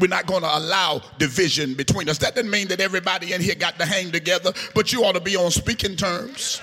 We're 0.01 0.09
not 0.09 0.27
going 0.27 0.43
to 0.43 0.57
allow 0.57 1.03
division 1.19 1.75
between 1.75 2.09
us. 2.09 2.17
That 2.19 2.35
doesn't 2.35 2.51
mean 2.51 2.69
that 2.69 2.81
everybody 2.81 3.35
in 3.35 3.43
here 3.43 3.55
got 3.55 3.79
to 3.79 3.87
hang 3.87 4.11
together, 4.11 4.53
but 4.75 4.93
you 4.93 5.05
ought 5.05 5.13
to 5.13 5.21
be 5.21 5.37
on 5.37 5.51
speaking 5.51 5.95
terms. 5.95 6.61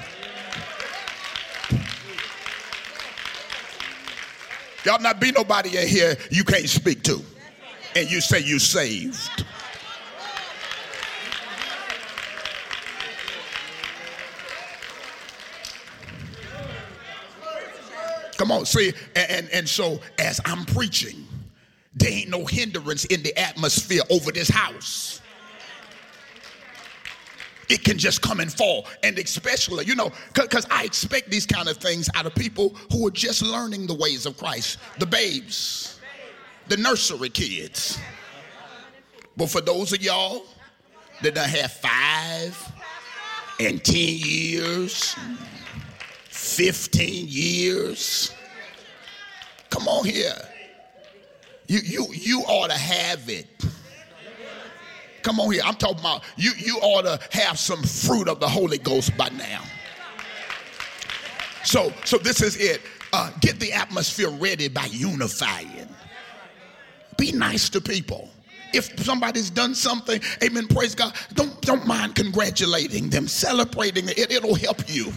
Y'all 4.84 5.02
not 5.02 5.20
be 5.20 5.32
nobody 5.32 5.78
in 5.78 5.88
here 5.88 6.16
you 6.32 6.44
can't 6.44 6.68
speak 6.68 7.04
to. 7.04 7.22
And 7.96 8.10
you 8.10 8.22
say 8.22 8.40
you 8.40 8.58
saved. 8.58 9.46
Come 18.38 18.52
on, 18.52 18.66
see, 18.66 18.94
and, 19.16 19.32
and, 19.32 19.50
and 19.50 19.70
so 19.70 20.00
as 20.20 20.40
I'm 20.46 20.64
preaching, 20.66 21.27
there 21.98 22.12
ain't 22.12 22.30
no 22.30 22.46
hindrance 22.46 23.06
in 23.06 23.24
the 23.24 23.38
atmosphere 23.38 24.02
over 24.10 24.32
this 24.32 24.50
house. 24.50 25.22
It 27.70 27.84
can 27.84 27.98
just 27.98 28.22
come 28.22 28.40
and 28.40 28.52
fall. 28.52 28.88
And 29.04 29.18
especially, 29.20 29.86
you 29.86 29.96
know, 29.96 30.12
because 30.34 30.66
I 30.72 30.84
expect 30.84 31.30
these 31.30 31.46
kind 31.46 31.68
of 31.68 31.78
things 31.78 32.10
out 32.16 32.26
of 32.26 32.34
people 32.34 32.70
who 32.92 33.06
are 33.08 33.12
just 33.12 33.42
learning 33.42 33.88
the 33.88 33.94
ways 33.94 34.26
of 34.26 34.38
Christ 34.38 34.78
the 35.00 35.06
babes, 35.06 36.00
the 36.68 36.78
nursery 36.78 37.30
kids. 37.30 38.00
But 39.36 39.50
for 39.50 39.62
those 39.62 39.92
of 39.92 40.02
y'all 40.02 40.44
that 41.22 41.36
done 41.36 41.50
have 41.50 41.72
five 41.74 42.74
and 43.60 43.84
10 43.84 43.96
years, 43.98 45.16
15 46.30 47.26
years. 47.28 48.32
Come 49.70 49.88
on 49.88 50.06
here. 50.06 50.34
You, 51.68 51.80
you, 51.80 52.08
you 52.14 52.40
ought 52.42 52.70
to 52.70 52.78
have 52.78 53.30
it. 53.30 53.48
Come 55.22 55.40
on 55.40 55.52
here. 55.52 55.62
I'm 55.66 55.76
talking 55.76 56.00
about 56.00 56.24
you, 56.38 56.52
you 56.58 56.78
ought 56.78 57.02
to 57.02 57.20
have 57.38 57.60
some 57.60 57.84
fruit 57.84 58.30
of 58.30 58.40
the 58.40 58.48
Holy 58.48 58.78
Ghost 58.78 59.16
by 59.18 59.30
now. 59.30 59.62
So, 61.66 61.92
so 62.06 62.18
this 62.18 62.42
is 62.42 62.56
it. 62.56 62.82
Uh, 63.12 63.32
get 63.42 63.60
the 63.60 63.74
atmosphere 63.74 64.30
ready 64.30 64.70
by 64.70 64.86
unifying. 64.86 65.90
Be 67.18 67.34
nice 67.34 67.70
to 67.72 67.82
people. 67.82 68.30
If 68.74 69.04
somebody's 69.04 69.50
done 69.50 69.76
something, 69.76 70.22
amen, 70.44 70.68
praise 70.68 70.96
God, 70.96 71.14
don't, 71.34 71.60
don't 71.62 71.86
mind 71.86 72.16
congratulating 72.16 73.10
them, 73.10 73.28
celebrating 73.28 74.08
it. 74.10 74.32
It'll 74.32 74.56
help 74.56 74.90
you. 74.90 75.12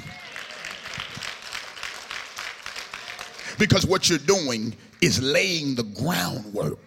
Because 3.58 3.86
what 3.86 4.08
you're 4.08 4.18
doing 4.18 4.74
is 5.00 5.22
laying 5.22 5.74
the 5.74 5.82
groundwork 5.82 6.78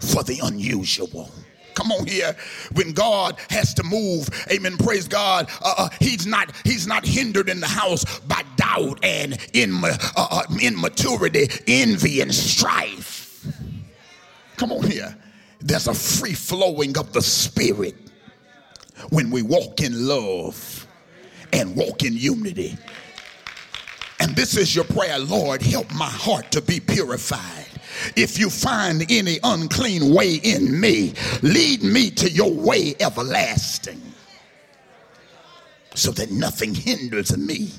for 0.00 0.22
the 0.22 0.40
unusual. 0.42 1.30
Come 1.74 1.90
on 1.90 2.06
here. 2.06 2.36
When 2.74 2.92
God 2.92 3.36
has 3.50 3.74
to 3.74 3.82
move, 3.82 4.28
amen, 4.50 4.76
praise 4.78 5.08
God, 5.08 5.50
uh, 5.62 5.74
uh, 5.76 5.88
he's 6.00 6.26
not 6.26 6.52
he's 6.64 6.86
not 6.86 7.04
hindered 7.04 7.48
in 7.48 7.60
the 7.60 7.66
house 7.66 8.20
by 8.20 8.42
doubt 8.56 9.04
and 9.04 9.36
in, 9.52 9.82
uh, 9.84 9.96
uh, 10.16 10.42
immaturity, 10.62 11.48
envy 11.66 12.20
and 12.20 12.32
strife. 12.32 13.44
Come 14.56 14.72
on 14.72 14.88
here. 14.88 15.16
There's 15.60 15.88
a 15.88 15.94
free 15.94 16.34
flowing 16.34 16.96
of 16.96 17.12
the 17.12 17.22
spirit 17.22 17.96
when 19.10 19.30
we 19.30 19.42
walk 19.42 19.80
in 19.80 20.06
love 20.06 20.86
and 21.52 21.74
walk 21.74 22.04
in 22.04 22.16
unity. 22.16 22.76
And 24.24 24.34
this 24.34 24.56
is 24.56 24.74
your 24.74 24.86
prayer, 24.86 25.18
Lord, 25.18 25.60
help 25.60 25.92
my 25.92 26.08
heart 26.08 26.50
to 26.52 26.62
be 26.62 26.80
purified. 26.80 27.66
If 28.16 28.38
you 28.38 28.48
find 28.48 29.04
any 29.10 29.38
unclean 29.42 30.14
way 30.14 30.36
in 30.36 30.80
me, 30.80 31.12
lead 31.42 31.82
me 31.82 32.10
to 32.12 32.30
your 32.30 32.50
way 32.50 32.94
everlasting 33.00 34.00
so 35.94 36.10
that 36.12 36.30
nothing 36.30 36.74
hinders 36.74 37.36
me, 37.36 37.70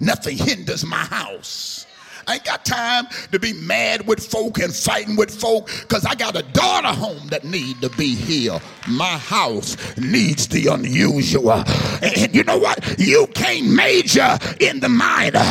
nothing 0.00 0.38
hinders 0.38 0.86
my 0.86 1.04
house. 1.04 1.87
I 2.28 2.34
ain't 2.34 2.44
got 2.44 2.64
time 2.64 3.06
to 3.32 3.38
be 3.38 3.54
mad 3.54 4.06
with 4.06 4.24
folk 4.24 4.58
and 4.58 4.74
fighting 4.74 5.16
with 5.16 5.30
folk 5.30 5.66
because 5.80 6.04
I 6.04 6.14
got 6.14 6.36
a 6.36 6.42
daughter 6.42 6.88
home 6.88 7.26
that 7.28 7.44
need 7.44 7.80
to 7.80 7.88
be 7.90 8.14
here. 8.14 8.60
My 8.86 9.16
house 9.16 9.76
needs 9.96 10.46
the 10.46 10.66
unusual. 10.66 11.64
And 12.02 12.34
you 12.34 12.44
know 12.44 12.58
what? 12.58 12.98
You 12.98 13.28
can't 13.34 13.70
major 13.70 14.38
in 14.60 14.80
the 14.80 14.90
minor. 14.90 15.44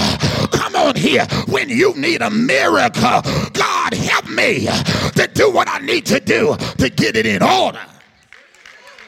Come 0.51 0.75
on 0.75 0.95
here. 0.95 1.25
When 1.47 1.67
you 1.67 1.95
need 1.95 2.21
a 2.21 2.29
miracle, 2.29 3.21
God 3.53 3.93
help 3.95 4.29
me 4.29 4.67
to 5.15 5.29
do 5.33 5.49
what 5.51 5.67
I 5.67 5.79
need 5.79 6.05
to 6.07 6.19
do 6.19 6.55
to 6.77 6.89
get 6.91 7.15
it 7.15 7.25
in 7.25 7.41
order 7.41 7.81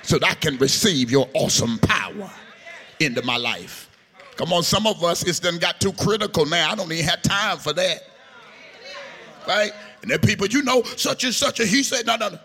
so 0.01 0.17
that 0.17 0.31
I 0.31 0.33
can 0.33 0.57
receive 0.57 1.11
your 1.11 1.29
awesome 1.35 1.77
power 1.77 2.31
into 2.99 3.21
my 3.21 3.37
life. 3.37 3.88
Come 4.39 4.53
on, 4.53 4.63
some 4.63 4.87
of 4.87 5.03
us, 5.03 5.21
it's 5.23 5.37
done 5.37 5.57
got 5.57 5.81
too 5.81 5.91
critical 5.91 6.45
now. 6.45 6.71
I 6.71 6.75
don't 6.75 6.89
even 6.89 7.03
have 7.03 7.21
time 7.21 7.57
for 7.57 7.73
that. 7.73 8.03
Right? 9.45 9.73
And 10.01 10.09
then 10.09 10.19
people, 10.19 10.47
you 10.47 10.63
know, 10.63 10.81
such 10.95 11.25
and 11.25 11.33
such, 11.33 11.59
and 11.59 11.67
he 11.67 11.83
said, 11.83 12.05
no, 12.07 12.15
no, 12.15 12.29
no. 12.29 12.39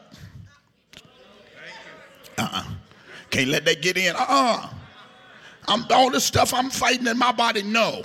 Uh-uh. 2.36 2.64
Can't 3.30 3.46
let 3.48 3.64
that 3.66 3.80
get 3.80 3.96
in. 3.96 4.16
Uh-uh. 4.16 4.70
I'm 5.68 5.84
all 5.90 6.10
the 6.10 6.20
stuff 6.20 6.52
I'm 6.52 6.68
fighting 6.68 7.06
in 7.06 7.16
my 7.16 7.30
body, 7.30 7.62
no. 7.62 8.02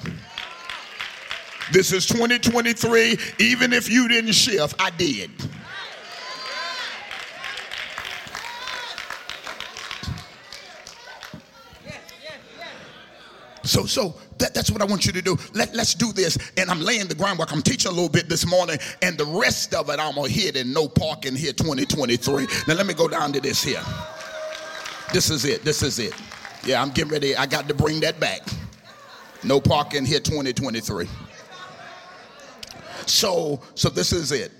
This 1.71 1.91
is 1.91 2.05
2023. 2.05 3.17
Even 3.39 3.73
if 3.73 3.89
you 3.89 4.07
didn't 4.07 4.33
shift, 4.33 4.75
I 4.77 4.91
did. 4.91 5.31
So, 13.63 13.85
so 13.85 14.15
that, 14.37 14.53
that's 14.53 14.71
what 14.71 14.81
I 14.81 14.85
want 14.85 15.05
you 15.05 15.11
to 15.11 15.21
do. 15.21 15.37
Let, 15.53 15.73
let's 15.75 15.93
do 15.93 16.11
this. 16.13 16.37
And 16.57 16.69
I'm 16.69 16.81
laying 16.81 17.07
the 17.07 17.15
groundwork. 17.15 17.51
I'm 17.51 17.61
teaching 17.61 17.91
a 17.91 17.93
little 17.93 18.09
bit 18.09 18.29
this 18.29 18.45
morning, 18.45 18.77
and 19.01 19.17
the 19.17 19.25
rest 19.25 19.73
of 19.73 19.89
it 19.89 19.99
I'm 19.99 20.15
gonna 20.15 20.29
hit 20.29 20.55
in 20.55 20.73
no 20.73 20.87
parking 20.87 21.35
here 21.35 21.53
2023. 21.53 22.47
Now 22.67 22.73
let 22.75 22.85
me 22.85 22.93
go 22.93 23.07
down 23.07 23.33
to 23.33 23.41
this 23.41 23.63
here. 23.63 23.83
This 25.13 25.29
is 25.29 25.45
it. 25.45 25.63
This 25.63 25.83
is 25.83 25.99
it. 25.99 26.13
Yeah, 26.63 26.81
I'm 26.81 26.91
getting 26.91 27.11
ready. 27.11 27.35
I 27.35 27.45
got 27.45 27.67
to 27.67 27.73
bring 27.73 27.99
that 28.01 28.19
back. 28.19 28.41
No 29.43 29.59
parking 29.59 30.05
here 30.05 30.19
2023. 30.19 31.07
So, 33.05 33.61
so 33.75 33.89
this 33.89 34.11
is 34.11 34.31
it. 34.31 34.51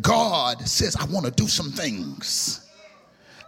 God 0.00 0.66
says, 0.66 0.96
I 0.96 1.04
want 1.06 1.26
to 1.26 1.32
do 1.32 1.46
some 1.46 1.70
things. 1.70 2.65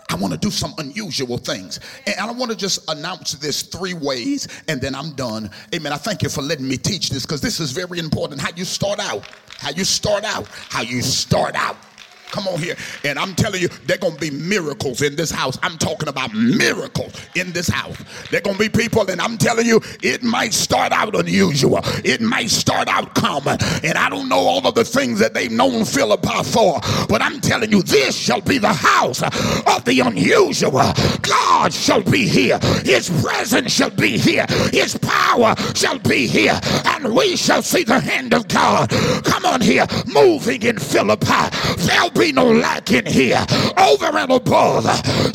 I 0.08 0.14
want 0.14 0.32
to 0.32 0.38
do 0.38 0.50
some 0.50 0.74
unusual 0.78 1.36
things. 1.38 1.80
And 2.06 2.18
I 2.18 2.32
want 2.32 2.50
to 2.50 2.56
just 2.56 2.90
announce 2.90 3.32
this 3.32 3.62
three 3.62 3.94
ways 3.94 4.48
and 4.68 4.80
then 4.80 4.94
I'm 4.94 5.12
done. 5.12 5.50
Amen. 5.74 5.92
I 5.92 5.96
thank 5.96 6.22
you 6.22 6.28
for 6.28 6.42
letting 6.42 6.66
me 6.66 6.76
teach 6.76 7.10
this 7.10 7.26
because 7.26 7.40
this 7.40 7.60
is 7.60 7.72
very 7.72 7.98
important. 7.98 8.40
How 8.40 8.50
you 8.56 8.64
start 8.64 9.00
out, 9.00 9.28
how 9.58 9.70
you 9.70 9.84
start 9.84 10.24
out, 10.24 10.46
how 10.70 10.82
you 10.82 11.02
start 11.02 11.54
out. 11.54 11.76
Come 12.30 12.46
on 12.48 12.58
here. 12.60 12.76
And 13.04 13.18
I'm 13.18 13.34
telling 13.34 13.60
you, 13.60 13.68
there 13.86 13.98
going 13.98 14.14
to 14.14 14.20
be 14.20 14.30
miracles 14.30 15.02
in 15.02 15.16
this 15.16 15.30
house. 15.30 15.58
I'm 15.62 15.78
talking 15.78 16.08
about 16.08 16.34
miracles 16.34 17.12
in 17.34 17.52
this 17.52 17.68
house. 17.68 17.96
There 18.30 18.40
going 18.40 18.56
to 18.56 18.60
be 18.60 18.68
people, 18.68 19.08
and 19.10 19.20
I'm 19.20 19.38
telling 19.38 19.66
you, 19.66 19.80
it 20.02 20.22
might 20.22 20.52
start 20.52 20.92
out 20.92 21.14
unusual. 21.14 21.80
It 22.04 22.20
might 22.20 22.50
start 22.50 22.88
out 22.88 23.14
common. 23.14 23.58
And 23.82 23.96
I 23.96 24.08
don't 24.08 24.28
know 24.28 24.38
all 24.38 24.66
of 24.66 24.74
the 24.74 24.84
things 24.84 25.18
that 25.20 25.34
they've 25.34 25.50
known 25.50 25.84
Philippi 25.84 26.42
for, 26.44 26.80
but 27.08 27.22
I'm 27.22 27.40
telling 27.40 27.70
you, 27.70 27.82
this 27.82 28.16
shall 28.16 28.40
be 28.40 28.58
the 28.58 28.72
house 28.72 29.22
of 29.22 29.84
the 29.84 30.00
unusual. 30.04 30.92
God 31.22 31.72
shall 31.72 32.02
be 32.02 32.28
here. 32.28 32.58
His 32.84 33.08
presence 33.22 33.72
shall 33.72 33.90
be 33.90 34.18
here. 34.18 34.46
His 34.72 34.96
power 34.98 35.54
shall 35.74 35.98
be 35.98 36.26
here. 36.26 36.58
And 36.84 37.14
we 37.14 37.36
shall 37.36 37.62
see 37.62 37.84
the 37.84 38.00
hand 38.00 38.34
of 38.34 38.48
God. 38.48 38.90
Come 39.24 39.46
on 39.46 39.60
here, 39.60 39.86
moving 40.06 40.62
in 40.62 40.78
Philippi. 40.78 41.48
There'll 41.78 42.10
be 42.18 42.32
no 42.32 42.50
lack 42.50 42.90
in 42.90 43.06
here. 43.06 43.44
Over 43.78 44.16
and 44.16 44.32
above 44.32 44.84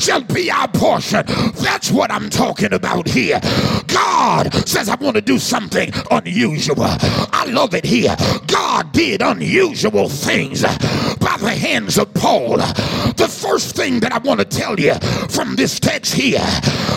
shall 0.00 0.22
be 0.22 0.50
our 0.50 0.68
portion. 0.68 1.24
That's 1.54 1.90
what 1.90 2.10
I'm 2.10 2.28
talking 2.28 2.72
about 2.72 3.08
here. 3.08 3.40
God 3.86 4.52
says, 4.68 4.88
I 4.88 4.96
want 4.96 5.16
to 5.16 5.22
do 5.22 5.38
something 5.38 5.90
unusual. 6.10 6.84
I 6.84 7.46
love 7.48 7.74
it 7.74 7.84
here. 7.84 8.14
God 8.46 8.92
did 8.92 9.22
unusual 9.22 10.08
things 10.08 10.62
by 10.62 11.36
the 11.38 11.56
hands 11.58 11.98
of 11.98 12.12
Paul. 12.14 12.58
The 12.58 13.28
first 13.28 13.76
thing 13.76 14.00
that 14.00 14.12
I 14.12 14.18
want 14.18 14.40
to 14.40 14.46
tell 14.46 14.78
you 14.78 14.94
from 15.30 15.56
this 15.56 15.80
text 15.80 16.12
here, 16.12 16.44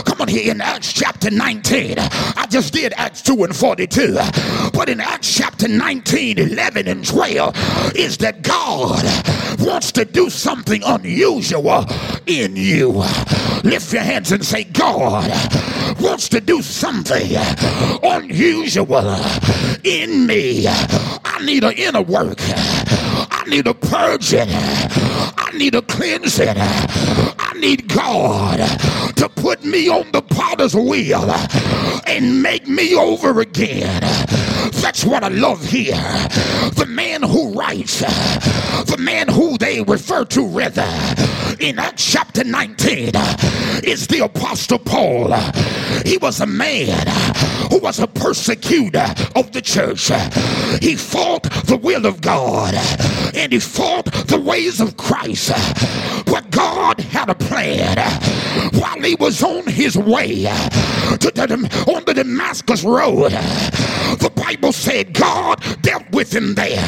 come 0.06 0.22
on 0.22 0.28
here 0.28 0.52
in 0.52 0.60
Acts 0.60 0.92
chapter 0.92 1.32
19. 1.32 1.96
I 2.00 2.46
just 2.50 2.74
did 2.74 2.94
Acts 2.98 3.22
2 3.22 3.44
and 3.44 3.56
42, 3.56 4.18
but 4.74 4.90
in 4.90 5.00
Acts 5.00 5.34
chapter 5.34 5.68
19, 5.68 6.40
11, 6.40 6.88
and 6.88 7.06
12 7.06 7.96
is 7.96 8.18
that 8.18 8.42
God 8.42 9.04
wants 9.60 9.92
to 9.94 10.06
do 10.06 10.30
something 10.30 10.82
unusual 10.84 11.86
in 12.26 12.56
you. 12.56 13.04
Lift 13.64 13.92
your 13.94 14.04
hands 14.04 14.32
and 14.32 14.46
say, 14.46 14.64
God 14.66 15.30
wants 16.00 16.30
to 16.30 16.42
do 16.42 16.62
something 16.62 17.32
unusual 18.04 19.16
in 19.84 20.26
me. 20.26 20.66
I 20.68 21.44
need 21.44 21.64
an 21.64 21.74
inner 21.74 22.02
work. 22.02 22.38
I 22.40 23.44
need 23.48 23.68
a 23.68 23.74
purging. 23.74 24.50
I 24.50 25.52
need 25.56 25.76
a 25.76 25.82
cleansing. 25.82 26.56
I 26.58 27.54
need 27.60 27.88
God 27.88 28.58
to 29.16 29.30
put 29.30 29.64
me 29.64 29.90
on 29.90 30.12
the 30.12 30.22
potter's 30.22 30.76
wheel 30.76 31.30
and 32.06 32.42
make 32.42 32.68
me 32.68 32.96
over 32.96 33.42
again. 33.42 34.02
That's 34.72 35.04
what 35.06 35.24
I 35.24 35.30
love 35.30 35.64
here. 35.64 35.96
The 36.76 36.86
man 36.88 37.24
who 37.24 37.54
writes, 37.54 38.00
the 38.00 38.98
man 39.00 39.28
who 39.28 39.58
they 39.58 39.82
refer 39.82 40.26
to 40.26 40.46
rather 40.48 40.88
in 41.60 41.80
Acts 41.80 42.06
chapter 42.12 42.44
19 42.44 43.12
is 43.84 44.08
the 44.08 44.22
apostle 44.24 44.80
Paul. 44.80 45.34
He 46.06 46.18
was 46.18 46.40
a 46.42 46.46
man 46.46 47.08
who 47.70 47.80
was 47.80 48.00
a 48.00 48.08
persecutor 48.08 49.14
of 49.36 49.52
the 49.52 49.62
church. 49.62 50.12
He 50.82 50.96
fought 50.96 51.44
the 51.66 51.80
will 51.82 52.06
of 52.06 52.22
God 52.22 52.76
and 53.36 53.52
he 53.52 53.60
fought 53.60 54.06
the 54.28 54.40
ways 54.40 54.80
of 54.82 54.98
Christ. 54.98 55.52
But 56.26 56.47
God 56.88 57.02
had 57.02 57.30
a 57.30 57.36
plan 57.36 57.98
while 58.80 59.02
he 59.02 59.16
was 59.16 59.44
on 59.44 59.68
his 59.68 59.98
way 59.98 60.44
to 60.44 61.32
the, 61.36 61.86
on 61.94 62.06
the 62.06 62.14
Damascus 62.14 62.86
road. 62.86 63.32
The 63.34 64.32
Bible 64.34 64.72
said 64.72 65.12
God 65.12 65.62
dealt 65.82 66.10
with 66.12 66.34
him 66.34 66.56
there. 66.56 66.80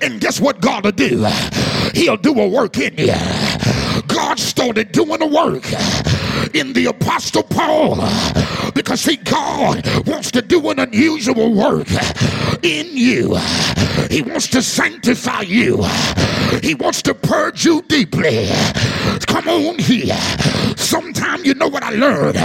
And 0.00 0.22
guess 0.22 0.40
what 0.40 0.62
God 0.62 0.84
will 0.84 0.92
do? 0.92 1.26
He'll 1.92 2.16
do 2.16 2.32
a 2.40 2.48
work 2.48 2.78
in 2.78 2.94
you. 2.96 3.12
God 4.06 4.38
started 4.38 4.90
doing 4.90 5.20
a 5.20 5.26
work 5.26 5.66
in 6.54 6.72
the 6.72 6.86
Apostle 6.86 7.42
Paul 7.42 7.96
because, 8.72 9.02
see, 9.02 9.16
God 9.16 9.86
wants 10.06 10.30
to 10.30 10.40
do 10.40 10.70
an 10.70 10.78
unusual 10.78 11.52
work 11.52 11.88
in 12.62 12.86
you. 12.96 13.36
He 14.10 14.22
wants 14.22 14.48
to 14.48 14.62
sanctify 14.62 15.42
you, 15.42 15.76
He 16.62 16.74
wants 16.74 17.02
to 17.02 17.14
purge 17.14 17.64
you 17.64 17.82
deeply. 17.82 18.48
Come 19.26 19.48
on 19.48 19.78
here. 19.78 20.16
Sometime 20.76 21.44
you 21.44 21.54
know 21.54 21.68
what 21.68 21.82
I 21.82 21.90
learned. 21.90 22.38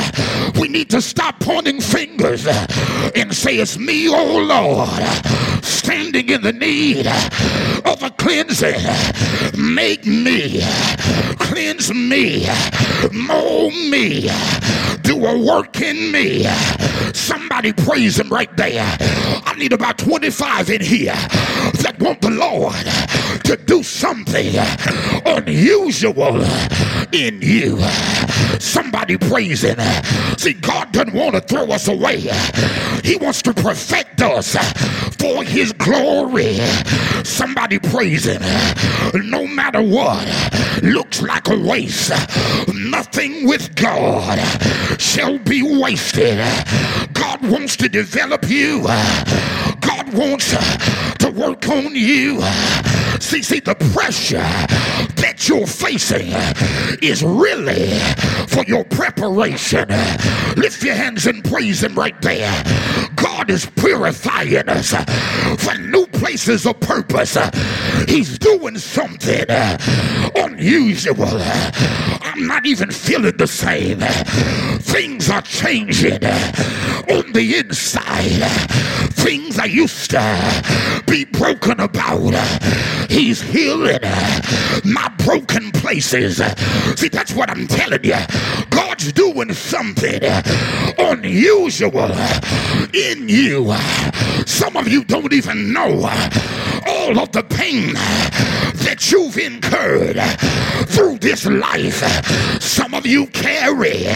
We 0.60 0.68
need 0.68 0.90
to 0.92 1.02
stop 1.02 1.40
pointing 1.40 1.82
fingers 1.82 2.48
and 2.48 3.34
say, 3.36 3.58
It's 3.58 3.78
me, 3.78 4.08
oh 4.08 4.38
Lord, 4.38 5.04
standing 5.64 6.30
in 6.30 6.42
the 6.42 6.54
need 6.54 7.08
of 7.86 8.04
a 8.04 8.12
cleansing. 8.12 8.82
Make 9.58 10.06
me, 10.06 10.62
cleanse 11.40 11.94
me, 11.94 12.48
mold 13.12 13.74
me, 13.74 14.30
do 15.02 15.26
a 15.26 15.38
work 15.38 15.82
in 15.82 16.12
me. 16.12 16.44
Somebody 17.14 17.74
praise 17.74 18.20
him 18.20 18.30
right 18.30 18.56
there. 18.58 18.86
I 19.46 19.56
need 19.58 19.74
about 19.74 19.98
25 19.98 20.70
in 20.70 20.82
here 20.82 21.16
that 21.82 21.96
want 22.00 22.22
the 22.22 22.30
Lord 22.30 22.76
to 23.46 23.56
do 23.66 23.82
something 23.84 23.95
unusual 25.26 26.44
in 27.12 27.42
you. 27.42 27.80
Somebody 28.60 29.18
praising. 29.18 29.78
See, 30.38 30.54
God 30.54 30.92
doesn't 30.92 31.14
want 31.14 31.36
to 31.36 31.42
throw 31.42 31.68
us 31.70 31.88
away. 31.88 32.20
He 33.04 33.16
wants 33.16 33.42
to 33.44 33.54
perfect 33.54 34.22
us 34.22 34.56
for 35.16 35.44
his 35.44 35.72
glory. 35.74 36.58
Somebody 37.24 37.80
praising. 37.80 38.42
No 39.14 39.48
matter 39.48 39.82
what 39.82 40.26
looks 40.84 41.22
like 41.22 41.48
a 41.48 41.58
waste, 41.58 42.12
nothing 42.74 43.48
with 43.48 43.76
God 43.76 44.40
shall 45.00 45.38
be 45.40 45.62
wasted. 45.80 46.38
God 47.14 47.42
wants 47.48 47.76
to 47.78 47.90
develop 47.90 48.50
you. 48.50 48.84
God 48.84 50.14
wants 50.14 50.52
to 51.20 51.32
work 51.32 51.68
on 51.70 51.96
you. 51.96 52.42
See, 53.26 53.42
see, 53.42 53.60
the 53.60 53.74
pressure 53.92 54.38
that 55.16 55.50
you're 55.50 55.66
facing 55.66 56.32
is 57.02 57.24
really 57.24 57.90
for 58.48 58.64
your 58.66 58.84
preparation. 58.84 59.90
Lift 60.56 60.84
your 60.84 60.94
hands 60.94 61.26
and 61.26 61.44
praise 61.44 61.84
Him 61.84 61.96
right 61.96 62.22
there. 62.22 62.64
God 63.16 63.50
is 63.50 63.66
purifying 63.66 64.70
us 64.70 64.94
for 65.58 65.76
new 65.80 66.06
places 66.06 66.68
of 66.68 66.80
purpose. 66.80 67.36
He's 68.08 68.38
doing 68.38 68.78
something 68.78 69.46
unusual. 70.36 71.42
I'm 72.22 72.46
not 72.46 72.68
even 72.68 72.92
feeling 72.92 73.38
the 73.38 73.48
same. 73.48 74.02
Things 74.82 75.32
are 75.32 75.42
changing 75.42 76.24
on 76.24 77.32
the 77.34 77.56
inside. 77.58 78.44
Things 79.14 79.58
I 79.58 79.66
used 79.66 80.12
to 80.12 81.04
be 81.08 81.26
broken 81.26 81.80
about. 81.80 82.36
He's 83.16 83.42
healing 83.42 84.02
my 84.84 85.08
broken 85.20 85.72
places. 85.72 86.42
See, 87.00 87.08
that's 87.08 87.34
what 87.34 87.50
I'm 87.50 87.66
telling 87.66 88.04
you. 88.04 88.18
God's 88.70 89.14
doing 89.14 89.54
something 89.54 90.22
unusual 90.98 92.12
in 92.94 93.30
you. 93.30 93.74
Some 94.46 94.76
of 94.76 94.90
you 94.90 95.06
don't 95.06 95.32
even 95.32 95.72
know 95.72 96.10
all 97.06 97.20
of 97.20 97.32
the 97.34 97.44
pain 97.44 97.94
that 98.84 99.12
you've 99.12 99.38
incurred 99.38 100.18
through 100.90 101.20
this 101.20 101.46
life. 101.46 102.02
Some 102.60 102.96
of 102.96 103.06
you 103.06 103.28
carry 103.28 104.08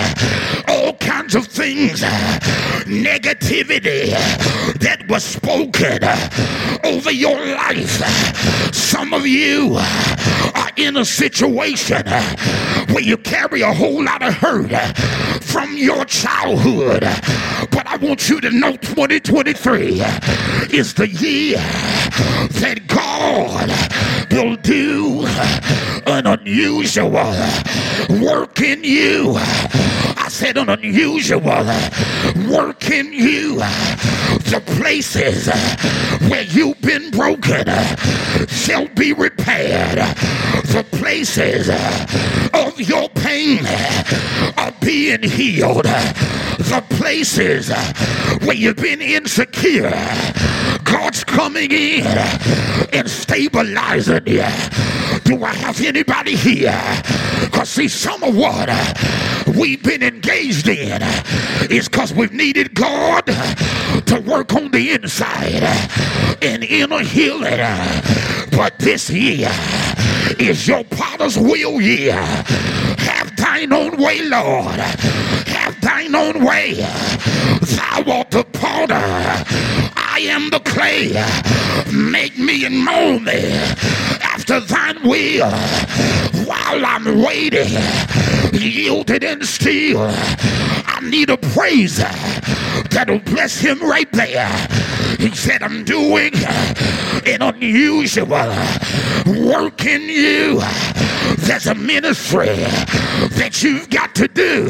all 0.67 0.93
kinds 0.93 1.35
of 1.35 1.45
things, 1.45 2.01
negativity 2.89 4.09
that 4.79 5.05
was 5.07 5.23
spoken 5.23 6.03
over 6.83 7.11
your 7.11 7.37
life. 7.55 8.73
Some 8.73 9.13
of 9.13 9.27
you 9.27 9.77
are 10.55 10.71
in 10.75 10.97
a 10.97 11.05
situation 11.05 12.03
where 12.87 13.03
you 13.03 13.17
carry 13.17 13.61
a 13.61 13.71
whole 13.71 14.03
lot 14.03 14.23
of 14.23 14.33
hurt 14.33 14.71
from 15.43 15.77
your 15.77 16.05
childhood. 16.05 17.01
But 17.71 17.85
I 17.85 17.97
want 17.97 18.29
you 18.29 18.41
to 18.41 18.49
know 18.49 18.77
2023 18.77 20.01
is 20.71 20.93
the 20.95 21.07
year 21.07 21.57
that 22.61 22.78
God 22.87 23.69
will 24.31 24.55
do 24.57 25.25
an 26.05 26.27
unusual 26.27 27.11
work 28.21 28.59
in 28.61 28.83
you. 28.83 29.37
I 30.29 30.31
said 30.31 30.57
an 30.57 30.69
unusual 30.69 31.41
work 31.41 32.91
in 32.91 33.11
you. 33.11 33.55
The 33.55 34.61
places 34.77 35.47
where 36.29 36.43
you've 36.43 36.79
been 36.81 37.09
broken 37.09 37.65
shall 38.47 38.87
be 38.89 39.11
repaired. 39.13 39.97
The 40.67 40.85
places 40.91 41.69
of 42.53 42.79
your 42.79 43.09
pain 43.09 43.65
are 44.55 44.71
being 44.81 45.23
healed. 45.23 45.85
The 45.85 46.85
places 46.91 47.71
where 48.43 48.55
you've 48.55 48.75
been 48.75 49.01
insecure, 49.01 49.89
God's 50.83 51.23
coming 51.23 51.71
in 51.71 52.05
and 52.93 53.09
stabilizing 53.09 54.27
you. 54.27 54.98
Do 55.29 55.43
I 55.43 55.53
have 55.53 55.79
anybody 55.81 56.35
here? 56.35 56.81
Because 57.41 57.69
see, 57.69 57.87
some 57.87 58.23
of 58.23 58.35
what 58.35 58.67
uh, 58.67 58.93
we've 59.55 59.83
been 59.83 60.01
engaged 60.01 60.67
in 60.67 61.03
uh, 61.03 61.23
is 61.69 61.87
because 61.87 62.11
we've 62.11 62.33
needed 62.33 62.73
God 62.73 63.27
to 64.07 64.23
work 64.25 64.55
on 64.55 64.71
the 64.71 64.89
inside 64.89 65.61
uh, 65.61 66.35
and 66.41 66.63
inner 66.63 67.01
healing. 67.01 67.59
But 68.57 68.79
this 68.79 69.11
year 69.11 69.51
is 70.39 70.67
your 70.67 70.83
potter's 70.85 71.37
will 71.37 71.79
year. 71.79 72.13
Have 72.13 73.35
thine 73.37 73.71
own 73.71 73.97
way, 73.97 74.23
Lord. 74.23 74.79
Have 74.79 75.79
thine 75.79 76.15
own 76.15 76.43
way. 76.43 76.73
Thou 76.73 78.03
art 78.07 78.31
the 78.31 78.45
potter. 78.51 78.95
I 78.95 80.21
am 80.21 80.49
the 80.49 80.59
clay. 80.61 81.13
Make 81.93 82.35
me 82.39 82.65
and 82.65 82.83
mold 82.83 83.21
me 83.21 83.75
after 84.51 84.73
thine 84.73 85.07
will. 85.07 85.51
While 86.45 86.85
I'm 86.85 87.21
waiting, 87.21 87.67
yielded 88.53 89.23
and 89.23 89.45
still, 89.45 90.09
I 90.09 90.99
need 91.03 91.29
a 91.29 91.37
praise 91.37 91.97
that'll 92.89 93.19
bless 93.19 93.59
him 93.59 93.79
right 93.81 94.11
there. 94.11 94.49
He 95.19 95.29
said, 95.35 95.61
I'm 95.61 95.83
doing 95.83 96.31
an 97.25 97.41
unusual 97.41 98.27
work 99.27 99.85
in 99.85 100.01
you. 100.01 100.61
There's 101.37 101.67
a 101.67 101.75
ministry 101.75 102.47
that 102.47 103.61
you've 103.61 103.89
got 103.89 104.15
to 104.15 104.27
do. 104.27 104.67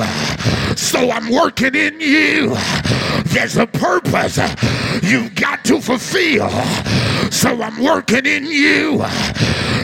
So 0.76 1.12
I'm 1.12 1.32
working 1.32 1.76
in 1.76 2.00
you. 2.02 2.56
There's 3.26 3.58
a 3.58 3.68
purpose 3.68 4.38
you've 5.04 5.36
got 5.36 5.64
to 5.66 5.80
fulfill. 5.80 6.50
So 7.40 7.62
I'm 7.64 7.82
working 7.82 8.26
in 8.26 8.46
you. 8.46 9.02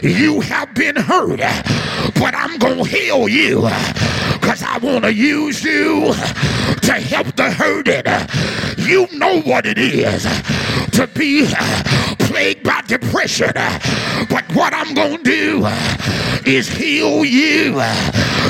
You 0.03 0.41
have 0.41 0.74
been 0.74 0.97
hurt, 0.97 1.39
but 2.20 2.36
I'm 2.36 2.58
going 2.58 2.84
to 2.84 2.84
heal 2.84 3.30
you 3.30 3.62
because 4.34 4.62
I 4.62 4.78
want 4.80 5.06
to 5.06 5.14
use 5.14 5.64
you 5.64 6.14
to 6.82 6.91
help 6.91 7.34
the 7.38 7.49
hurted. 7.49 8.08
You 8.78 9.08
know 9.18 9.39
what 9.43 9.66
it 9.66 9.78
is 9.78 10.24
to 10.97 11.08
be 11.08 11.47
plagued 12.26 12.64
by 12.64 12.82
depression. 12.88 13.53
But 13.53 14.43
what 14.53 14.74
I'm 14.74 14.93
going 14.93 15.24
to 15.24 15.24
do 15.24 15.66
is 16.45 16.68
heal 16.68 17.24
you 17.24 17.82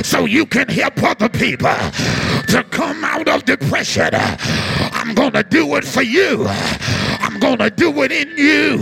so 0.03 0.25
you 0.25 0.47
can 0.47 0.67
help 0.67 1.03
other 1.03 1.29
people 1.29 1.77
to 2.47 2.65
come 2.71 3.03
out 3.03 3.27
of 3.27 3.45
depression. 3.45 4.09
I'm 4.15 5.13
going 5.13 5.33
to 5.33 5.43
do 5.43 5.75
it 5.75 5.85
for 5.85 6.01
you. 6.01 6.47
Going 7.45 7.59
to 7.59 7.69
do 7.69 8.01
it 8.01 8.11
in 8.11 8.35
you 8.39 8.79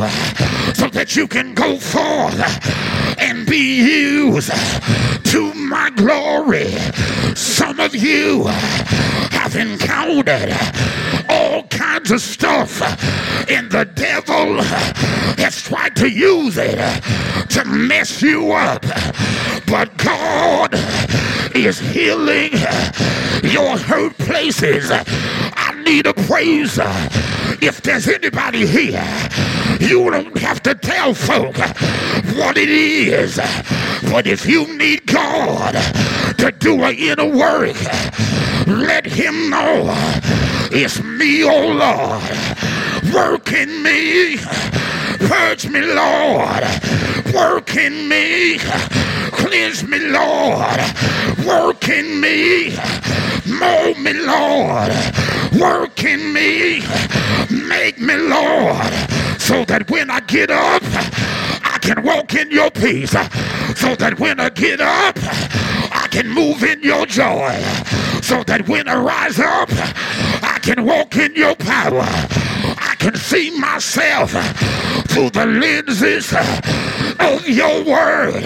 so 0.73 0.87
that 0.87 1.17
you 1.17 1.27
can 1.27 1.53
go 1.53 1.77
forth 1.77 2.39
and 3.19 3.45
be 3.45 3.81
used 3.81 4.49
to 5.25 5.53
my 5.53 5.89
glory. 5.89 6.69
Some 7.35 7.81
of 7.81 7.93
you 7.93 8.45
have 8.45 9.57
encountered 9.57 10.55
all 11.27 11.63
kinds 11.63 12.09
of 12.11 12.21
stuff, 12.21 12.81
and 13.49 13.69
the 13.69 13.83
devil 13.83 14.63
has 14.63 15.61
tried 15.61 15.97
to 15.97 16.09
use 16.09 16.57
it 16.57 16.77
to 17.49 17.65
mess 17.65 18.21
you 18.21 18.53
up. 18.53 18.81
But 19.67 19.97
God 19.97 20.73
is 21.53 21.79
healing 21.79 22.53
your 23.43 23.77
hurt 23.77 24.17
places. 24.19 24.89
I 24.89 25.83
need 25.83 26.07
a 26.07 26.13
praiser. 26.13 27.32
If 27.65 27.81
there's 27.81 28.09
anybody 28.09 28.67
here, 28.67 29.01
you 29.79 30.11
don't 30.11 30.37
have 30.37 30.61
to 30.63 30.75
tell 30.75 31.13
folk 31.13 31.57
what 32.35 32.57
it 32.57 32.67
is. 32.67 33.37
But 34.11 34.27
if 34.27 34.45
you 34.45 34.67
need 34.77 35.05
God 35.05 35.71
to 36.39 36.51
do 36.51 36.83
an 36.83 36.93
inner 36.95 37.25
work, 37.25 37.77
let 38.67 39.05
him 39.05 39.49
know 39.49 39.93
it's 40.73 41.01
me, 41.03 41.45
oh 41.45 41.69
Lord. 41.69 43.13
Work 43.13 43.53
in 43.53 43.81
me. 43.81 44.37
Purge 45.25 45.69
me, 45.69 45.81
Lord. 45.81 46.63
Work 47.33 47.77
in 47.77 48.09
me. 48.09 48.57
Cleanse 49.31 49.87
me, 49.87 49.99
Lord. 49.99 50.79
Work 51.45 51.87
in 51.87 52.19
me. 52.19 52.75
Mold 53.45 53.99
me, 53.99 54.13
Lord. 54.13 54.91
Work 55.59 56.03
in 56.03 56.33
me. 56.33 56.81
Make 57.67 57.99
me, 57.99 58.15
Lord. 58.15 58.91
So 59.39 59.65
that 59.65 59.85
when 59.89 60.09
I 60.09 60.19
get 60.21 60.49
up, 60.49 60.81
I 61.63 61.77
can 61.81 62.03
walk 62.03 62.33
in 62.33 62.49
your 62.49 62.71
peace. 62.71 63.11
So 63.11 63.95
that 63.95 64.15
when 64.19 64.39
I 64.39 64.49
get 64.49 64.81
up, 64.81 65.17
I 65.93 66.07
can 66.09 66.29
move 66.29 66.63
in 66.63 66.81
your 66.81 67.05
joy. 67.05 67.51
So 68.21 68.43
that 68.43 68.67
when 68.67 68.87
I 68.87 68.95
rise 68.95 69.39
up, 69.39 69.69
I 70.41 70.59
can 70.61 70.85
walk 70.85 71.15
in 71.17 71.35
your 71.35 71.55
power. 71.55 72.03
I 72.03 72.95
can 72.97 73.15
see 73.15 73.51
myself 73.59 74.31
through 75.09 75.29
the 75.31 75.45
lenses 75.45 76.33
of 77.19 77.47
your 77.47 77.83
word. 77.83 78.43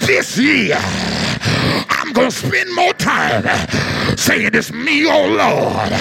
This 0.00 0.36
year, 0.38 0.78
I'm 1.88 2.12
going 2.12 2.30
to 2.30 2.36
spend 2.36 2.74
more 2.74 2.92
time 2.94 3.44
saying 4.16 4.50
it's 4.54 4.72
me, 4.72 5.06
oh 5.06 5.26
Lord. 5.28 5.92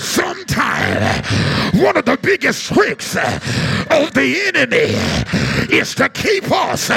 Sometime, 0.00 1.24
one 1.80 1.96
of 1.96 2.04
the 2.04 2.18
biggest 2.22 2.72
tricks 2.72 3.16
of 3.16 4.14
the 4.14 4.42
enemy 4.46 4.94
is 5.74 5.94
to 5.96 6.08
keep 6.08 6.50
us 6.50 6.90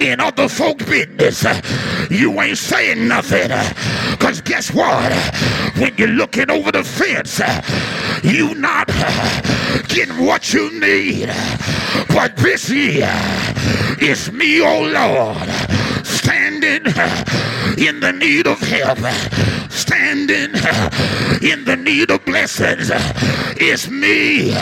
in 0.00 0.20
other 0.20 0.48
folk 0.48 0.78
business. 0.78 1.44
You 2.10 2.40
ain't 2.40 2.58
saying 2.58 3.08
nothing. 3.08 3.48
Because 4.10 4.40
guess 4.40 4.72
what? 4.72 5.12
When 5.76 5.94
you're 5.96 6.08
looking 6.08 6.50
over 6.50 6.72
the 6.72 6.84
fence, 6.84 7.40
you 8.22 8.54
not 8.54 8.88
getting 9.88 10.24
what 10.24 10.52
you 10.52 10.70
need. 10.80 11.28
But 12.08 12.36
this 12.36 12.70
year, 12.70 13.10
it's 14.00 14.30
me, 14.32 14.60
oh 14.60 14.82
Lord, 14.82 15.48
standing 16.64 17.86
in 17.86 18.00
the 18.00 18.12
need 18.12 18.46
of 18.46 18.58
help, 18.60 18.98
standing 19.70 20.54
in 21.42 21.64
the 21.64 21.76
need 21.76 22.10
of 22.10 22.24
blessings. 22.24 22.90
It's 23.60 23.88
me. 23.90 24.52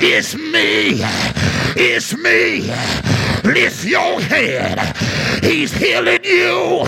It's 0.00 0.34
me. 0.34 1.00
It's 1.76 2.16
me. 2.16 2.72
Lift 3.48 3.84
your 3.84 4.20
head. 4.20 4.96
He's 5.44 5.72
healing 5.72 6.24
you. 6.24 6.84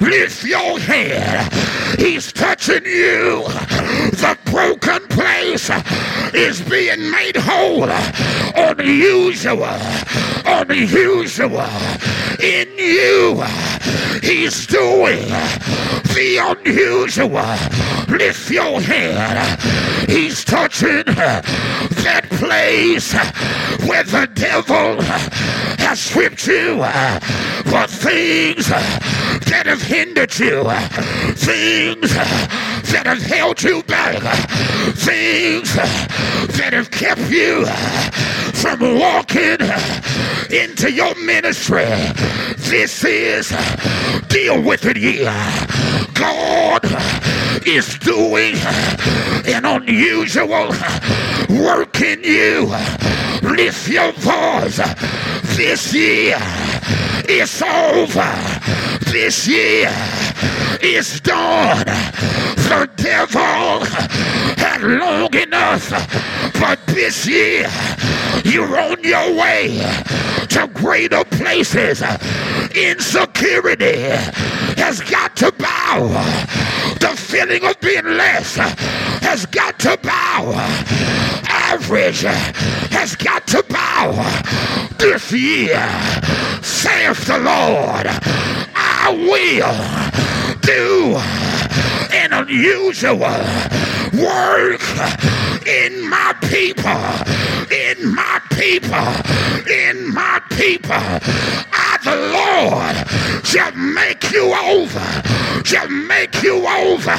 Lift 0.00 0.44
your 0.44 0.78
head. 0.80 1.52
He's 1.98 2.32
touching 2.32 2.84
you. 2.84 3.44
The 4.18 4.36
broken 4.46 5.06
place 5.08 5.70
is 6.34 6.60
being 6.62 7.10
made 7.10 7.36
whole. 7.36 7.88
Unusual. 8.56 9.78
Unusual. 10.48 11.60
In 12.42 12.68
you. 12.78 13.44
He's 14.22 14.66
doing 14.66 15.28
the 16.14 16.38
unusual. 16.40 17.28
lift 18.08 18.50
your 18.50 18.80
head. 18.80 19.58
He's 20.08 20.44
touching 20.44 21.04
that 21.04 22.26
place 22.30 23.12
where 23.86 24.04
the 24.04 24.28
devil 24.32 25.02
has 25.02 26.00
stripped 26.00 26.46
you 26.46 26.76
for 27.70 27.86
things 27.86 28.68
that 28.68 29.64
have 29.66 29.82
hindered 29.82 30.38
you, 30.38 30.64
things 31.34 32.14
that 32.92 33.06
have 33.06 33.22
held 33.22 33.62
you 33.62 33.82
back, 33.84 34.20
things 34.94 35.74
that 36.56 36.72
have 36.72 36.90
kept 36.90 37.20
you 37.30 37.66
from 38.54 38.98
walking 38.98 39.58
into 40.50 40.90
your 40.90 41.14
ministry. 41.16 41.84
This 42.56 43.04
is 43.04 43.48
deal 44.28 44.62
with 44.62 44.84
it 44.84 44.96
year. 44.96 45.32
God 46.14 47.27
is 47.66 47.98
doing 47.98 48.54
an 49.46 49.64
unusual 49.64 50.68
work 51.48 52.00
in 52.00 52.22
you. 52.22 52.66
Lift 53.42 53.88
your 53.88 54.12
voice. 54.12 54.80
This 55.56 55.94
year 55.94 56.38
is 57.28 57.62
over. 57.62 58.34
This 59.10 59.46
year 59.46 59.90
is 60.82 61.20
done. 61.20 61.86
The 62.68 62.88
devil 62.96 63.80
had 64.78 65.00
long 65.00 65.34
enough, 65.34 65.90
but 66.60 66.78
this 66.86 67.26
year 67.26 67.68
you're 68.44 68.78
on 68.78 69.02
your 69.02 69.34
way 69.34 69.78
to 70.48 70.68
greater 70.74 71.24
places. 71.24 72.02
Insecurity 72.74 74.00
has 74.80 75.00
got 75.00 75.36
to 75.36 75.52
bow. 75.52 76.08
The 77.00 77.14
feeling 77.16 77.64
of 77.64 77.80
being 77.80 78.04
less 78.04 78.56
has 78.56 79.46
got 79.46 79.78
to 79.80 79.98
bow. 80.02 80.52
Average 81.48 82.22
has 82.22 83.16
got 83.16 83.46
to 83.48 83.64
bow. 83.68 84.12
This 84.98 85.32
year, 85.32 85.78
saith 86.62 87.26
the 87.26 87.38
Lord, 87.38 88.06
I 88.74 89.10
will 89.10 90.58
do 90.60 91.57
an 92.32 92.46
unusual 92.46 93.18
work 93.18 94.82
in 95.66 96.08
my 96.08 96.34
people, 96.42 96.90
in 97.74 98.14
my 98.14 98.40
people, 98.50 99.08
in 99.70 100.12
my 100.12 100.40
people. 100.50 101.04
I, 101.72 101.98
the 102.04 102.16
Lord, 102.36 103.46
shall 103.46 103.72
make 103.72 104.30
you 104.30 104.52
over, 104.54 105.64
shall 105.64 105.88
make 105.88 106.42
you 106.42 106.66
over. 106.66 107.16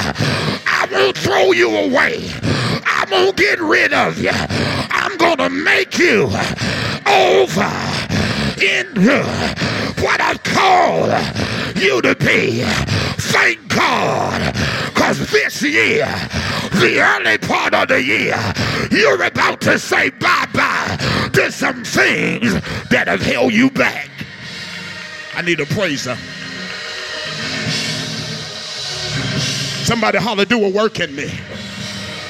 I 0.68 0.88
won't 0.91 1.18
throw 1.18 1.51
you 1.53 1.70
away. 1.76 2.30
I 2.86 3.05
won't 3.10 3.36
get 3.36 3.60
rid 3.60 3.93
of 3.93 4.20
you. 4.20 4.32
I'm 4.32 5.18
going 5.18 5.38
to 5.38 5.49
make 5.49 5.97
you 5.97 6.26
over 7.07 7.72
into 8.62 9.24
what 10.01 10.22
I've 10.22 10.43
called 10.43 11.12
you 11.78 12.01
to 12.01 12.16
be. 12.16 12.64
Thank 13.32 13.68
God. 13.70 14.78
Because 15.10 15.32
this 15.32 15.64
year, 15.64 16.05
the 16.74 16.99
early 17.01 17.39
part 17.39 17.74
of 17.74 17.88
the 17.88 17.99
year, 17.99 18.38
you're 18.91 19.24
about 19.24 19.60
to 19.62 19.80
say 19.80 20.12
bye 20.12 20.47
bye 20.53 21.30
to 21.34 21.51
some 21.51 21.84
things 21.84 22.53
that 22.91 23.07
have 23.07 23.20
held 23.20 23.51
you 23.51 23.72
back. 23.72 24.07
I 25.34 25.41
need 25.41 25.62
a 25.62 25.66
praiser. 25.66 26.16
Somebody 29.84 30.20
holler, 30.20 30.45
do 30.45 30.64
a 30.64 30.70
work 30.70 30.99
in 30.99 31.16
me. 31.16 31.32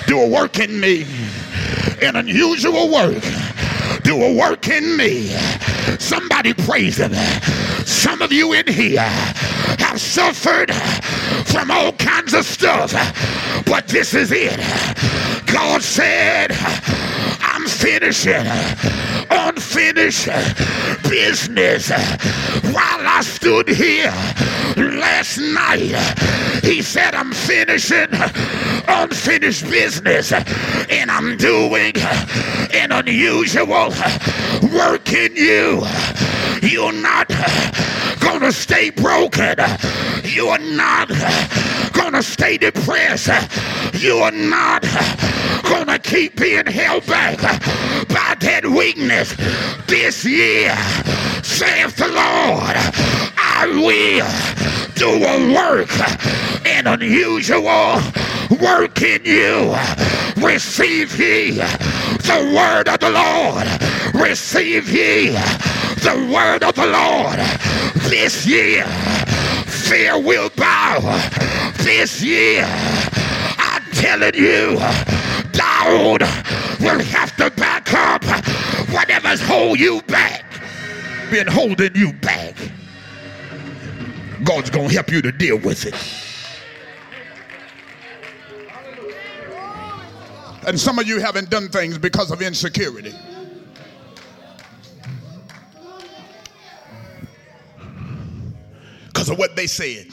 Do 0.08 0.22
a 0.22 0.30
work 0.30 0.58
in 0.60 0.80
me. 0.80 1.06
An 2.02 2.16
unusual 2.16 2.90
work. 2.94 3.22
Do 4.04 4.24
a 4.24 4.34
work 4.34 4.70
in 4.70 4.96
me. 4.96 5.28
Somebody 6.00 6.54
praise 6.54 6.96
him. 6.96 7.14
Some 7.86 8.22
of 8.22 8.32
you 8.32 8.54
in 8.54 8.68
here 8.68 9.02
have 9.02 10.00
suffered 10.00 10.74
from 11.46 11.72
all 11.72 11.92
kinds 12.30 12.48
of 12.48 12.54
stuff, 12.54 12.92
but 13.66 13.88
this 13.88 14.14
is 14.14 14.32
it. 14.32 14.58
God 15.48 15.82
said, 15.82 16.52
I'm 17.42 17.66
finishing 17.68 18.46
unfinished 19.32 20.28
business. 21.10 21.90
While 21.90 23.08
I 23.08 23.22
stood 23.24 23.68
here 23.70 24.14
last 24.78 25.40
night, 25.40 25.96
he 26.64 26.82
said, 26.82 27.16
I'm 27.16 27.32
finishing 27.32 28.10
unfinished 28.88 29.64
business 29.64 30.32
and 30.32 31.10
I'm 31.10 31.36
doing 31.38 31.94
an 32.74 32.92
unusual 32.92 33.94
work 34.72 35.14
in 35.14 35.36
you. 35.36 35.82
You're 36.62 36.94
not 36.94 37.30
gonna 38.20 38.52
stay 38.52 38.92
broken. 38.92 39.56
You 40.24 40.50
are 40.50 40.60
not 42.00 42.12
gonna 42.12 42.24
stay 42.24 42.58
depressed. 42.58 43.30
You 43.93 44.18
are 44.18 44.32
not 44.32 44.84
gonna 45.64 46.00
keep 46.00 46.38
being 46.38 46.66
held 46.66 47.06
back 47.06 47.38
by 48.08 48.36
that 48.39 48.66
weakness. 48.66 49.36
This 49.88 50.24
year, 50.24 50.76
saith 51.43 51.97
the 51.97 52.08
Lord, 52.08 52.76
I 53.38 53.66
will 53.68 54.30
do 54.95 55.10
a 55.26 55.54
work, 55.54 55.91
an 56.66 56.88
unusual 56.88 58.02
work 58.62 59.02
in 59.02 59.26
you. 59.26 59.76
Receive 60.38 61.20
ye 61.20 61.52
the 61.52 62.54
word 62.56 62.88
of 62.88 63.00
the 63.00 63.10
Lord. 63.10 63.68
Receive 64.14 64.89
ye 64.89 65.32
the 66.02 66.32
word 66.34 66.64
of 66.64 66.76
the 66.76 66.88
Lord. 66.88 67.39
This 68.10 68.45
year, 68.45 68.86
fear 69.68 70.18
will 70.18 70.50
bow. 70.56 71.59
This 71.84 72.22
year, 72.22 72.66
I'm 73.58 73.84
telling 73.94 74.36
you, 74.36 74.78
doubt 75.52 76.22
will 76.80 77.00
have 77.00 77.36
to 77.38 77.50
back 77.52 77.94
up. 77.94 78.24
Whatever's 78.90 79.42
holding 79.42 79.82
you 79.82 80.02
back, 80.04 80.44
been 81.32 81.48
holding 81.48 81.96
you 81.96 82.12
back. 82.14 82.56
God's 84.44 84.70
gonna 84.70 84.92
help 84.92 85.10
you 85.10 85.22
to 85.22 85.32
deal 85.32 85.58
with 85.58 85.86
it. 85.86 85.96
And 90.68 90.80
some 90.80 91.00
of 91.00 91.08
you 91.08 91.20
haven't 91.20 91.50
done 91.50 91.70
things 91.70 91.98
because 91.98 92.30
of 92.30 92.42
insecurity. 92.42 93.14
Because 99.08 99.30
of 99.30 99.38
what 99.38 99.56
they 99.56 99.66
said. 99.66 100.08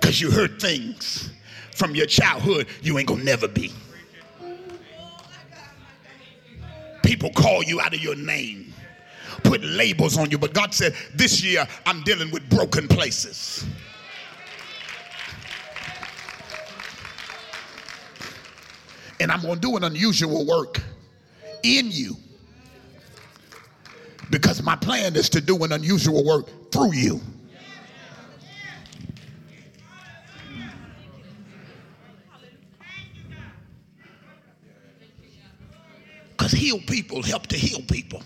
Because 0.00 0.20
you 0.20 0.30
heard 0.30 0.60
things 0.60 1.30
from 1.74 1.94
your 1.94 2.06
childhood 2.06 2.68
you 2.82 2.98
ain't 2.98 3.08
gonna 3.08 3.24
never 3.24 3.48
be. 3.48 3.72
People 7.02 7.30
call 7.30 7.64
you 7.64 7.80
out 7.80 7.94
of 7.94 8.00
your 8.00 8.14
name, 8.14 8.72
put 9.42 9.62
labels 9.64 10.16
on 10.16 10.30
you, 10.30 10.38
but 10.38 10.54
God 10.54 10.72
said, 10.72 10.94
This 11.14 11.42
year 11.42 11.66
I'm 11.84 12.02
dealing 12.02 12.30
with 12.30 12.48
broken 12.48 12.86
places. 12.86 13.66
And 19.20 19.32
I'm 19.32 19.42
gonna 19.42 19.56
do 19.56 19.76
an 19.76 19.84
unusual 19.84 20.46
work 20.46 20.80
in 21.64 21.90
you 21.90 22.14
because 24.30 24.62
my 24.62 24.76
plan 24.76 25.16
is 25.16 25.28
to 25.30 25.40
do 25.40 25.64
an 25.64 25.72
unusual 25.72 26.24
work 26.24 26.70
through 26.70 26.92
you. 26.92 27.20
Heal 36.50 36.78
people 36.80 37.22
help 37.22 37.46
to 37.48 37.56
heal 37.56 37.80
people. 37.82 38.22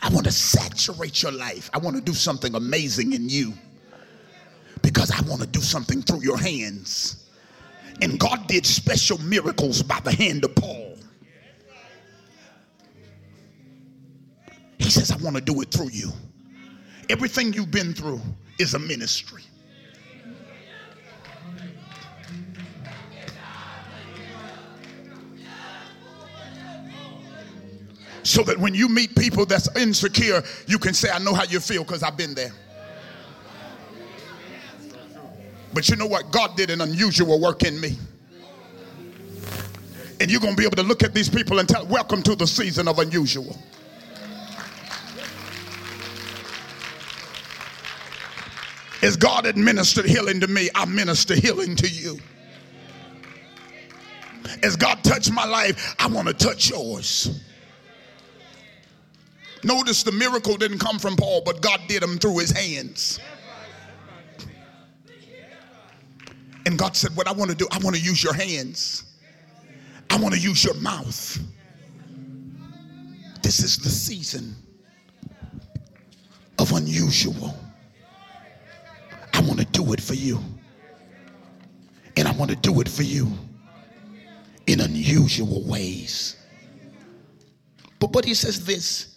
I 0.00 0.10
want 0.10 0.26
to 0.26 0.32
saturate 0.32 1.22
your 1.22 1.32
life. 1.32 1.70
I 1.72 1.78
want 1.78 1.96
to 1.96 2.02
do 2.02 2.12
something 2.12 2.54
amazing 2.54 3.14
in 3.14 3.28
you 3.28 3.54
because 4.82 5.10
I 5.10 5.20
want 5.28 5.40
to 5.40 5.46
do 5.46 5.60
something 5.60 6.02
through 6.02 6.22
your 6.22 6.36
hands. 6.36 7.30
And 8.02 8.20
God 8.20 8.46
did 8.46 8.66
special 8.66 9.18
miracles 9.18 9.82
by 9.82 10.00
the 10.00 10.12
hand 10.12 10.44
of 10.44 10.54
Paul. 10.54 10.98
He 14.78 14.90
says, 14.90 15.10
I 15.10 15.16
want 15.16 15.36
to 15.36 15.42
do 15.42 15.62
it 15.62 15.70
through 15.70 15.90
you. 15.90 16.10
Everything 17.08 17.54
you've 17.54 17.70
been 17.70 17.94
through 17.94 18.20
is 18.58 18.74
a 18.74 18.78
ministry. 18.78 19.42
So 28.34 28.42
that 28.42 28.58
when 28.58 28.74
you 28.74 28.88
meet 28.88 29.14
people 29.14 29.46
that's 29.46 29.68
insecure, 29.76 30.42
you 30.66 30.76
can 30.76 30.92
say, 30.92 31.08
I 31.08 31.20
know 31.20 31.34
how 31.34 31.44
you 31.44 31.60
feel 31.60 31.84
because 31.84 32.02
I've 32.02 32.16
been 32.16 32.34
there. 32.34 32.50
But 35.72 35.88
you 35.88 35.94
know 35.94 36.06
what? 36.06 36.32
God 36.32 36.56
did 36.56 36.68
an 36.70 36.80
unusual 36.80 37.40
work 37.40 37.62
in 37.62 37.80
me. 37.80 37.96
And 40.18 40.32
you're 40.32 40.40
going 40.40 40.54
to 40.54 40.56
be 40.56 40.64
able 40.64 40.74
to 40.74 40.82
look 40.82 41.04
at 41.04 41.14
these 41.14 41.28
people 41.28 41.60
and 41.60 41.68
tell, 41.68 41.86
Welcome 41.86 42.24
to 42.24 42.34
the 42.34 42.44
season 42.48 42.88
of 42.88 42.98
unusual. 42.98 43.56
As 49.00 49.16
God 49.16 49.46
administered 49.46 50.06
healing 50.06 50.40
to 50.40 50.48
me, 50.48 50.70
I 50.74 50.86
minister 50.86 51.36
healing 51.36 51.76
to 51.76 51.88
you. 51.88 52.18
As 54.64 54.74
God 54.74 55.04
touched 55.04 55.30
my 55.30 55.44
life, 55.44 55.94
I 56.00 56.08
want 56.08 56.26
to 56.26 56.34
touch 56.34 56.70
yours. 56.70 57.40
Notice 59.64 60.02
the 60.02 60.12
miracle 60.12 60.56
didn't 60.58 60.78
come 60.78 60.98
from 60.98 61.16
Paul, 61.16 61.42
but 61.44 61.62
God 61.62 61.80
did 61.88 62.02
them 62.02 62.18
through 62.18 62.38
his 62.38 62.50
hands. 62.50 63.18
And 66.66 66.78
God 66.78 66.94
said, 66.96 67.16
What 67.16 67.26
I 67.26 67.32
want 67.32 67.50
to 67.50 67.56
do, 67.56 67.66
I 67.72 67.78
want 67.78 67.96
to 67.96 68.02
use 68.02 68.22
your 68.22 68.34
hands, 68.34 69.04
I 70.10 70.18
want 70.18 70.34
to 70.34 70.40
use 70.40 70.64
your 70.64 70.74
mouth. 70.74 71.38
This 73.42 73.60
is 73.60 73.76
the 73.78 73.90
season 73.90 74.54
of 76.58 76.72
unusual. 76.72 77.54
I 79.32 79.40
want 79.40 79.58
to 79.60 79.66
do 79.66 79.92
it 79.92 80.00
for 80.00 80.14
you. 80.14 80.38
And 82.16 82.28
I 82.28 82.32
want 82.32 82.50
to 82.50 82.56
do 82.56 82.80
it 82.80 82.88
for 82.88 83.02
you 83.02 83.30
in 84.66 84.80
unusual 84.80 85.62
ways. 85.64 86.36
But, 87.98 88.12
but 88.12 88.24
he 88.24 88.34
says 88.34 88.64
this 88.64 89.13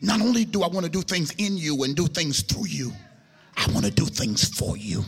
not 0.00 0.20
only 0.20 0.44
do 0.44 0.62
I 0.62 0.68
want 0.68 0.84
to 0.84 0.90
do 0.90 1.02
things 1.02 1.32
in 1.38 1.56
you 1.56 1.82
and 1.84 1.96
do 1.96 2.06
things 2.06 2.42
through 2.42 2.66
you, 2.66 2.92
I 3.56 3.70
want 3.72 3.84
to 3.84 3.90
do 3.90 4.04
things 4.04 4.48
for 4.48 4.76
you. 4.76 5.02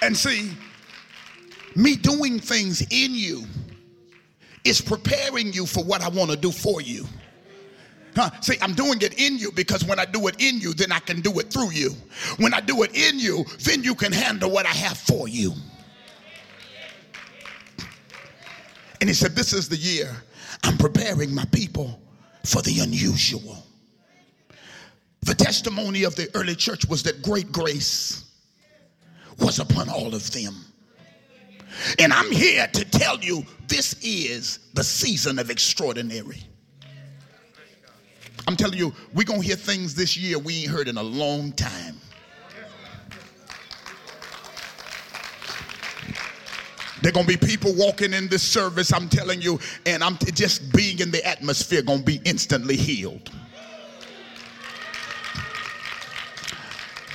And 0.00 0.16
see, 0.16 0.52
me 1.74 1.96
doing 1.96 2.38
things 2.38 2.82
in 2.82 3.14
you 3.14 3.44
is 4.64 4.80
preparing 4.80 5.52
you 5.52 5.66
for 5.66 5.82
what 5.82 6.02
I 6.02 6.08
want 6.08 6.30
to 6.30 6.36
do 6.36 6.52
for 6.52 6.80
you. 6.80 7.04
Huh? 8.14 8.30
See, 8.40 8.56
I'm 8.62 8.74
doing 8.74 9.00
it 9.00 9.20
in 9.20 9.38
you 9.38 9.52
because 9.52 9.84
when 9.84 9.98
I 9.98 10.04
do 10.04 10.26
it 10.28 10.36
in 10.40 10.60
you, 10.60 10.72
then 10.74 10.92
I 10.92 10.98
can 10.98 11.20
do 11.20 11.38
it 11.38 11.52
through 11.52 11.70
you. 11.72 11.90
When 12.38 12.54
I 12.54 12.60
do 12.60 12.82
it 12.82 12.94
in 12.94 13.18
you, 13.18 13.44
then 13.60 13.82
you 13.82 13.94
can 13.94 14.12
handle 14.12 14.50
what 14.50 14.66
I 14.66 14.72
have 14.72 14.98
for 14.98 15.28
you. 15.28 15.52
And 19.00 19.08
he 19.08 19.14
said, 19.14 19.34
This 19.34 19.52
is 19.52 19.68
the 19.68 19.76
year 19.76 20.14
I'm 20.64 20.76
preparing 20.76 21.34
my 21.34 21.44
people 21.46 22.00
for 22.44 22.62
the 22.62 22.80
unusual. 22.80 23.64
The 25.22 25.34
testimony 25.34 26.04
of 26.04 26.14
the 26.16 26.28
early 26.34 26.54
church 26.54 26.86
was 26.86 27.02
that 27.02 27.22
great 27.22 27.52
grace 27.52 28.24
was 29.38 29.58
upon 29.58 29.88
all 29.88 30.14
of 30.14 30.30
them. 30.32 30.54
And 31.98 32.12
I'm 32.12 32.30
here 32.30 32.66
to 32.66 32.84
tell 32.84 33.18
you 33.18 33.44
this 33.68 33.94
is 34.02 34.58
the 34.74 34.82
season 34.82 35.38
of 35.38 35.50
extraordinary. 35.50 36.42
I'm 38.46 38.56
telling 38.56 38.78
you, 38.78 38.94
we're 39.12 39.24
going 39.24 39.42
to 39.42 39.46
hear 39.46 39.56
things 39.56 39.94
this 39.94 40.16
year 40.16 40.38
we 40.38 40.62
ain't 40.62 40.70
heard 40.70 40.88
in 40.88 40.96
a 40.96 41.02
long 41.02 41.52
time. 41.52 42.00
There 47.02 47.12
gonna 47.12 47.26
be 47.26 47.36
people 47.36 47.74
walking 47.74 48.12
in 48.12 48.28
this 48.28 48.42
service, 48.42 48.92
I'm 48.92 49.08
telling 49.08 49.40
you, 49.40 49.60
and 49.86 50.02
I'm 50.02 50.18
just 50.34 50.72
being 50.72 50.98
in 50.98 51.10
the 51.10 51.24
atmosphere 51.24 51.82
gonna 51.82 52.02
be 52.02 52.20
instantly 52.24 52.76
healed. 52.76 53.30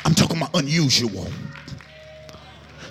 I'm 0.06 0.16
talking 0.16 0.38
about 0.38 0.56
unusual. 0.56 1.28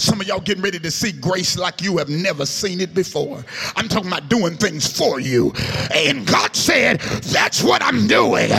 Some 0.03 0.21
of 0.21 0.27
y'all 0.27 0.41
getting 0.41 0.65
ready 0.65 0.81
to 0.81 0.91
see 0.91 1.13
grace 1.13 1.57
like 1.57 1.81
you 1.81 1.97
have 1.99 2.09
never 2.09 2.45
seen 2.45 2.81
it 2.81 2.93
before. 2.93 3.45
I'm 3.77 3.89
talking 3.89 4.09
about 4.09 4.29
doing 4.29 4.57
things 4.57 4.91
for 4.91 5.21
you. 5.21 5.53
And 5.95 6.27
God 6.27 6.57
said, 6.57 6.99
That's 6.99 7.63
what 7.63 7.85
I'm 7.85 8.09
doing. 8.09 8.51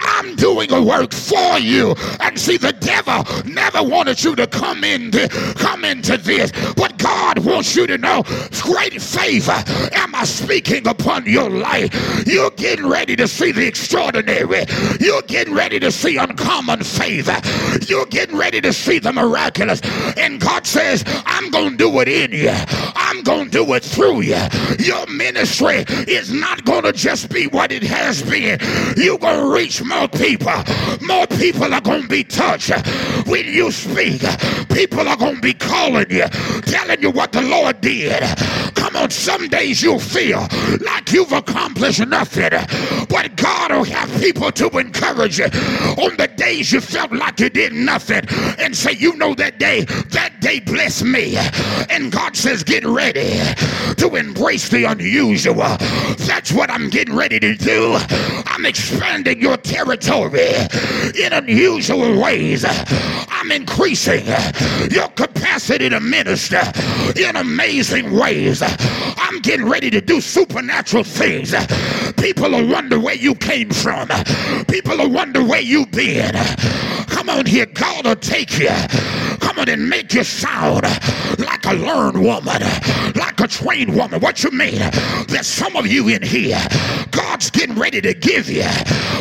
I'm 0.00 0.34
doing 0.34 0.72
a 0.72 0.82
work 0.82 1.14
for 1.14 1.56
you. 1.60 1.94
And 2.18 2.36
see, 2.36 2.56
the 2.56 2.72
devil 2.72 3.24
never 3.44 3.80
wanted 3.80 4.24
you 4.24 4.34
to 4.34 4.48
come 4.48 4.82
into 4.82 5.28
come 5.56 5.84
into 5.84 6.16
this, 6.16 6.50
but 6.74 6.98
God 6.98 7.38
wants 7.38 7.76
you 7.76 7.86
to 7.86 7.96
know 7.96 8.24
great 8.62 9.00
favor 9.00 9.62
am 9.92 10.16
I 10.16 10.24
speaking 10.24 10.88
upon 10.88 11.26
your 11.26 11.48
life. 11.48 12.26
You're 12.26 12.50
getting 12.50 12.88
ready 12.88 13.14
to 13.14 13.28
see 13.28 13.52
the 13.52 13.68
extraordinary. 13.68 14.64
You're 14.98 15.22
getting 15.22 15.54
ready 15.54 15.78
to 15.78 15.92
see 15.92 16.16
uncommon 16.16 16.82
favor. 16.82 17.40
You're 17.86 18.06
getting 18.06 18.36
ready 18.36 18.60
to 18.62 18.72
see 18.72 18.98
the 18.98 19.12
miraculous. 19.12 19.80
And 20.16 20.40
God 20.40 20.66
said, 20.66 20.87
says, 20.96 21.22
I'm 21.26 21.50
going 21.50 21.72
to 21.72 21.76
do 21.76 22.00
it 22.00 22.08
in 22.08 22.32
you. 22.32 22.54
I'm 22.94 23.22
going 23.22 23.46
to 23.46 23.50
do 23.50 23.74
it 23.74 23.84
through 23.84 24.22
you. 24.22 24.40
Your 24.78 25.06
ministry 25.06 25.84
is 26.06 26.32
not 26.32 26.64
going 26.64 26.84
to 26.84 26.92
just 26.92 27.30
be 27.30 27.46
what 27.46 27.72
it 27.72 27.82
has 27.82 28.22
been. 28.22 28.58
You're 28.96 29.18
going 29.18 29.40
to 29.40 29.54
reach 29.54 29.82
more 29.84 30.08
people. 30.08 30.52
More 31.02 31.26
people 31.26 31.72
are 31.74 31.80
going 31.80 32.02
to 32.02 32.08
be 32.08 32.24
touched 32.24 32.70
when 33.26 33.46
you 33.46 33.70
speak. 33.70 34.22
People 34.70 35.06
are 35.08 35.16
going 35.16 35.36
to 35.36 35.40
be 35.40 35.54
calling 35.54 36.10
you, 36.10 36.26
telling 36.62 37.02
you 37.02 37.10
what 37.10 37.32
the 37.32 37.42
Lord 37.42 37.80
did. 37.80 38.22
Come 38.74 38.96
on, 38.96 39.10
some 39.10 39.48
days 39.48 39.82
you'll 39.82 39.98
feel 39.98 40.46
like 40.80 41.12
you've 41.12 41.32
accomplished 41.32 42.06
nothing, 42.06 42.50
but 43.08 43.36
God 43.36 43.72
will 43.72 43.84
have 43.84 44.10
people 44.20 44.50
to 44.52 44.68
encourage 44.78 45.38
you 45.38 45.46
on 45.46 46.16
the 46.16 46.30
days 46.36 46.72
you 46.72 46.80
felt 46.80 47.12
like 47.12 47.40
you 47.40 47.50
did 47.50 47.72
nothing 47.72 48.24
and 48.58 48.76
say, 48.76 48.92
You 48.92 49.16
know 49.16 49.34
that 49.34 49.58
day, 49.58 49.82
that 49.84 50.40
day 50.40 50.60
bless 50.78 51.02
me. 51.02 51.36
And 51.90 52.12
God 52.12 52.36
says, 52.36 52.62
Get 52.62 52.84
ready 52.86 53.40
to 53.96 54.14
embrace 54.14 54.68
the 54.68 54.84
unusual. 54.84 55.76
That's 56.18 56.52
what 56.52 56.70
I'm 56.70 56.88
getting 56.88 57.16
ready 57.16 57.40
to 57.40 57.56
do. 57.56 57.98
I'm 58.46 58.64
expanding 58.64 59.40
your 59.40 59.56
territory 59.56 60.52
in 61.20 61.32
unusual 61.32 62.22
ways. 62.22 62.64
I'm 62.68 63.50
increasing 63.50 64.24
your 64.88 65.08
capacity 65.08 65.88
to 65.88 65.98
minister 65.98 66.62
in 67.16 67.34
amazing 67.34 68.16
ways. 68.16 68.62
I'm 68.62 69.40
getting 69.40 69.68
ready 69.68 69.90
to 69.90 70.00
do 70.00 70.20
supernatural 70.20 71.02
things. 71.02 71.56
People 72.18 72.50
will 72.50 72.68
wonder 72.68 73.00
where 73.00 73.16
you 73.16 73.34
came 73.34 73.70
from. 73.70 74.08
People 74.68 74.96
will 74.98 75.10
wonder 75.10 75.42
where 75.42 75.60
you've 75.60 75.90
been. 75.90 76.36
Come 77.28 77.40
on 77.40 77.44
here, 77.46 77.66
God 77.66 78.06
will 78.06 78.16
take 78.16 78.58
you. 78.58 78.70
Come 79.40 79.58
on 79.58 79.68
and 79.68 79.86
make 79.86 80.14
you 80.14 80.24
sound 80.24 80.84
like 81.38 81.66
a 81.66 81.74
learned 81.74 82.22
woman, 82.22 82.62
like 83.16 83.38
a 83.40 83.46
trained 83.46 83.94
woman. 83.94 84.18
What 84.20 84.42
you 84.42 84.50
mean? 84.50 84.78
There's 85.28 85.46
some 85.46 85.76
of 85.76 85.86
you 85.86 86.08
in 86.08 86.22
here. 86.22 86.58
God's 87.10 87.50
getting 87.50 87.78
ready 87.78 88.00
to 88.00 88.14
give 88.14 88.48
you 88.48 88.64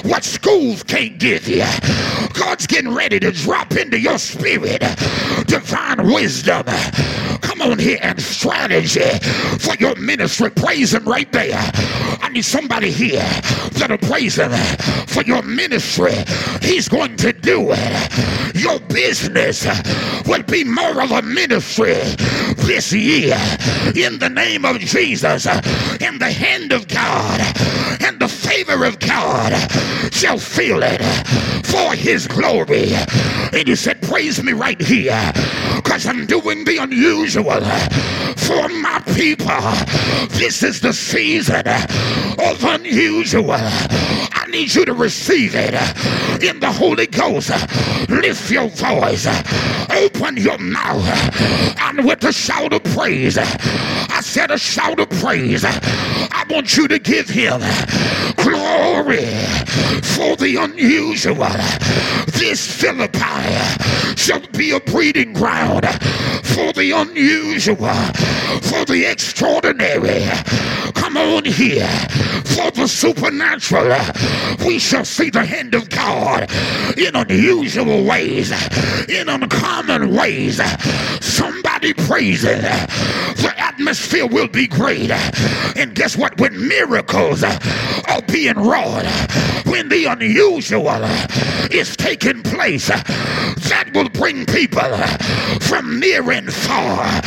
what 0.10 0.24
schools 0.24 0.84
can't 0.84 1.20
give 1.20 1.50
you. 1.50 1.66
God's 2.34 2.66
getting 2.66 2.94
ready 2.94 3.20
to 3.20 3.32
drop 3.34 3.74
into 3.74 4.00
your 4.00 4.18
spirit 4.20 4.80
divine 5.48 6.08
wisdom. 6.08 6.64
Come 7.42 7.62
on 7.62 7.80
here 7.80 8.00
and 8.02 8.22
strategy 8.22 9.02
for 9.60 9.76
your 9.76 9.96
ministry. 9.96 10.50
Praise 10.52 10.94
Him 10.94 11.04
right 11.06 11.32
there. 11.32 11.58
I 12.22 12.30
need 12.30 12.46
somebody 12.46 12.92
here 12.92 13.28
that'll 13.72 13.98
praise 13.98 14.38
Him 14.38 14.52
for 15.08 15.24
your 15.24 15.42
ministry. 15.42 16.14
He's 16.62 16.88
going 16.88 17.16
to 17.18 17.34
do 17.34 17.72
it. 17.72 17.97
Your 18.56 18.80
business 18.80 19.66
will 20.28 20.44
be 20.44 20.64
more 20.64 21.02
of 21.02 21.12
a 21.12 21.22
ministry 21.22 21.96
this 22.66 22.92
year 22.92 23.38
in 23.96 24.20
the 24.20 24.30
name 24.30 24.66
of 24.66 24.80
Jesus. 24.80 25.46
In 26.02 26.20
the 26.20 26.32
hand 26.32 26.72
of 26.72 26.88
God 26.88 27.42
and 28.02 28.20
the 28.20 28.28
favor 28.28 28.86
of 28.86 29.00
God 29.00 29.54
shall 30.12 30.38
feel 30.38 30.82
it 30.84 31.02
for 31.66 31.94
His 31.94 32.28
glory. 32.28 32.94
And 33.54 33.68
He 33.68 33.76
said, 33.76 34.02
Praise 34.02 34.42
me 34.44 34.54
right 34.54 34.80
here 34.82 35.32
because 35.76 36.06
I'm 36.08 36.26
doing 36.26 36.66
the 36.66 36.78
unusual 36.78 37.62
for 38.36 38.70
my 38.70 39.02
people. 39.16 39.48
This 40.38 40.64
is 40.64 40.82
the 40.82 40.94
season 40.94 41.68
of 41.68 42.64
unusual. 42.64 43.58
I 44.48 44.50
need 44.50 44.74
you 44.74 44.86
to 44.86 44.94
receive 44.94 45.56
it 45.56 45.74
in 46.42 46.62
the 46.62 46.72
Holy 46.72 47.06
Ghost. 47.06 47.50
Lift 48.10 48.50
your 48.50 48.70
voice, 48.70 49.28
open 49.90 50.38
your 50.38 50.58
mouth, 50.58 51.06
and 51.82 52.06
with 52.06 52.24
a 52.24 52.32
shout 52.32 52.72
of 52.72 52.82
praise, 52.86 53.38
I 53.38 54.22
said 54.22 54.50
a 54.50 54.58
shout 54.58 55.02
of 55.02 55.10
praise. 55.10 55.66
I 55.66 56.46
want 56.50 56.78
you 56.78 56.88
to 56.88 56.98
give 56.98 57.28
him 57.28 57.60
glory 58.38 59.26
for 60.16 60.38
the 60.38 60.56
unusual. 60.62 61.50
This 62.40 62.66
Philippi 62.72 63.20
shall 64.16 64.40
be 64.54 64.72
a 64.72 64.80
breeding 64.80 65.34
ground 65.34 65.86
for 66.44 66.72
the 66.72 66.92
unusual, 66.96 67.76
for 68.62 68.86
the 68.86 69.04
extraordinary. 69.12 70.24
Come 70.94 71.07
on 71.16 71.46
here, 71.46 71.88
for 72.44 72.72
the 72.72 72.88
supernatural. 72.88 74.02
We 74.66 74.80
shall 74.80 75.06
see 75.06 75.30
the 75.30 75.46
hand 75.46 75.76
of 75.76 75.90
God 75.90 76.52
in 76.98 77.16
unusual 77.16 78.04
ways, 78.04 78.52
in 79.08 79.30
uncommon 79.30 80.16
ways. 80.16 80.60
Somebody 81.24 81.77
praise 81.82 82.44
it. 82.44 82.62
The 82.62 83.54
atmosphere 83.58 84.28
will 84.28 84.48
be 84.48 84.68
great. 84.68 85.12
And 85.76 85.94
guess 85.94 86.18
what? 86.18 86.40
When 86.40 86.68
miracles 86.68 87.44
are 87.44 88.22
being 88.28 88.56
wrought, 88.56 89.06
when 89.66 89.90
the 89.90 90.06
unusual 90.06 91.04
is 91.72 91.96
taking 91.96 92.42
place, 92.44 92.88
that 92.88 93.92
will 93.94 94.10
bring 94.10 94.46
people 94.46 94.98
from 95.60 96.00
near 96.00 96.32
and 96.32 96.52
far 96.54 97.22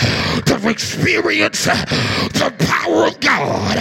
to 0.45 0.69
experience 0.69 1.65
the 1.65 2.55
power 2.59 3.07
of 3.07 3.21
God. 3.21 3.77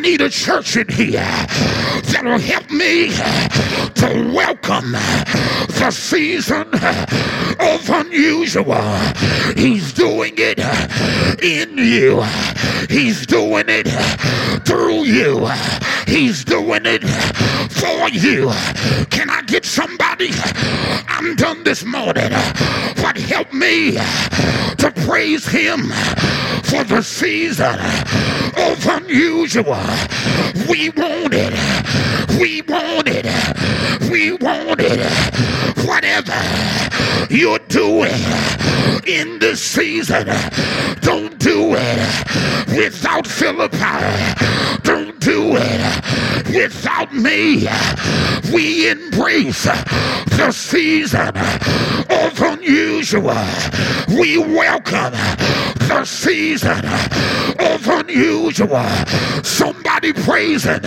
Need 0.00 0.22
a 0.22 0.30
church 0.30 0.76
in 0.76 0.88
here 0.88 1.20
that'll 1.20 2.38
help 2.38 2.70
me 2.70 3.08
to 3.10 4.32
welcome 4.34 4.92
the 4.92 5.90
season 5.90 6.68
of 7.60 7.90
unusual. 7.90 8.82
He's 9.56 9.92
doing 9.92 10.34
it 10.38 10.58
in 11.42 11.76
you. 11.76 12.22
He's 12.88 13.26
doing 13.26 13.66
it 13.68 13.88
through 14.64 15.04
you. 15.04 15.46
He's 16.06 16.44
doing 16.44 16.86
it 16.86 17.02
for 17.70 18.08
you. 18.08 18.50
Can 19.10 19.28
I 19.28 19.42
get 19.42 19.66
somebody? 19.66 20.30
I'm 21.08 21.36
done 21.36 21.62
this 21.64 21.84
morning, 21.84 22.30
but 22.96 23.18
help 23.18 23.52
me 23.52 23.92
to 23.92 24.92
praise 25.04 25.46
him 25.46 25.88
for 26.64 26.84
the 26.84 27.02
season 27.02 27.78
of 28.56 28.86
unusual. 28.86 29.76
We 30.68 30.90
want 30.90 31.34
it. 31.34 31.52
We 32.38 32.62
want 32.62 33.08
it. 33.08 33.26
We 34.10 34.32
want 34.32 34.80
it. 34.80 35.00
Whatever 35.86 36.40
you're 37.30 37.58
doing 37.68 38.22
in 39.06 39.38
this 39.38 39.62
season, 39.62 40.26
don't 41.00 41.38
do 41.38 41.74
it 41.76 42.76
without 42.76 43.26
Philippi. 43.26 43.78
Don't 44.82 45.09
do 45.20 45.56
it 45.56 46.46
without 46.54 47.12
me. 47.14 47.68
We 48.52 48.90
embrace 48.90 49.64
the 49.64 50.50
season 50.50 51.36
of 52.08 52.40
unusual. 52.40 53.36
We 54.08 54.38
welcome 54.38 55.12
the 55.88 56.04
season 56.04 56.84
of 57.58 57.86
unusual. 57.86 58.84
Somebody 59.44 60.12
praising, 60.12 60.82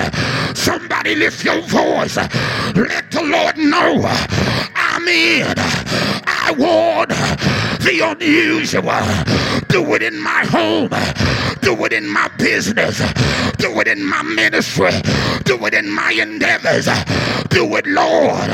somebody 0.55 1.15
lift 1.15 1.45
your 1.45 1.61
voice. 1.61 2.17
Let 2.17 3.11
the 3.11 3.23
Lord 3.23 3.57
know 3.57 4.03
I'm 4.75 5.07
in. 5.07 5.53
I 6.25 6.53
want 6.57 7.11
the 7.83 7.99
unusual. 7.99 8.83
Do 9.67 9.93
it 9.93 10.01
in 10.01 10.19
my 10.21 10.45
home. 10.45 10.89
Do 11.61 11.85
it 11.85 11.93
in 11.93 12.07
my 12.07 12.29
business. 12.37 12.97
Do 13.57 13.79
it 13.81 13.87
in 13.87 14.03
my 14.05 14.21
ministry. 14.23 14.91
Do 15.43 15.65
it 15.65 15.73
in 15.73 15.89
my 15.89 16.11
endeavors. 16.11 16.85
Do 17.49 17.75
it, 17.75 17.85
Lord. 17.87 18.51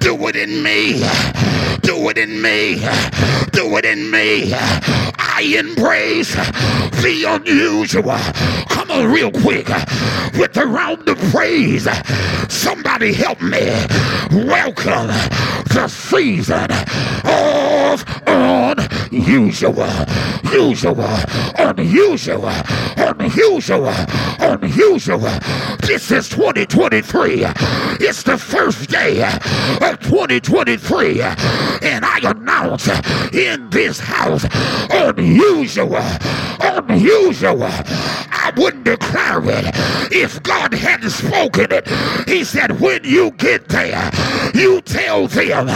Do 0.00 0.28
it 0.28 0.36
in 0.36 0.62
me. 0.62 1.00
Do 1.80 2.08
it 2.10 2.18
in 2.18 2.42
me. 2.42 2.76
Do 3.52 3.76
it 3.76 3.84
in 3.84 4.10
me. 4.10 4.52
I 5.38 5.42
embrace 5.42 6.34
the 6.34 7.24
unusual. 7.28 8.18
Come 8.70 8.90
on, 8.90 9.12
real 9.12 9.30
quick, 9.30 9.68
with 10.36 10.52
the 10.52 10.66
round 10.66 11.08
of 11.08 11.16
praise. 11.30 11.86
Somebody 12.48 13.12
help 13.12 13.40
me. 13.40 13.70
Welcome 14.32 15.06
the 15.68 15.86
season 15.86 16.68
of 17.24 18.04
unusual, 18.26 19.86
usual, 20.52 21.06
unusual, 21.56 22.50
unusual, 22.96 23.94
unusual. 24.40 25.38
This 25.82 26.10
is 26.10 26.28
2023. 26.30 27.44
It's 28.00 28.22
the 28.22 28.38
first 28.38 28.90
day 28.90 29.22
of 29.22 30.00
2023, 30.00 31.20
and 31.20 32.04
I 32.04 32.18
announce 32.24 32.88
in 33.32 33.70
this 33.70 34.00
house 34.00 34.44
unusual, 34.90 35.27
unusual. 35.28 35.96
unusual. 36.60 37.62
I 37.62 38.52
wouldn't 38.56 38.84
declare 38.84 39.42
it 39.44 39.66
if 40.12 40.42
God 40.42 40.72
hadn't 40.72 41.10
spoken 41.10 41.68
it. 41.70 41.86
He 42.28 42.44
said, 42.44 42.80
when 42.80 43.04
you 43.04 43.30
get 43.32 43.68
there, 43.68 44.10
you 44.54 44.80
tell 44.80 45.26
them 45.28 45.66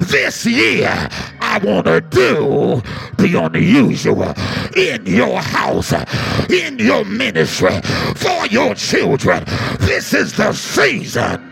this 0.00 0.44
year 0.44 1.08
I 1.40 1.58
want 1.64 1.86
to 1.86 2.00
do 2.00 2.82
the 3.16 3.40
unusual 3.42 4.34
in 4.76 5.06
your 5.06 5.40
house, 5.40 5.92
in 6.50 6.78
your 6.78 7.04
ministry, 7.04 7.80
for 8.16 8.46
your 8.46 8.74
children. 8.74 9.44
This 9.80 10.12
is 10.12 10.34
the 10.36 10.52
season. 10.52 11.44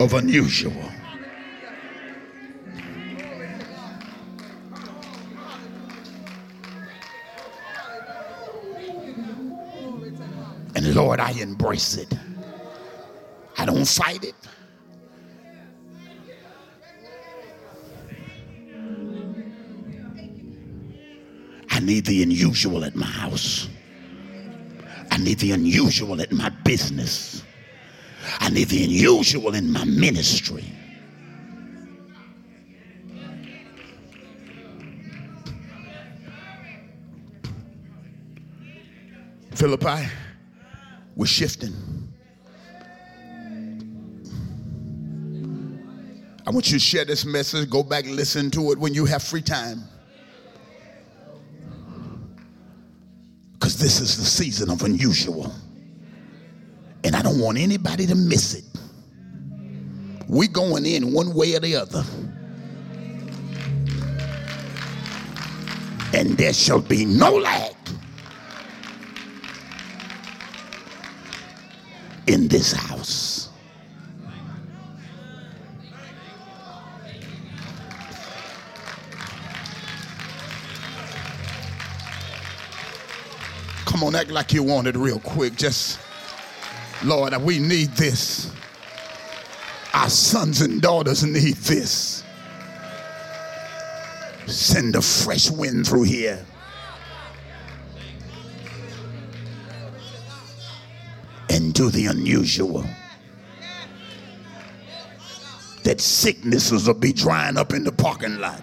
Of 0.00 0.12
unusual. 0.12 0.93
And 10.74 10.94
Lord, 10.94 11.20
I 11.20 11.30
embrace 11.32 11.96
it. 11.96 12.12
I 13.56 13.64
don't 13.64 13.86
fight 13.86 14.24
it. 14.24 14.34
I 21.70 21.80
need 21.80 22.06
the 22.06 22.22
unusual 22.22 22.84
at 22.84 22.94
my 22.94 23.06
house. 23.06 23.68
I 25.10 25.18
need 25.18 25.38
the 25.38 25.52
unusual 25.52 26.20
at 26.20 26.32
my 26.32 26.48
business. 26.64 27.44
I 28.40 28.48
need 28.50 28.68
the 28.68 28.84
unusual 28.84 29.54
in 29.54 29.70
my 29.70 29.84
ministry. 29.84 30.64
Philippi, 39.52 40.08
we're 41.16 41.26
shifting. 41.26 41.72
I 46.46 46.50
want 46.50 46.66
you 46.66 46.78
to 46.78 46.84
share 46.84 47.04
this 47.04 47.24
message. 47.24 47.70
Go 47.70 47.82
back 47.82 48.04
and 48.04 48.16
listen 48.16 48.50
to 48.50 48.72
it 48.72 48.78
when 48.78 48.92
you 48.92 49.06
have 49.06 49.22
free 49.22 49.40
time. 49.40 49.82
Because 53.54 53.78
this 53.78 54.00
is 54.00 54.18
the 54.18 54.24
season 54.24 54.70
of 54.70 54.82
unusual. 54.82 55.54
And 57.02 57.16
I 57.16 57.22
don't 57.22 57.38
want 57.38 57.58
anybody 57.58 58.06
to 58.06 58.14
miss 58.14 58.54
it. 58.54 58.64
We're 60.28 60.48
going 60.48 60.84
in 60.84 61.12
one 61.12 61.34
way 61.34 61.54
or 61.54 61.60
the 61.60 61.76
other. 61.76 62.04
And 66.12 66.36
there 66.36 66.52
shall 66.52 66.80
be 66.80 67.04
no 67.04 67.36
lag 67.36 67.74
in 72.26 72.48
this 72.48 72.72
house. 72.72 73.50
Come 83.86 84.02
on, 84.02 84.14
act 84.16 84.30
like 84.30 84.52
you 84.52 84.62
want 84.62 84.86
it 84.88 84.96
real 84.96 85.20
quick. 85.20 85.54
Just, 85.54 86.00
Lord, 87.04 87.36
we 87.42 87.58
need 87.58 87.90
this. 87.90 88.52
Our 89.92 90.08
sons 90.08 90.62
and 90.62 90.82
daughters 90.82 91.22
need 91.22 91.54
this. 91.54 92.24
Send 94.46 94.96
a 94.96 95.02
fresh 95.02 95.50
wind 95.50 95.86
through 95.86 96.02
here. 96.02 96.44
Do 101.84 101.90
the 101.90 102.06
unusual. 102.06 102.82
That 105.82 106.00
sicknesses 106.00 106.86
will 106.86 106.94
be 106.94 107.12
drying 107.12 107.58
up 107.58 107.74
in 107.74 107.84
the 107.84 107.92
parking 107.92 108.38
lot. 108.38 108.62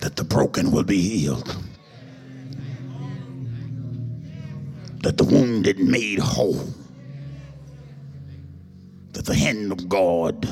that 0.00 0.16
the 0.16 0.24
broken 0.24 0.70
will 0.70 0.84
be 0.84 1.02
healed. 1.02 1.54
That 5.02 5.18
the 5.18 5.24
wounded 5.24 5.78
made 5.80 6.18
whole. 6.18 6.64
That 9.12 9.26
the 9.26 9.34
hand 9.34 9.70
of 9.70 9.86
God 9.86 10.48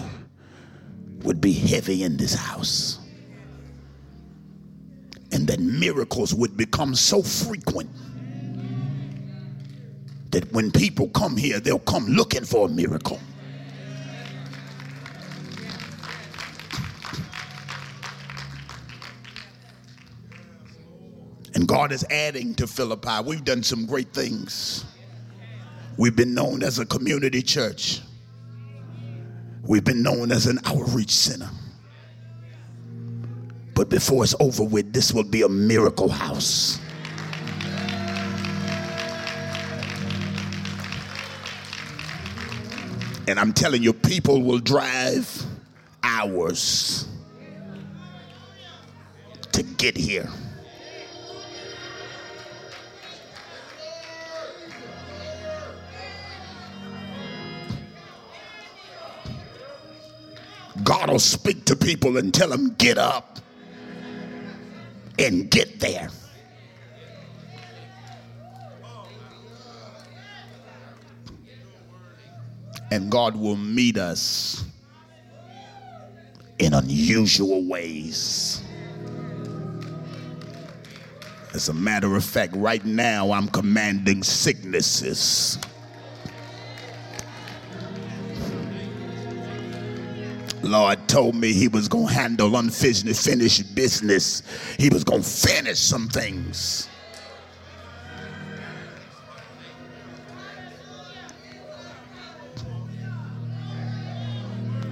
would 1.24 1.40
be 1.40 1.52
heavy 1.52 2.04
in 2.04 2.16
this 2.16 2.34
house. 2.34 2.98
And 5.32 5.48
that 5.48 5.58
miracles 5.58 6.32
would 6.32 6.56
become 6.56 6.94
so 6.94 7.22
frequent 7.22 7.90
that 10.30 10.50
when 10.52 10.70
people 10.70 11.08
come 11.08 11.36
here, 11.36 11.60
they'll 11.60 11.78
come 11.80 12.06
looking 12.06 12.44
for 12.44 12.66
a 12.66 12.70
miracle. 12.70 13.18
And 21.54 21.68
God 21.68 21.92
is 21.92 22.04
adding 22.10 22.54
to 22.56 22.66
Philippi. 22.66 23.22
We've 23.24 23.44
done 23.44 23.62
some 23.62 23.86
great 23.86 24.12
things. 24.12 24.84
We've 25.96 26.16
been 26.16 26.34
known 26.34 26.64
as 26.64 26.80
a 26.80 26.86
community 26.86 27.42
church. 27.42 28.00
We've 29.66 29.84
been 29.84 30.02
known 30.02 30.30
as 30.30 30.46
an 30.46 30.60
outreach 30.64 31.10
center. 31.10 31.48
But 33.74 33.88
before 33.88 34.22
it's 34.22 34.34
over 34.38 34.62
with, 34.62 34.92
this 34.92 35.12
will 35.12 35.24
be 35.24 35.42
a 35.42 35.48
miracle 35.48 36.08
house. 36.08 36.78
And 43.26 43.40
I'm 43.40 43.52
telling 43.54 43.82
you, 43.82 43.92
people 43.94 44.42
will 44.42 44.58
drive 44.58 45.44
hours 46.02 47.08
to 49.52 49.62
get 49.62 49.96
here. 49.96 50.28
God 60.82 61.10
will 61.10 61.18
speak 61.18 61.64
to 61.66 61.76
people 61.76 62.16
and 62.16 62.34
tell 62.34 62.48
them, 62.48 62.74
get 62.74 62.98
up 62.98 63.38
and 65.18 65.50
get 65.50 65.78
there. 65.78 66.08
And 72.90 73.10
God 73.10 73.36
will 73.36 73.56
meet 73.56 73.96
us 73.96 74.64
in 76.58 76.74
unusual 76.74 77.64
ways. 77.64 78.62
As 81.54 81.68
a 81.68 81.74
matter 81.74 82.16
of 82.16 82.24
fact, 82.24 82.54
right 82.56 82.84
now 82.84 83.30
I'm 83.30 83.48
commanding 83.48 84.22
sicknesses. 84.22 85.58
Lord 90.74 91.06
told 91.08 91.36
me 91.36 91.52
he 91.52 91.68
was 91.68 91.86
going 91.86 92.08
to 92.08 92.12
handle 92.12 92.56
unfinished 92.56 93.74
business. 93.76 94.42
He 94.76 94.88
was 94.88 95.04
going 95.04 95.22
to 95.22 95.28
finish 95.28 95.78
some 95.78 96.08
things. 96.08 96.88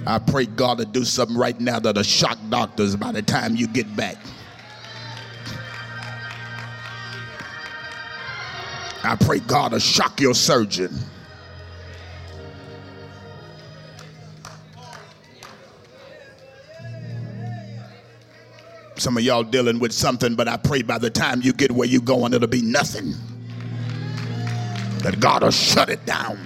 I 0.07 0.19
pray 0.19 0.45
God 0.45 0.77
to 0.77 0.85
do 0.85 1.03
something 1.03 1.35
right 1.35 1.59
now 1.59 1.79
that'll 1.79 2.01
shock 2.03 2.37
doctors 2.49 2.95
by 2.95 3.11
the 3.11 3.21
time 3.21 3.57
you 3.57 3.67
get 3.67 3.93
back. 3.93 4.15
I 9.03 9.17
pray 9.19 9.39
God 9.39 9.73
to 9.73 9.81
shock 9.81 10.21
your 10.21 10.33
surgeon. 10.33 10.97
Some 19.03 19.17
of 19.17 19.23
y'all 19.23 19.43
dealing 19.43 19.79
with 19.79 19.91
something, 19.91 20.33
but 20.33 20.47
I 20.47 20.55
pray 20.55 20.81
by 20.81 20.97
the 20.97 21.09
time 21.09 21.41
you 21.41 21.51
get 21.51 21.73
where 21.73 21.85
you're 21.85 21.99
going, 21.99 22.33
it'll 22.33 22.47
be 22.47 22.61
nothing. 22.61 23.13
That 24.99 25.19
God 25.19 25.43
will 25.43 25.51
shut 25.51 25.89
it 25.89 26.05
down. 26.05 26.39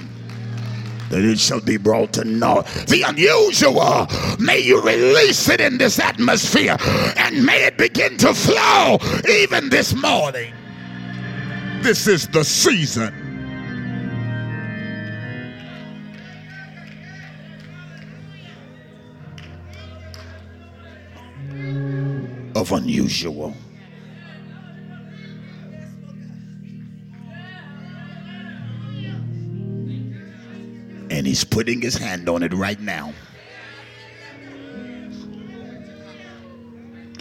That 1.11 1.23
it 1.23 1.37
shall 1.37 1.61
be 1.61 1.77
brought 1.77 2.13
to 2.13 2.25
naught. 2.25 2.65
The 2.87 3.03
unusual, 3.03 4.07
may 4.39 4.57
you 4.57 4.81
release 4.81 5.47
it 5.49 5.61
in 5.61 5.77
this 5.77 5.99
atmosphere 5.99 6.77
and 7.15 7.45
may 7.45 7.63
it 7.63 7.77
begin 7.77 8.17
to 8.17 8.33
flow 8.33 8.97
even 9.29 9.69
this 9.69 9.93
morning. 9.93 10.51
This 11.83 12.07
is 12.07 12.27
the 12.27 12.43
season 12.43 13.13
of 22.57 22.71
unusual. 22.71 23.53
And 31.09 31.25
he's 31.25 31.43
putting 31.43 31.81
his 31.81 31.95
hand 31.95 32.27
on 32.27 32.41
it 32.41 32.53
right 32.53 32.79
now. 32.79 33.13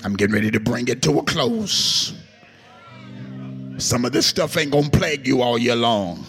I'm 0.05 0.15
getting 0.15 0.35
ready 0.35 0.51
to 0.51 0.61
bring 0.61 0.89
it 0.89 1.03
to 1.03 1.19
a 1.19 1.23
close. 1.23 2.15
Some 3.79 4.05
of 4.05 4.13
this 4.13 4.27
stuff 4.27 4.57
ain't 4.57 4.71
gonna 4.71 4.89
plague 4.89 5.27
you 5.27 5.43
all 5.43 5.59
year 5.59 5.77
long. 5.77 6.25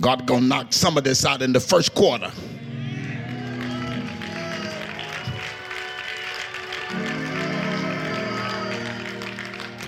God 0.00 0.26
gonna 0.26 0.46
knock 0.46 0.72
some 0.72 0.98
of 0.98 1.04
this 1.04 1.24
out 1.24 1.42
in 1.42 1.52
the 1.52 1.60
first 1.60 1.94
quarter. 1.94 2.32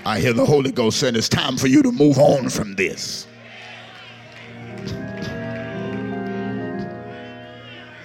I 0.07 0.21
hear 0.21 0.31
the 0.31 0.45
Holy 0.45 0.71
Ghost 0.71 1.01
saying 1.01 1.17
it's 1.17 1.27
time 1.27 1.57
for 1.57 1.67
you 1.67 1.83
to 1.83 1.91
move 1.91 2.17
on 2.17 2.49
from 2.49 2.75
this. 2.75 3.27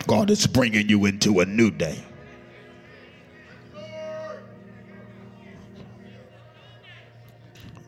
God 0.09 0.29
is 0.29 0.49
bringing 0.49 0.89
you 0.89 1.05
into 1.05 1.39
a 1.39 1.47
new 1.47 1.71
day. 1.71 2.03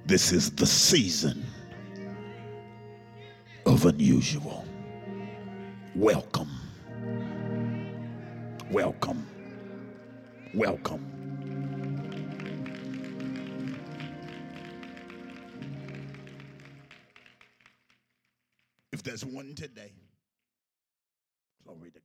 This 0.06 0.30
is 0.30 0.52
the 0.52 0.66
season 0.66 1.44
of 3.66 3.84
unusual. 3.84 4.64
Welcome. 5.96 6.52
Welcome. 8.70 9.26
Welcome. 10.54 11.13
there's 19.04 19.24
one 19.24 19.54
today. 19.54 19.92
Glory 21.64 21.90
to 21.92 22.00